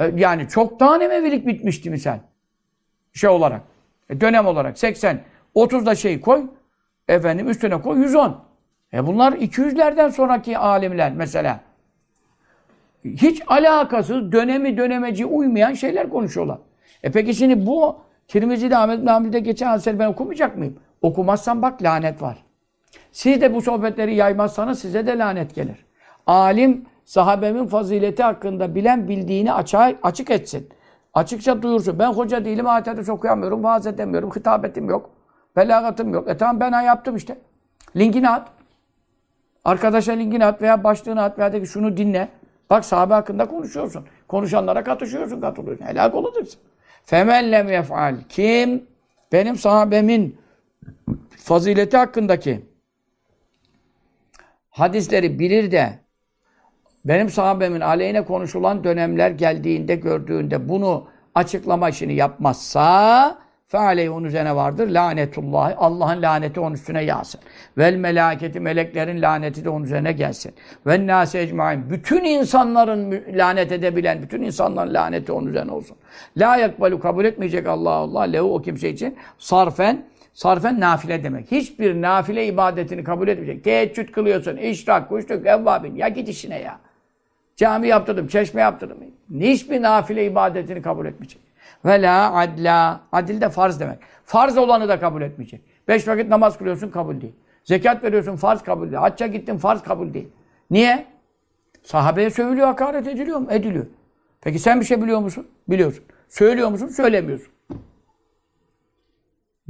E, 0.00 0.12
yani 0.16 0.48
çoktan 0.48 1.00
Emevilik 1.00 1.46
bitmişti 1.46 1.90
misal. 1.90 2.18
Şey 3.12 3.30
olarak. 3.30 3.62
E, 4.10 4.20
dönem 4.20 4.46
olarak 4.46 4.78
80. 4.78 5.20
30 5.54 5.86
da 5.86 5.94
şey 5.94 6.20
koy. 6.20 6.46
Efendim 7.08 7.48
üstüne 7.48 7.82
koy 7.82 7.98
110. 7.98 8.40
E 8.92 9.06
bunlar 9.06 9.32
200'lerden 9.32 10.10
sonraki 10.10 10.58
alimler 10.58 11.12
mesela. 11.12 11.60
Hiç 13.04 13.42
alakasız 13.46 14.32
dönemi 14.32 14.76
dönemeci 14.76 15.26
uymayan 15.26 15.72
şeyler 15.72 16.10
konuşuyorlar. 16.10 16.58
E 17.02 17.12
peki 17.12 17.34
şimdi 17.34 17.66
bu 17.66 17.96
Tirmizi'de 18.28 18.76
Ahmet 18.76 19.02
Namil'de 19.02 19.40
geçen 19.40 19.66
hadisleri 19.66 19.98
ben 19.98 20.06
okumayacak 20.06 20.56
mıyım? 20.56 20.78
Okumazsan 21.02 21.62
bak 21.62 21.82
lanet 21.82 22.22
var. 22.22 22.38
Siz 23.12 23.40
de 23.40 23.54
bu 23.54 23.62
sohbetleri 23.62 24.14
yaymazsanız 24.14 24.78
size 24.78 25.06
de 25.06 25.18
lanet 25.18 25.54
gelir. 25.54 25.86
Alim 26.26 26.86
sahabemin 27.04 27.66
fazileti 27.66 28.22
hakkında 28.22 28.74
bilen 28.74 29.08
bildiğini 29.08 29.52
açığa, 29.52 29.92
açık 30.02 30.30
etsin. 30.30 30.68
Açıkça 31.14 31.62
duyursun. 31.62 31.98
Ben 31.98 32.12
hoca 32.12 32.44
değilim, 32.44 32.66
hadis 32.66 33.08
okuyamıyorum, 33.08 33.64
vaaz 33.64 33.86
edemiyorum, 33.86 34.30
hitabetim 34.30 34.88
yok, 34.88 35.10
belagatım 35.56 36.14
yok. 36.14 36.28
E 36.28 36.36
tamam 36.36 36.60
ben 36.60 36.82
yaptım 36.82 37.16
işte. 37.16 37.38
Linkini 37.96 38.28
at. 38.28 38.48
Arkadaşa 39.64 40.12
linkini 40.12 40.44
at 40.44 40.62
veya 40.62 40.84
başlığını 40.84 41.22
at 41.22 41.38
veya 41.38 41.52
de 41.52 41.60
ki 41.60 41.66
şunu 41.66 41.96
dinle. 41.96 42.28
Bak 42.70 42.84
sahabe 42.84 43.14
hakkında 43.14 43.48
konuşuyorsun. 43.48 44.04
Konuşanlara 44.28 44.84
katışıyorsun, 44.84 45.40
katılıyorsun. 45.40 45.84
Helak 45.86 46.14
olursun. 46.14 46.60
Femen 47.04 47.52
lem 47.52 47.68
yef'al. 47.68 48.16
Kim? 48.28 48.86
Benim 49.32 49.56
sahabemin 49.56 50.38
fazileti 51.36 51.96
hakkındaki 51.96 52.64
hadisleri 54.70 55.38
bilir 55.38 55.70
de 55.70 55.98
benim 57.04 57.30
sahabemin 57.30 57.80
aleyhine 57.80 58.24
konuşulan 58.24 58.84
dönemler 58.84 59.30
geldiğinde, 59.30 59.94
gördüğünde 59.94 60.68
bunu 60.68 61.06
açıklama 61.34 61.88
işini 61.88 62.14
yapmazsa 62.14 63.38
Fealeyhi 63.70 64.10
onun 64.10 64.24
üzerine 64.24 64.56
vardır. 64.56 64.88
Lanetullah. 64.88 65.74
Allah'ın 65.76 66.22
laneti 66.22 66.60
onun 66.60 66.74
üstüne 66.74 67.04
yağsın. 67.04 67.40
Vel 67.78 67.96
melaketi 67.96 68.60
meleklerin 68.60 69.22
laneti 69.22 69.64
de 69.64 69.70
onun 69.70 69.84
üzerine 69.84 70.12
gelsin. 70.12 70.54
Ve 70.86 71.06
nâse 71.06 71.40
ecmaîn. 71.40 71.90
Bütün 71.90 72.24
insanların 72.24 73.22
lanet 73.32 73.72
edebilen, 73.72 74.22
bütün 74.22 74.42
insanların 74.42 74.94
laneti 74.94 75.32
onun 75.32 75.46
üzerine 75.46 75.72
olsun. 75.72 75.96
La 76.36 76.56
yakbalu 76.56 77.00
kabul 77.00 77.24
etmeyecek 77.24 77.66
Allah 77.66 77.90
Allah 77.90 78.20
lehu 78.20 78.54
o 78.54 78.62
kimse 78.62 78.90
için 78.90 79.16
sarfen 79.38 80.04
Sarfen 80.32 80.80
nafile 80.80 81.24
demek. 81.24 81.52
Hiçbir 81.52 82.02
nafile 82.02 82.46
ibadetini 82.46 83.04
kabul 83.04 83.28
etmeyecek. 83.28 83.64
Teheccüd 83.64 84.08
kılıyorsun, 84.08 84.56
işrak, 84.56 85.08
kuşluk, 85.08 85.46
evvabin. 85.46 85.96
Ya 85.96 86.08
git 86.08 86.28
işine 86.28 86.60
ya. 86.60 86.78
Cami 87.60 87.88
yaptırdım, 87.88 88.28
çeşme 88.28 88.60
yaptırdım. 88.60 88.98
Hiçbir 89.40 89.82
nafile 89.82 90.26
ibadetini 90.26 90.82
kabul 90.82 91.06
etmeyecek. 91.06 91.40
Ve 91.84 92.02
la 92.02 92.34
adla. 92.34 93.00
Adil 93.12 93.40
de 93.40 93.48
farz 93.48 93.80
demek. 93.80 93.98
Farz 94.24 94.58
olanı 94.58 94.88
da 94.88 95.00
kabul 95.00 95.22
etmeyecek. 95.22 95.60
Beş 95.88 96.08
vakit 96.08 96.28
namaz 96.28 96.58
kılıyorsun 96.58 96.90
kabul 96.90 97.20
değil. 97.20 97.32
Zekat 97.64 98.04
veriyorsun 98.04 98.36
farz 98.36 98.62
kabul 98.62 98.86
değil. 98.86 98.96
Hacca 98.96 99.26
gittin 99.26 99.58
farz 99.58 99.82
kabul 99.82 100.14
değil. 100.14 100.28
Niye? 100.70 101.06
Sahabeye 101.82 102.30
sövülüyor, 102.30 102.66
hakaret 102.66 103.06
ediliyor 103.06 103.38
mu? 103.38 103.46
Ediliyor. 103.50 103.86
Peki 104.40 104.58
sen 104.58 104.80
bir 104.80 104.84
şey 104.84 105.02
biliyor 105.02 105.20
musun? 105.20 105.46
Biliyorsun. 105.68 106.04
Söylüyor 106.28 106.68
musun? 106.68 106.86
Söylemiyorsun. 106.88 107.52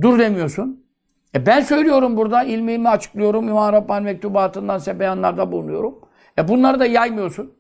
Dur 0.01 0.18
demiyorsun. 0.18 0.84
E 1.34 1.47
ben 1.47 1.61
söylüyorum 1.61 2.16
burada, 2.16 2.43
ilmimi 2.43 2.88
açıklıyorum, 2.88 3.49
İmam 3.49 3.72
Rabbani 3.72 4.05
mektubatından 4.05 4.78
size 4.78 5.01
beyanlarda 5.01 5.53
bulunuyorum. 5.53 5.99
E 6.38 6.49
bunları 6.49 6.80
da 6.80 6.86
yaymıyorsun. 6.86 7.60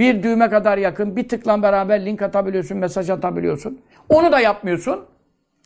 Bir 0.00 0.22
düğme 0.22 0.50
kadar 0.50 0.78
yakın, 0.78 1.16
bir 1.16 1.28
tıkla 1.28 1.62
beraber 1.62 2.06
link 2.06 2.22
atabiliyorsun, 2.22 2.78
mesaj 2.78 3.10
atabiliyorsun. 3.10 3.80
Onu 4.08 4.32
da 4.32 4.40
yapmıyorsun. 4.40 5.04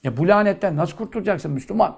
E 0.05 0.17
bu 0.17 0.29
lanetten 0.29 0.77
nasıl 0.77 0.97
kurtulacaksın 0.97 1.53
Müslüman? 1.53 1.97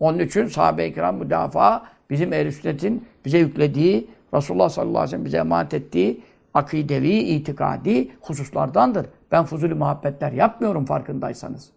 Onun 0.00 0.18
için 0.18 0.46
sahabe-i 0.46 0.94
kiram 0.94 1.16
müdafaa 1.16 1.82
bizim 2.10 2.32
ehl 2.32 2.50
sünnetin 2.50 3.04
bize 3.24 3.38
yüklediği, 3.38 4.10
Resulullah 4.34 4.68
sallallahu 4.68 4.98
aleyhi 4.98 5.06
ve 5.06 5.10
sellem 5.10 5.24
bize 5.24 5.36
emanet 5.36 5.74
ettiği 5.74 6.20
akidevi, 6.54 7.12
itikadi 7.12 8.08
hususlardandır. 8.20 9.06
Ben 9.32 9.44
fuzuli 9.44 9.74
muhabbetler 9.74 10.32
yapmıyorum 10.32 10.84
farkındaysanız. 10.84 11.70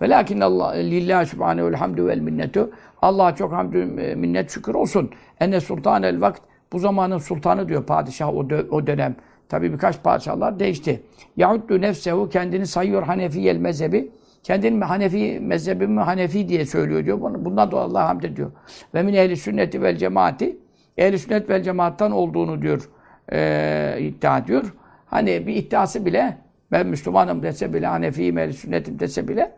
Ve 0.00 0.16
Allah 0.44 0.70
lillahi 0.70 1.26
subhanehu'l 1.26 1.74
hamdü 1.74 2.06
vel 2.06 2.18
minnetu. 2.18 2.70
Allah'a 3.02 3.34
çok 3.34 3.52
hamdü 3.52 3.84
minnet 4.16 4.50
şükür 4.50 4.74
olsun. 4.74 5.10
Enne 5.40 5.60
sultanel 5.60 6.20
vakt 6.20 6.40
bu 6.72 6.78
zamanın 6.78 7.18
sultanı 7.18 7.68
diyor 7.68 7.84
padişah 7.84 8.34
o, 8.34 8.50
dö 8.50 8.68
o 8.70 8.86
dönem. 8.86 9.16
Tabi 9.48 9.72
birkaç 9.72 10.02
padişahlar 10.02 10.58
değişti. 10.58 11.02
Yahuddu 11.36 11.80
nefsehu 11.80 12.28
kendini 12.28 12.66
sayıyor 12.66 13.02
Hanefiyel 13.02 13.56
mezhebi. 13.56 14.10
Kendini 14.42 14.84
Hanefi 14.84 15.40
mezhebimi 15.40 16.00
Hanefi 16.00 16.48
diye 16.48 16.66
söylüyor 16.66 17.04
diyor. 17.04 17.20
Bundan 17.20 17.70
dolayı 17.70 17.86
Allah 17.86 18.08
hamd 18.08 18.22
ediyor. 18.22 18.50
Ve 18.94 19.02
min 19.02 19.14
ehli 19.14 19.36
sünneti 19.36 19.82
vel 19.82 19.96
cemaati 19.96 20.56
ehli 20.98 21.18
sünnet 21.18 21.50
vel 21.50 21.62
cemaattan 21.62 22.12
olduğunu 22.12 22.62
diyor. 22.62 22.88
E, 23.32 23.96
iddia 24.00 24.38
ediyor. 24.38 24.74
Hani 25.06 25.46
bir 25.46 25.56
iddiası 25.56 26.06
bile 26.06 26.38
ben 26.72 26.86
Müslümanım 26.86 27.42
dese 27.42 27.74
bile 27.74 27.86
Hanefiyim 27.86 28.38
ehli 28.38 28.52
sünnetim 28.52 28.98
dese 28.98 29.28
bile 29.28 29.52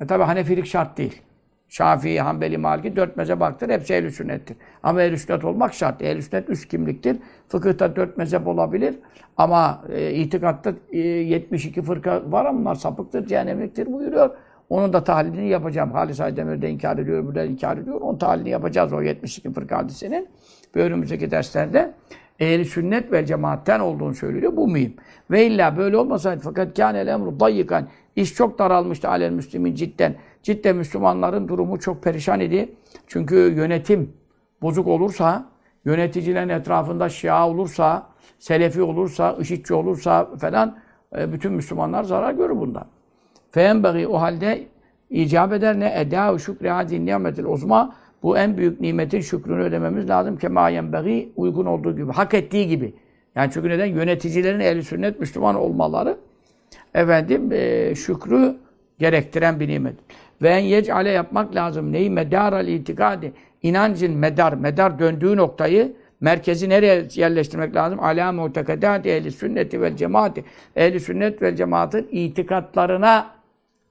e 0.00 0.06
tabi 0.06 0.22
Hanefilik 0.22 0.66
şart 0.66 0.98
değil. 0.98 1.22
Şafii, 1.70 2.20
Hanbeli, 2.20 2.58
Maliki 2.58 2.96
dört 2.96 3.16
mezhep 3.16 3.40
baktır. 3.40 3.68
Hepsi 3.68 3.94
ehl 3.94 4.10
sünnettir. 4.10 4.56
Ama 4.82 5.02
ehl 5.02 5.16
sünnet 5.16 5.44
olmak 5.44 5.74
şart. 5.74 6.02
ehl 6.02 6.20
sünnet 6.20 6.50
üst 6.50 6.68
kimliktir. 6.68 7.16
Fıkıhta 7.48 7.96
dört 7.96 8.16
mezhep 8.16 8.46
olabilir. 8.46 8.94
Ama 9.36 9.84
e, 9.92 10.12
itikatta 10.12 10.72
e, 10.92 10.98
72 10.98 11.82
fırka 11.82 12.32
var 12.32 12.44
ama 12.44 12.58
bunlar 12.60 12.74
sapıktır, 12.74 13.26
cehennemliktir 13.26 13.92
buyuruyor. 13.92 14.30
Onun 14.70 14.92
da 14.92 15.04
tahlilini 15.04 15.48
yapacağım. 15.48 15.92
Halis 15.92 16.20
Aydemir'de 16.20 16.70
inkar 16.70 16.98
ediyor, 16.98 17.26
burada 17.26 17.44
inkar 17.44 17.76
ediyor. 17.76 18.00
Onun 18.00 18.18
tahlilini 18.18 18.50
yapacağız 18.50 18.92
o 18.92 19.02
72 19.02 19.52
fırka 19.52 19.78
hadisinin. 19.78 20.28
Bir 20.74 20.80
önümüzdeki 20.80 21.30
derslerde 21.30 21.94
ehl 22.40 22.64
sünnet 22.64 23.12
ve 23.12 23.26
cemaatten 23.26 23.80
olduğunu 23.80 24.14
söylüyor. 24.14 24.56
Bu 24.56 24.68
mühim. 24.68 24.94
Ve 25.30 25.46
illa 25.46 25.76
böyle 25.76 25.96
olmasaydı 25.96 26.40
fakat 26.44 26.76
kânel 26.76 27.06
emru 27.06 27.40
dayyikan 27.40 27.88
iş 28.16 28.34
çok 28.34 28.58
daralmıştı 28.58 29.08
alel 29.08 29.30
müslimin 29.30 29.74
cidden. 29.74 30.14
Cidden 30.42 30.76
Müslümanların 30.76 31.48
durumu 31.48 31.80
çok 31.80 32.02
perişan 32.02 32.40
idi. 32.40 32.68
Çünkü 33.06 33.36
yönetim 33.56 34.12
bozuk 34.62 34.88
olursa, 34.88 35.48
yöneticilerin 35.84 36.48
etrafında 36.48 37.08
Şia 37.08 37.48
olursa, 37.48 38.06
Selefi 38.38 38.82
olursa, 38.82 39.36
IŞİD'ci 39.40 39.74
olursa 39.74 40.28
falan 40.38 40.78
e, 41.18 41.32
bütün 41.32 41.52
Müslümanlar 41.52 42.04
zarar 42.04 42.32
görür 42.32 42.56
bundan. 42.56 42.86
Feenbeği 43.50 44.08
o 44.08 44.20
halde 44.20 44.66
icap 45.10 45.52
eder 45.52 45.80
ne? 45.80 45.92
Eda-u 45.96 46.38
şükri 46.38 46.70
hadin 46.70 47.06
nimetil 47.06 47.44
uzma. 47.44 47.94
Bu 48.22 48.38
en 48.38 48.56
büyük 48.56 48.80
nimetin 48.80 49.20
şükrünü 49.20 49.62
ödememiz 49.62 50.08
lazım. 50.08 50.36
Kema 50.36 50.68
yenbeği 50.68 51.32
uygun 51.36 51.66
olduğu 51.66 51.96
gibi, 51.96 52.12
hak 52.12 52.34
ettiği 52.34 52.68
gibi. 52.68 52.94
Yani 53.34 53.50
çünkü 53.52 53.68
neden? 53.68 53.86
Yöneticilerin 53.86 54.60
ehli 54.60 54.82
sünnet 54.82 55.20
Müslüman 55.20 55.54
olmaları 55.54 56.16
efendim 56.94 57.52
e, 57.52 57.94
şükrü 57.94 58.56
gerektiren 59.00 59.60
bir 59.60 59.68
nimet. 59.68 59.94
Ve 60.42 60.48
en 60.48 60.58
yec'ale 60.58 61.10
yapmak 61.10 61.54
lazım. 61.54 61.92
Neyi? 61.92 62.10
Medaral 62.10 62.68
itikadi. 62.68 63.32
İnancın 63.62 64.16
medar, 64.16 64.52
medar 64.52 64.98
döndüğü 64.98 65.36
noktayı 65.36 65.92
merkezi 66.20 66.68
nereye 66.68 67.06
yerleştirmek 67.14 67.74
lazım? 67.74 68.00
Alâ 68.00 68.32
mutekadâti 68.32 69.08
ehli 69.08 69.32
sünneti 69.32 69.80
vel 69.80 69.96
cemaati. 69.96 70.44
Ehli 70.76 71.00
sünnet 71.00 71.42
vel 71.42 71.56
cemaatin 71.56 72.08
itikatlarına 72.10 73.30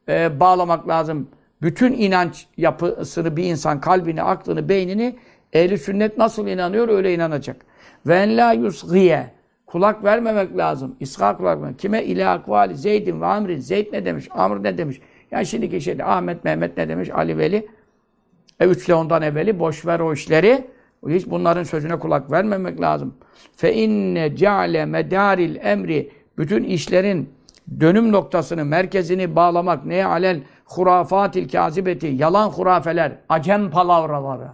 e, 0.09 0.39
bağlamak 0.39 0.87
lazım. 0.87 1.27
Bütün 1.61 1.93
inanç 1.93 2.47
yapısını 2.57 3.37
bir 3.37 3.43
insan, 3.43 3.81
kalbini, 3.81 4.23
aklını, 4.23 4.69
beynini 4.69 5.15
ehli 5.53 5.77
sünnet 5.77 6.17
nasıl 6.17 6.47
inanıyor 6.47 6.87
öyle 6.87 7.13
inanacak. 7.13 7.55
Ve 8.07 8.15
en 8.15 8.37
la 8.37 8.51
yusgiye. 8.51 9.38
Kulak 9.71 10.03
vermemek 10.03 10.57
lazım. 10.57 10.95
İsra 10.99 11.37
kulak 11.37 11.57
vermemek. 11.57 11.79
Kime? 11.79 12.03
İlâ 12.03 12.31
akvali 12.31 12.75
Zeydin 12.75 13.21
ve 13.21 13.25
Amrin. 13.25 13.59
Zeyd 13.59 13.93
ne 13.93 14.05
demiş? 14.05 14.27
Amr 14.31 14.63
ne 14.63 14.77
demiş? 14.77 15.01
Yani 15.31 15.45
şimdiki 15.45 15.81
şeyde 15.81 16.05
Ahmet, 16.05 16.43
Mehmet 16.43 16.77
ne 16.77 16.89
demiş? 16.89 17.09
Ali 17.09 17.37
Veli. 17.37 17.67
E 18.59 18.65
üçle 18.65 18.93
ondan 18.95 19.21
evveli 19.21 19.59
boş 19.59 19.85
ver 19.85 19.99
o 19.99 20.13
işleri. 20.13 20.67
Hiç 21.07 21.29
bunların 21.29 21.63
sözüne 21.63 21.99
kulak 21.99 22.31
vermemek 22.31 22.81
lazım. 22.81 23.13
Fe 23.55 23.73
inne 23.73 24.35
ceale 24.35 24.85
medaril 24.85 25.55
emri 25.55 26.11
bütün 26.37 26.63
işlerin 26.63 27.29
dönüm 27.79 28.11
noktasını, 28.11 28.65
merkezini 28.65 29.35
bağlamak 29.35 29.85
neye 29.85 30.05
alel 30.05 30.41
hurafatil 30.65 31.49
kazibeti 31.49 32.07
yalan 32.07 32.49
hurafeler, 32.49 33.11
acem 33.29 33.71
palavraları. 33.71 34.47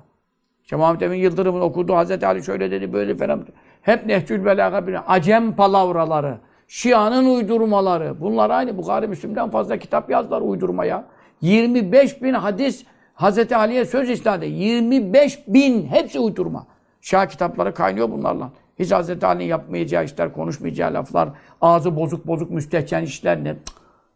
İşte 0.63 0.75
Muhammed 0.75 1.01
Emin 1.01 1.17
Yıldırım'ın 1.17 1.61
okuduğu 1.61 1.95
Hazreti 1.95 2.27
Ali 2.27 2.43
şöyle 2.43 2.71
dedi 2.71 2.93
böyle 2.93 3.17
falan. 3.17 3.45
Hep 3.85 4.05
Nehcül 4.05 4.45
Belaga 4.45 4.87
bir 4.87 4.97
acem 5.07 5.55
palavraları. 5.55 6.37
Şia'nın 6.67 7.35
uydurmaları. 7.35 8.21
Bunlar 8.21 8.49
aynı 8.49 8.77
Bukhari 8.77 9.07
Müslim'den 9.07 9.49
fazla 9.49 9.77
kitap 9.77 10.09
yazdılar 10.09 10.41
uydurmaya. 10.41 11.03
25 11.41 12.21
bin 12.21 12.33
hadis 12.33 12.85
Hazreti 13.13 13.55
Ali'ye 13.55 13.85
söz 13.85 14.09
istedi. 14.09 14.45
25 14.45 15.39
bin 15.47 15.87
hepsi 15.87 16.19
uydurma. 16.19 16.67
Şia 17.01 17.27
kitapları 17.27 17.73
kaynıyor 17.73 18.11
bunlarla. 18.11 18.49
Hiç 18.79 18.91
Hazreti 18.91 19.25
Ali'nin 19.25 19.45
yapmayacağı 19.45 20.03
işler, 20.05 20.33
konuşmayacağı 20.33 20.93
laflar, 20.93 21.29
ağzı 21.61 21.95
bozuk 21.95 22.27
bozuk 22.27 22.51
müstehcen 22.51 23.03
işler 23.03 23.43
ne? 23.43 23.55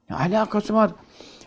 Ne 0.10 0.16
alakası 0.16 0.74
var? 0.74 0.92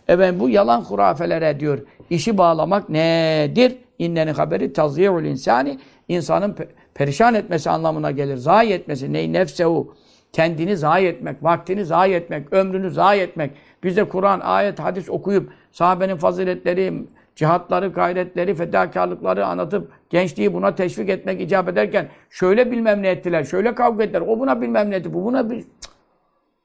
Evet 0.09 0.41
bu 0.41 0.49
yalan 0.49 0.81
hurafelere 0.81 1.61
diyor. 1.61 1.79
İşi 2.11 2.39
bağlamak 2.39 2.89
nedir? 2.89 3.77
İnnenin 3.99 4.35
haberi 4.35 4.73
tazyi'ul 4.73 5.25
insani. 5.25 5.79
insanın 6.09 6.53
pe- 6.53 6.69
perişan 6.95 7.35
etmesi 7.35 7.71
anlamına 7.71 8.11
gelir. 8.11 8.37
Zayi 8.37 8.73
etmesi. 8.73 9.13
Ney 9.13 9.33
nefsehu. 9.33 9.95
Kendini 10.33 10.77
zayi 10.77 11.07
etmek, 11.07 11.43
vaktini 11.43 11.85
zayi 11.85 12.15
etmek, 12.15 12.53
ömrünü 12.53 12.91
zayi 12.91 13.21
etmek. 13.21 13.51
Biz 13.83 13.97
de 13.97 14.09
Kur'an, 14.09 14.41
ayet, 14.41 14.81
hadis 14.81 15.11
okuyup 15.11 15.53
sahabenin 15.73 16.17
faziletleri, 16.17 16.95
cihatları, 17.37 17.89
gayretleri, 17.89 18.55
fedakarlıkları 18.55 19.47
anlatıp 19.47 19.93
gençliği 20.11 20.55
buna 20.55 20.75
teşvik 20.75 21.09
etmek 21.09 21.41
icap 21.41 21.69
ederken 21.69 22.09
şöyle 22.31 22.71
bilmem 22.71 23.03
ne 23.03 23.09
ettiler, 23.09 23.45
şöyle 23.45 23.75
kavga 23.75 24.05
ettiler, 24.05 24.21
o 24.21 24.41
buna 24.41 24.61
bilmem 24.61 24.91
ne 24.91 24.97
etti, 24.97 25.15
bu 25.15 25.25
buna. 25.25 25.49
Cık. 25.49 25.67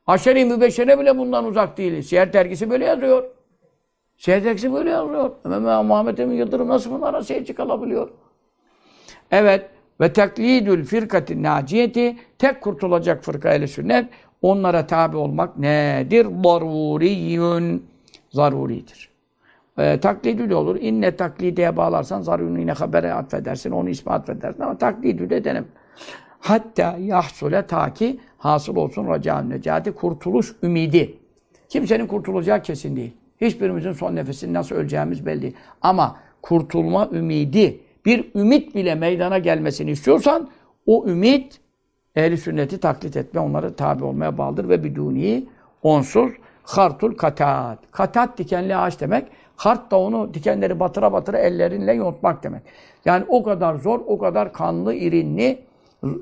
Aşeri 0.08 0.46
mübeşşere 0.46 1.00
bile 1.00 1.18
bundan 1.18 1.46
uzak 1.46 1.78
değil. 1.78 2.02
Siyer 2.02 2.34
dergisi 2.34 2.70
böyle 2.70 2.86
yazıyor. 2.86 3.24
Dergisi 4.26 4.74
böyle 4.74 4.90
yazıyor. 4.90 5.32
Muhammed 5.86 6.18
Emin 6.18 6.36
Yıldırım 6.36 6.68
nasıl 6.68 6.92
bunlara 6.92 7.24
seyirci 7.24 7.56
kalabiliyor? 7.56 8.10
Evet. 9.32 9.70
Ve 10.02 10.14
teklidül 10.14 10.86
firkatin 10.86 11.44
naciyeti 11.44 12.18
tek 12.38 12.62
kurtulacak 12.62 13.24
fırka 13.24 13.50
eli 13.50 13.68
sünnet 13.68 14.10
onlara 14.42 14.88
tabi 14.88 15.18
olmak 15.18 15.58
nedir? 15.58 16.28
Zaruriyün. 16.44 17.86
Zaruridir. 18.30 19.10
E, 19.78 20.00
taklidü 20.00 20.50
de 20.50 20.56
olur. 20.56 20.76
İnne 20.76 21.16
taklideye 21.16 21.78
bağlarsan 21.78 22.22
zarurun 22.22 22.60
yine 22.60 22.72
habere 22.72 23.14
atfedersin. 23.14 23.72
Onu 23.72 23.90
isme 23.90 24.12
atfedersin 24.12 24.62
ama 24.62 24.78
taklidü 24.78 25.30
de 25.30 25.44
denem. 25.44 25.66
Hatta 26.40 26.98
yahsule 27.00 27.68
ta 27.68 27.94
ki 27.94 28.20
hasıl 28.38 28.76
olsun 28.76 29.08
racan 29.08 29.50
necati 29.50 29.92
kurtuluş 29.92 30.56
ümidi. 30.64 31.18
Kimsenin 31.70 32.08
kurtulacağı 32.08 32.62
kesin 32.62 32.96
değil. 32.96 33.14
Hiçbirimizin 33.42 33.92
son 33.92 34.16
nefesini 34.16 34.54
nasıl 34.54 34.76
öleceğimiz 34.76 35.26
belli 35.26 35.42
değil. 35.42 35.56
Ama 35.82 36.16
kurtulma 36.42 37.10
ümidi, 37.12 37.80
bir 38.06 38.32
ümit 38.36 38.76
bile 38.76 38.96
meydana 38.96 39.38
gelmesini 39.38 39.92
istiyorsan 39.92 40.50
o 40.86 41.08
ümit 41.08 41.60
ehli 42.16 42.38
sünneti 42.38 42.80
taklit 42.80 43.18
etme, 43.18 43.40
onlara 43.40 43.76
tabi 43.76 44.04
olmaya 44.04 44.38
bağlıdır 44.38 44.70
ve 44.70 44.84
biduni 44.84 45.46
onsuz 45.84 46.32
hartul 46.64 47.16
katat. 47.16 47.80
Katat 47.92 48.38
dikenli 48.38 48.76
ağaç 48.76 49.02
demek. 49.02 49.28
Hart 49.56 49.92
da 49.92 50.00
onu 50.00 50.34
dikenleri 50.34 50.80
batıra 50.80 51.14
batıra 51.14 51.38
ellerinle 51.38 51.94
yontmak 51.94 52.44
demek. 52.44 52.62
Yani 53.06 53.26
o 53.28 53.44
kadar 53.44 53.76
zor, 53.76 54.00
o 54.08 54.18
kadar 54.18 54.54
kanlı, 54.54 54.94
irinli, 54.94 55.60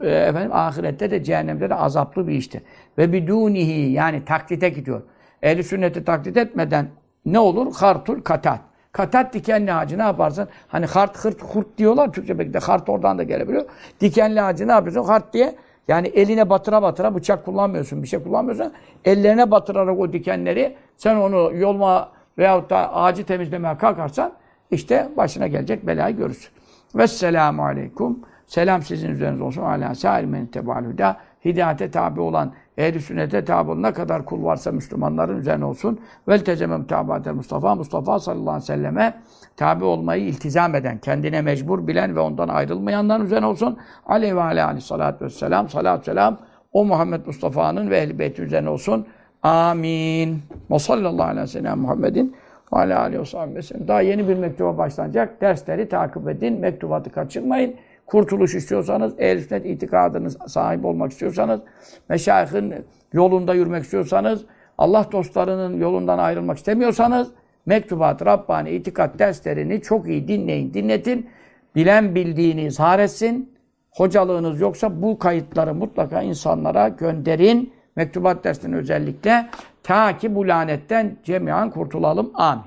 e, 0.02 0.10
efendim 0.10 0.52
ahirette 0.54 1.12
de 1.12 1.24
cehennemde 1.24 1.70
de 1.70 1.76
azaplı 1.76 2.28
bir 2.28 2.34
iştir. 2.34 2.62
Ve 2.98 3.14
bidunihi 3.14 3.92
yani 3.92 4.26
taklite 4.26 4.70
gidiyor. 4.70 5.02
Ehli 5.42 5.64
sünneti 5.64 6.04
taklit 6.04 6.38
etmeden 6.38 6.88
ne 7.26 7.40
olur? 7.40 7.74
Hartul 7.76 8.22
katat. 8.22 8.60
Katat 8.92 9.34
dikenli 9.34 9.74
ağacı 9.74 9.98
ne 9.98 10.02
yaparsın? 10.02 10.48
Hani 10.68 10.86
hart, 10.86 11.18
hırt, 11.18 11.42
hurt 11.42 11.78
diyorlar 11.78 12.14
Türkçe 12.14 12.40
belki 12.40 12.54
de 12.54 12.60
hart 12.60 12.90
oradan 12.90 13.18
da 13.18 13.24
gelebiliyor. 13.24 13.66
Dikenli 14.02 14.42
ağacı 14.42 14.68
ne 14.68 14.72
yapıyorsun? 14.72 15.04
Hart 15.04 15.34
diye 15.34 15.56
yani 15.88 16.08
eline 16.08 16.50
batıra 16.50 16.82
batıra 16.82 17.16
bıçak 17.16 17.46
kullanmıyorsun, 17.46 18.04
bir 18.04 18.08
şey 18.08 18.24
kullanmıyorsun. 18.24 18.74
Ellerine 19.06 19.52
batırarak 19.52 20.00
o 20.00 20.14
dikenleri 20.14 20.76
sen 20.98 21.16
onu 21.16 21.56
yolma 21.56 22.12
veyahut 22.38 22.70
da 22.70 22.96
ağacı 22.96 23.26
temizlemeye 23.26 23.78
kalkarsan 23.78 24.32
işte 24.72 25.10
başına 25.18 25.48
gelecek 25.48 25.88
belayı 25.88 26.18
görürsün. 26.18 26.50
Vesselamu 26.96 27.66
aleyküm. 27.66 28.20
Selam 28.48 28.82
sizin 28.82 29.10
üzerinize 29.10 29.44
olsun. 29.44 29.62
Ala 29.62 29.96
sâil 29.96 30.26
men 30.26 30.46
tebâl 30.46 30.86
hüdâ. 30.86 31.18
Hidayete 31.46 31.92
tabi 31.92 32.22
olan, 32.22 32.54
ehl-i 32.78 33.02
sünnete 33.02 33.46
tabi 33.46 33.72
olan 33.72 33.84
ne 33.84 33.94
kadar 33.94 34.26
kul 34.26 34.44
varsa 34.44 34.72
Müslümanların 34.72 35.38
üzerine 35.38 35.66
olsun. 35.66 36.00
Vel 36.28 36.40
tezemem 36.40 36.84
tabatel 36.84 37.34
Mustafa. 37.34 37.76
Mustafa 37.76 38.20
sallallahu 38.20 38.50
aleyhi 38.50 38.64
ve 38.64 38.66
selleme 38.66 39.14
tabi 39.58 39.84
olmayı 39.84 40.24
iltizam 40.24 40.76
eden, 40.76 40.98
kendine 40.98 41.42
mecbur 41.42 41.88
bilen 41.88 42.16
ve 42.16 42.20
ondan 42.20 42.48
ayrılmayanların 42.48 43.26
üzerine 43.26 43.46
olsun. 43.46 43.78
Aleyhi 44.06 44.36
ve 44.36 44.42
aleyhi 44.42 44.82
salatu 44.82 45.26
vesselam. 45.26 45.70
Salatü 45.70 46.06
selam. 46.06 46.38
O 46.74 46.86
Muhammed 46.86 47.26
Mustafa'nın 47.26 47.90
ve 47.90 47.98
ehl-i 47.98 48.20
beyti 48.20 48.42
üzerine 48.42 48.70
olsun. 48.70 49.06
Amin. 49.44 50.42
Ve 50.72 50.80
sallallahu 50.80 51.28
aleyhi 51.28 51.64
ve 51.64 51.74
Muhammedin 51.74 52.36
ve 52.74 52.78
aleyhi 52.78 53.56
ve 53.56 53.62
sellem. 53.62 53.88
Daha 53.88 54.02
yeni 54.02 54.28
bir 54.28 54.36
mektuba 54.36 54.78
başlanacak. 54.78 55.42
Dersleri 55.42 55.90
takip 55.90 56.30
edin. 56.30 56.60
Mektubatı 56.60 57.10
kaçırmayın. 57.10 57.76
Kurtuluş 58.06 58.56
istiyorsanız, 58.56 59.14
ehl 59.18 59.40
sünnet 59.40 59.66
itikadınız 59.66 60.38
sahip 60.48 60.86
olmak 60.86 61.12
istiyorsanız, 61.12 61.62
meşayihin 62.10 62.74
yolunda 63.14 63.54
yürümek 63.54 63.84
istiyorsanız, 63.84 64.46
Allah 64.78 65.08
dostlarının 65.12 65.80
yolundan 65.80 66.18
ayrılmak 66.18 66.58
istemiyorsanız, 66.58 67.28
mektubat, 67.66 68.26
Rabbani, 68.26 68.70
itikat 68.70 69.20
derslerini 69.20 69.82
çok 69.82 70.08
iyi 70.08 70.28
dinleyin, 70.28 70.74
dinletin. 70.74 71.30
Bilen 71.76 72.16
bildiğini 72.16 72.62
izhar 72.62 73.00
etsin. 73.00 73.56
Hocalığınız 73.92 74.62
yoksa 74.62 75.02
bu 75.02 75.20
kayıtları 75.20 75.74
mutlaka 75.74 76.22
insanlara 76.22 76.88
gönderin. 76.88 77.74
Mektubat 77.96 78.44
dersini 78.44 78.76
özellikle. 78.76 79.50
Ta 79.84 80.18
ki 80.18 80.36
bu 80.36 80.48
lanetten 80.48 81.18
cemiyen 81.24 81.70
kurtulalım. 81.70 82.32
Amin. 82.34 82.66